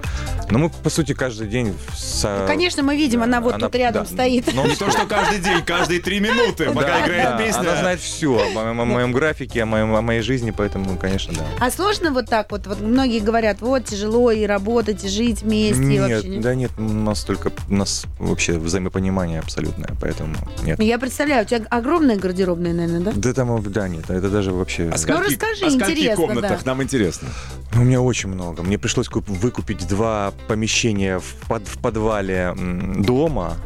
ну 0.49 0.59
мы, 0.59 0.69
по 0.69 0.89
сути, 0.89 1.13
каждый 1.13 1.47
день... 1.47 1.73
со- 1.95 2.39
Ну, 2.41 2.47
Конечно, 2.47 2.83
мы 2.83 2.97
видим, 2.97 3.23
она 3.23 3.39
вот 3.39 3.53
Она- 3.55 3.67
тут 3.67 3.75
рядом 3.75 4.03
да. 4.03 4.09
стоит. 4.09 4.53
Ну, 4.53 4.67
Не 4.67 4.75
то, 4.75 4.91
что 4.91 5.05
каждый 5.05 5.39
день, 5.39 5.63
каждые 5.63 6.01
три 6.01 6.19
минуты, 6.19 6.65
пока 6.65 6.87
да, 6.87 7.05
играет 7.05 7.29
да, 7.29 7.37
песня. 7.37 7.59
Она 7.59 7.75
знает 7.77 7.99
все 8.01 8.51
о 8.55 8.73
моем, 8.73 9.04
моем 9.05 9.15
графике, 9.15 9.63
о, 9.63 9.65
моем, 9.65 9.95
о 9.95 10.01
моей 10.01 10.21
жизни, 10.21 10.51
поэтому, 10.51 10.97
конечно, 10.97 11.33
да. 11.33 11.45
А 11.59 11.71
сложно 11.71 12.11
вот 12.11 12.27
так 12.27 12.51
вот? 12.51 12.67
Вот 12.67 12.81
многие 12.81 13.19
говорят, 13.19 13.61
вот 13.61 13.85
тяжело 13.85 14.31
и 14.31 14.45
работать, 14.45 15.03
и 15.03 15.09
жить 15.09 15.41
вместе. 15.43 15.81
и 15.83 15.85
Нет, 15.85 16.01
вообще, 16.01 16.39
да 16.39 16.55
нет, 16.55 16.71
у 16.77 16.81
нас 16.81 17.23
только 17.23 17.51
у 17.69 17.73
нас 17.75 18.05
вообще 18.19 18.57
взаимопонимание 18.57 19.39
абсолютное, 19.39 19.89
поэтому 20.01 20.35
нет. 20.63 20.79
Я 20.81 20.97
представляю, 20.99 21.43
у 21.43 21.47
тебя 21.47 21.65
огромная 21.69 22.17
гардеробная, 22.17 22.73
наверное, 22.73 23.01
да? 23.01 23.11
Да 23.15 23.33
там, 23.33 23.61
да, 23.71 23.87
нет, 23.87 24.09
это 24.09 24.29
даже 24.29 24.51
вообще... 24.51 24.89
А 24.91 24.97
скольки- 24.97 25.31
расскажи, 25.33 25.65
о 25.65 25.69
скольки 25.69 25.91
интересно, 25.91 26.15
комнатах 26.15 26.63
да. 26.63 26.71
нам 26.71 26.83
интересно. 26.83 27.27
У 27.75 27.79
меня 27.79 28.01
очень 28.01 28.29
много. 28.29 28.63
Мне 28.63 28.77
пришлось 28.77 29.07
куп- 29.07 29.27
выкупить 29.29 29.87
два 29.87 30.33
помещения 30.47 31.19
в, 31.19 31.35
под- 31.47 31.67
в 31.67 31.77
подвале 31.79 32.53
дома. 32.55 33.57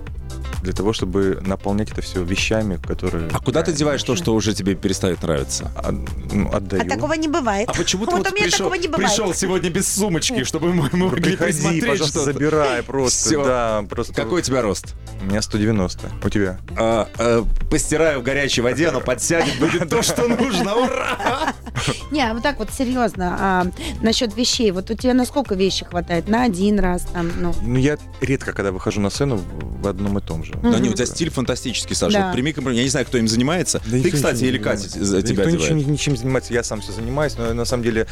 Для 0.61 0.73
того, 0.73 0.93
чтобы 0.93 1.39
наполнять 1.45 1.91
это 1.91 2.01
все 2.01 2.23
вещами, 2.23 2.77
которые... 2.77 3.29
А 3.33 3.39
куда 3.39 3.63
ты 3.63 3.71
деваешь 3.71 4.03
то, 4.03 4.15
что 4.15 4.33
уже 4.33 4.53
тебе 4.53 4.75
перестает 4.75 5.21
нравиться? 5.21 5.71
От- 5.75 5.95
ну, 6.33 6.51
отдаю. 6.53 6.83
А 6.83 6.89
такого 6.89 7.13
не 7.13 7.27
бывает. 7.27 7.69
А 7.69 7.73
почему 7.73 8.05
ты 8.05 8.11
вот 8.11 8.19
вот 8.19 8.31
у 8.31 8.35
меня 8.35 8.43
пришел, 8.45 8.57
такого 8.69 8.73
не 8.75 8.87
бывает. 8.87 9.09
пришел 9.09 9.33
сегодня 9.33 9.69
без 9.69 9.87
сумочки, 9.93 10.43
чтобы 10.43 10.73
мы 10.73 10.89
Ну, 10.91 11.05
могли 11.09 11.21
Приходи, 11.23 11.53
присмотреть 11.53 11.81
пожалуйста, 11.87 12.19
что-то? 12.19 12.33
забирай 12.33 12.83
просто. 12.83 13.29
Всё. 13.29 13.45
Да, 13.45 13.85
просто. 13.89 14.13
Какой 14.13 14.39
у 14.39 14.43
тебя 14.43 14.61
рост? 14.61 14.95
У 15.21 15.25
меня 15.25 15.41
190. 15.41 16.09
У 16.23 16.29
тебя? 16.29 16.57
А, 16.77 17.07
а, 17.17 17.45
постираю 17.69 18.19
в 18.19 18.23
горячей 18.23 18.61
воде, 18.61 18.87
оно 18.89 18.99
подсядет, 19.01 19.57
будет 19.59 19.89
то, 19.89 20.01
что 20.01 20.27
нужно. 20.27 20.75
Ура! 20.75 21.53
Не, 22.11 22.33
вот 22.33 22.43
так 22.43 22.59
вот 22.59 22.69
серьезно. 22.71 23.37
А, 23.39 23.67
насчет 24.01 24.35
вещей. 24.35 24.71
Вот 24.71 24.89
у 24.89 24.95
тебя 24.95 25.13
на 25.13 25.25
сколько 25.25 25.55
вещей 25.55 25.85
хватает? 25.85 26.27
На 26.27 26.43
один 26.43 26.79
раз 26.79 27.03
там, 27.13 27.31
ну. 27.39 27.53
Ну, 27.61 27.77
я 27.77 27.97
редко, 28.21 28.53
когда 28.53 28.71
выхожу 28.71 29.01
на 29.01 29.09
сцену, 29.09 29.41
в 29.81 29.87
одном 29.87 30.17
и 30.17 30.21
том 30.21 30.43
же. 30.43 30.53
Да 30.61 30.79
не, 30.79 30.89
у 30.89 30.93
тебя 30.93 31.05
стиль 31.05 31.29
фантастический, 31.29 31.95
Саша. 31.95 32.17
Да. 32.19 32.25
Вот 32.27 32.33
прими 32.33 32.53
комплимент. 32.53 32.77
Я 32.77 32.83
не 32.83 32.89
знаю, 32.89 33.05
кто 33.05 33.17
им 33.17 33.27
занимается. 33.27 33.81
Да 33.85 33.97
Ты, 34.01 34.11
кстати, 34.11 34.35
ничем 34.37 34.47
или 34.49 34.57
Катя 34.57 34.89
за 35.05 35.15
Да 35.17 35.21
тебя 35.21 35.45
никто 35.45 35.57
ничем, 35.57 35.77
одевает? 35.77 35.87
ничем 35.87 36.13
не 36.13 36.19
занимается, 36.19 36.53
я 36.53 36.63
сам 36.63 36.81
все 36.81 36.91
занимаюсь, 36.91 37.37
но 37.37 37.53
на 37.53 37.65
самом 37.65 37.83
деле 37.83 38.07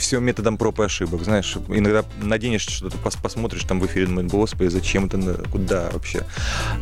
все 0.00 0.20
методом 0.20 0.56
проб 0.58 0.80
и 0.80 0.84
ошибок. 0.84 1.22
Знаешь, 1.24 1.56
иногда 1.68 2.04
наденешь 2.20 2.62
что-то, 2.66 2.96
пос- 2.98 3.18
посмотришь 3.20 3.64
там 3.64 3.80
в 3.80 3.86
эфире, 3.86 4.06
думаешь, 4.06 4.30
господи, 4.30 4.68
зачем 4.68 5.06
это, 5.06 5.16
куда 5.50 5.90
вообще? 5.92 6.24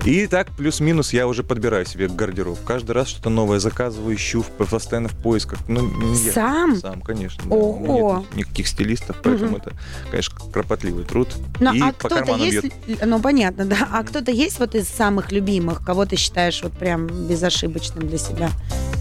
И 0.05 0.27
так, 0.27 0.51
плюс-минус, 0.57 1.13
я 1.13 1.27
уже 1.27 1.43
подбираю 1.43 1.87
себе 1.87 2.09
гардероб. 2.09 2.59
Каждый 2.65 2.93
раз 2.93 3.09
что-то 3.09 3.31
новое 3.31 3.59
заказываю, 3.59 4.15
ищу, 4.17 4.43
в- 4.43 4.51
постоянно 4.51 5.09
в 5.09 5.15
поисках. 5.17 5.59
Ну, 5.69 5.83
не 5.95 6.17
я. 6.25 6.33
Сам? 6.33 6.77
Сам, 6.77 7.01
конечно. 7.01 7.43
да. 7.49 7.55
Ого. 7.55 8.25
Нет 8.35 8.47
никаких 8.47 8.69
стилистов, 8.69 9.17
поэтому 9.23 9.57
это, 9.59 9.73
конечно, 10.11 10.37
кропотливый 10.53 11.05
труд. 11.05 11.29
Ну, 11.61 11.73
и 11.73 11.81
а 11.81 11.93
кто-то 11.93 12.35
есть, 12.37 12.63
бьет. 12.87 12.99
ну 13.07 13.21
понятно, 13.21 13.65
да. 13.65 13.89
А 13.93 14.03
кто-то 14.05 14.31
есть 14.31 14.59
вот 14.59 14.75
из 14.75 14.89
самых 14.89 15.33
любимых, 15.33 15.85
кого 15.85 16.05
ты 16.07 16.17
считаешь 16.17 16.63
вот 16.63 16.73
прям 16.73 17.07
безошибочным 17.07 18.09
для 18.09 18.19
себя? 18.19 18.51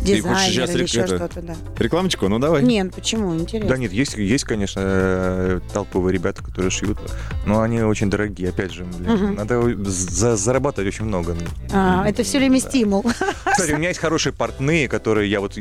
Дизайнер 0.04 0.70
или 0.70 0.84
еще 0.84 1.00
это- 1.02 1.16
что-то, 1.18 1.42
да. 1.42 1.56
Рекламочку? 1.78 2.28
Ну 2.28 2.38
давай. 2.40 2.62
Нет, 2.64 2.94
почему? 2.94 3.34
Интересно. 3.36 3.70
Да 3.70 3.78
нет, 3.78 3.94
есть, 3.94 4.16
есть, 4.18 4.44
конечно, 4.44 4.82
э, 4.84 5.60
толповые 5.72 6.14
ребята, 6.14 6.44
которые 6.44 6.72
шьют, 6.72 6.98
но 7.46 7.62
они 7.62 7.82
очень 7.82 8.10
дорогие. 8.10 8.50
Опять 8.50 8.74
же, 8.74 8.84
блин, 8.84 9.12
Мгм. 9.14 9.36
надо 9.36 9.62
за- 9.90 10.36
зарабатывать 10.36 10.94
очень 10.94 11.06
много. 11.06 11.38
А, 11.72 12.06
это 12.08 12.24
все 12.24 12.38
время 12.40 12.62
Да. 12.62 12.70
стимул. 12.70 13.04
Кстати, 13.46 13.72
у 13.72 13.78
меня 13.78 13.90
есть 13.90 14.00
хорошие 14.02 14.34
портные, 14.34 14.90
которые 14.90 15.30
я 15.32 15.40
вот 15.40 15.58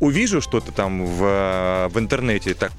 увижу 0.00 0.40
что-то 0.40 0.65
там 0.72 1.06
в, 1.06 1.24
э, 1.24 1.88
в 1.88 1.98
интернете, 1.98 2.54
так 2.54 2.72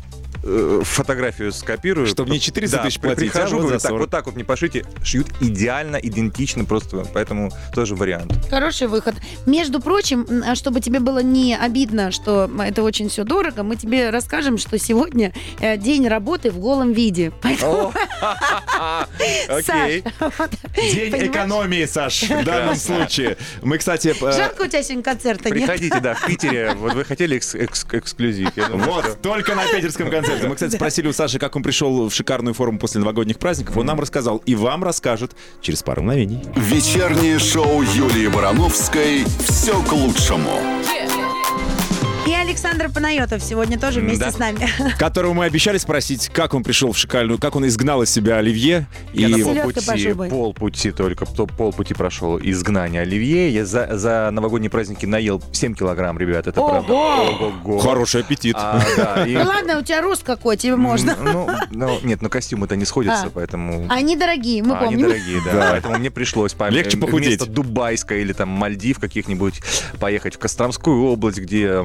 э, 0.48 0.82
фотографию 0.84 1.52
скопирую. 1.52 2.08
Чтобы 2.08 2.32
не 2.32 2.39
400 2.39 2.78
Да, 2.78 2.84
тысяч 2.84 3.00
платить, 3.00 3.30
а 3.30 3.34
прихожу, 3.34 3.56
вот 3.58 3.62
говорю, 3.64 3.80
за 3.80 3.84
так, 3.84 3.89
40. 3.91 4.02
вот 4.02 4.10
так 4.10 4.26
вот 4.28 4.36
не 4.36 4.43
пошите, 4.43 4.86
шьют 5.04 5.28
идеально, 5.41 5.98
идентично 5.98 6.66
просто, 6.66 7.06
поэтому 7.14 7.52
тоже 7.74 7.95
вариант. 7.95 8.34
Хороший 8.50 8.88
выход. 8.88 9.16
Между 9.45 9.80
прочим, 9.80 10.26
а 10.45 10.56
чтобы 10.56 10.80
тебе 10.82 11.00
было 11.00 11.20
не 11.20 11.56
обидно, 11.56 12.12
что 12.12 12.50
это 12.64 12.84
очень 12.84 13.10
все 13.10 13.24
дорого, 13.24 13.64
мы 13.64 13.76
тебе 13.76 14.10
расскажем, 14.10 14.58
что 14.58 14.78
сегодня 14.78 15.34
э, 15.60 15.78
день 15.78 16.08
работы 16.08 16.52
в 16.52 16.60
голом 16.60 16.91
виде. 16.93 17.32
Поэтому, 17.41 17.93
Окей. 19.50 20.04
День 20.76 21.28
экономии, 21.28 21.86
Саш, 21.86 22.24
в 22.24 22.43
данном 22.43 22.76
случае. 22.76 23.38
Мы, 23.62 23.78
кстати... 23.78 24.10
э, 24.20 24.32
жалко 24.32 24.62
у 24.64 24.68
тебя 24.68 24.84
сегодня 24.84 25.04
концерта 25.04 25.50
нет. 25.50 25.60
Приходите, 25.68 26.00
да, 26.00 26.14
в 26.14 26.26
Питере. 26.26 26.74
Вот 26.76 26.93
вы 26.93 27.04
хотели 27.06 27.38
экс- 27.38 27.56
экс- 27.56 27.86
эксклюзив. 27.91 28.50
Вот, 28.58 29.22
только 29.22 29.56
на 29.56 29.66
питерском 29.68 30.10
концерте. 30.10 30.36
Мы, 30.43 30.55
кстати, 30.55 30.75
спросили 30.75 31.07
у 31.07 31.13
Саши, 31.13 31.39
как 31.39 31.55
он 31.55 31.63
пришел 31.63 32.09
в 32.09 32.13
шикарную 32.13 32.53
форму 32.53 32.79
после 32.79 32.99
новогодних 32.99 33.39
праздников. 33.39 33.77
Он 33.77 33.85
нам 33.85 33.99
рассказал 33.99 34.38
и 34.45 34.55
вам 34.55 34.83
расскажет 34.83 35.31
через 35.61 35.83
пару 35.83 36.01
мгновений. 36.01 36.43
Вечернее 36.55 37.39
шоу 37.39 37.81
Юлии 37.81 38.27
Барановской 38.27 39.25
«Все 39.39 39.81
к 39.83 39.91
лучшему». 39.91 40.51
Александр 42.48 42.89
Панайотов 42.89 43.43
сегодня 43.43 43.78
тоже 43.78 44.00
вместе 44.00 44.24
Да. 44.24 44.32
с 44.32 44.38
нами. 44.39 44.70
Которого 44.98 45.34
мы 45.34 45.43
обещали 45.43 45.78
спросить, 45.78 46.30
как 46.30 46.54
он 46.54 46.64
пришел 46.64 46.93
в 46.93 46.98
шикарную, 46.98 47.38
как 47.39 47.58
он 47.58 47.68
изгнал 47.68 48.02
из 48.04 48.10
себя 48.10 48.38
Оливье. 48.38 48.88
Я 49.12 49.28
И 49.28 49.43
полпути, 49.43 50.14
по 50.14 50.30
полпути 50.30 50.91
только, 50.91 51.26
то- 51.26 51.45
полпути 51.45 51.93
прошел 51.93 52.39
изгнание 52.39 53.02
Оливье. 53.02 53.50
Я 53.50 53.66
за, 53.66 53.98
за 53.98 54.30
новогодние 54.32 54.70
праздники 54.70 55.06
наел 55.06 55.43
7 55.52 55.74
килограмм, 55.76 56.18
ребят, 56.18 56.48
это 56.48 56.62
Ого! 56.62 56.70
правда. 56.70 56.93
Ого-го. 56.93 57.80
хороший 57.80 58.22
аппетит. 58.22 58.56
А, 58.58 58.82
да, 58.95 59.26
и- 59.28 59.34
Ну 59.34 59.43
ладно, 59.43 59.80
у 59.80 59.82
тебя 59.84 60.02
рост 60.02 60.24
какой, 60.24 60.56
тебе 60.56 60.78
можно. 60.78 61.18
Ну, 61.22 61.50
ну, 61.72 62.00
нет, 62.04 62.22
ну 62.22 62.30
костюмы-то 62.30 62.78
не 62.78 62.86
сходятся, 62.86 63.26
А. 63.26 63.30
поэтому... 63.30 63.88
Они 63.89 64.16
дорогие, 64.16 64.64
мы 64.64 64.74
А, 64.76 64.80
они 64.80 64.95
помним. 64.95 65.10
дорогие, 65.10 65.41
да. 65.43 65.52
Да. 65.52 65.68
Поэтому 65.72 65.98
мне 65.98 66.12
пришлось 66.12 66.54
пом- 66.54 66.72
Легче 66.72 66.98
э, 66.98 67.02
похудеть. 67.02 67.28
Вместо 67.41 67.45
Дубайска 67.48 68.16
или 68.16 68.32
там 68.32 68.48
Мальдив 68.48 69.00
каких-нибудь 69.00 69.60
поехать 70.00 70.36
в 70.36 70.39
Костромскую 70.39 71.04
область, 71.04 71.39
где 71.39 71.84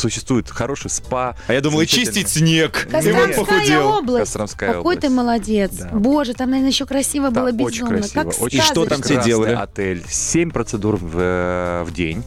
существует 0.00 0.50
хороший 0.50 0.90
спа. 0.90 1.36
А 1.46 1.52
я 1.52 1.60
думал, 1.60 1.80
и 1.82 1.86
чистить 1.86 2.28
снег. 2.28 2.88
И 2.90 2.92
вот 2.92 3.26
Костромская 3.26 3.44
похудел. 3.44 3.88
область. 3.88 4.20
Костромская 4.24 4.72
Какой 4.74 4.96
ты 4.96 5.06
область. 5.08 5.14
молодец. 5.16 5.70
Да. 5.72 5.88
Боже, 5.92 6.34
там, 6.34 6.50
наверное, 6.50 6.70
еще 6.70 6.86
красиво 6.86 7.30
Да, 7.30 7.40
было 7.42 7.48
очень 7.66 7.82
безумно. 7.84 7.98
красиво. 7.98 8.24
Как 8.24 8.42
очень 8.42 8.58
И 8.58 8.62
что 8.62 8.84
там 8.86 9.02
тебе 9.02 9.22
делали? 9.22 9.52
отель. 9.54 10.02
Семь 10.08 10.50
процедур 10.50 10.96
в, 10.96 11.16
э, 11.18 11.84
в 11.84 11.92
день. 11.92 12.24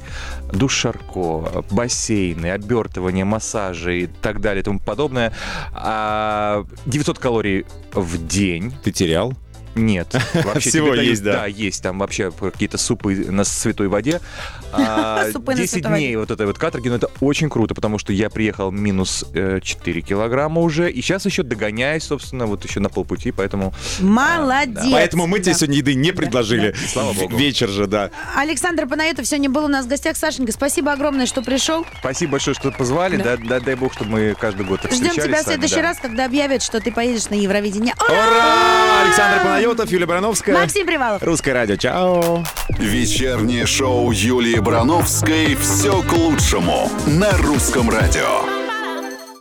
Душ 0.52 0.74
Шарко, 0.74 1.64
бассейны, 1.72 2.52
обертывание, 2.52 3.26
массажи 3.26 4.02
и 4.02 4.08
так 4.08 4.40
далее 4.40 4.62
и 4.62 4.64
тому 4.64 4.80
подобное. 4.80 5.34
А, 5.74 6.66
900 6.86 7.18
калорий 7.20 7.66
в 7.92 8.28
день. 8.28 8.74
Ты 8.84 8.92
терял? 8.92 9.34
Нет. 9.76 10.14
Вообще 10.34 10.70
Всего 10.70 10.94
есть, 10.94 11.24
да? 11.24 11.34
Да, 11.34 11.46
есть. 11.46 11.82
Там 11.84 12.00
вообще 12.00 12.32
какие-то 12.32 12.78
супы 12.78 13.16
на 13.16 13.44
святой 13.44 13.88
воде. 13.88 14.20
А, 14.76 15.30
Супы 15.32 15.52
на 15.52 15.58
10 15.58 15.70
святой 15.70 15.92
дней 16.00 16.16
вот 16.16 16.32
этой 16.32 16.48
вот 16.48 16.58
каторги, 16.58 16.90
но 16.90 16.96
это 16.96 17.08
очень 17.20 17.48
круто, 17.48 17.76
потому 17.76 18.00
что 18.00 18.12
я 18.12 18.32
приехал 18.32 18.72
минус 18.72 19.24
э, 19.36 19.60
4 19.62 20.02
килограмма 20.02 20.62
уже, 20.62 20.90
и 20.92 21.00
сейчас 21.00 21.28
еще 21.28 21.44
догоняюсь, 21.44 22.04
собственно, 22.04 22.48
вот 22.48 22.66
еще 22.66 22.80
на 22.80 22.90
полпути, 22.90 23.32
поэтому 23.32 23.72
Молодец. 24.00 24.84
Поэтому 24.92 25.28
мы 25.28 25.40
тебе 25.40 25.54
сегодня 25.54 25.78
еды 25.78 25.94
не 25.94 26.12
предложили. 26.12 26.74
Слава 26.88 27.14
богу. 27.14 27.38
Вечер 27.38 27.70
же, 27.70 27.86
да. 27.86 28.10
Александр 28.36 28.88
Панаетов 28.88 29.28
сегодня 29.28 29.50
был 29.50 29.66
у 29.66 29.68
нас 29.68 29.86
в 29.86 29.90
гостях. 29.90 30.18
Сашенька, 30.18 30.52
спасибо 30.52 30.92
огромное, 30.92 31.26
что 31.28 31.42
пришел. 31.44 31.86
спасибо 32.00 32.34
большое, 32.34 32.56
что 32.56 32.72
позвали. 32.72 33.18
Да. 33.18 33.38
Да, 33.38 33.38
да- 33.38 33.60
дай 33.60 33.76
бог, 33.76 33.94
чтобы 33.94 34.12
мы 34.12 34.36
каждый 34.40 34.66
год 34.66 34.82
так 34.82 34.92
Ждем 34.92 35.08
встречались 35.10 35.28
тебя 35.28 35.42
в 35.42 35.46
следующий 35.46 35.82
раз, 35.82 35.98
когда 36.00 36.26
объявят, 36.26 36.64
что 36.64 36.80
ты 36.80 36.92
поедешь 36.92 37.30
на 37.30 37.36
Евровидение. 37.36 37.94
Ура! 38.10 39.04
Александр 39.04 39.44
Панайотов, 39.64 39.90
Юлия 39.92 40.06
Барановская. 40.06 40.56
Максим 40.56 40.86
Привалов. 40.86 41.24
Русское 41.24 41.54
радио. 41.54 41.78
Чао. 41.78 42.44
Вечернее 42.70 43.66
шоу 43.66 44.12
Юлии 44.12 44.60
Барановской 44.60 45.56
«Все 45.56 46.02
к 46.04 46.12
лучшему» 46.12 46.92
на 47.08 47.32
русском 47.38 47.90
радио. 47.90 48.63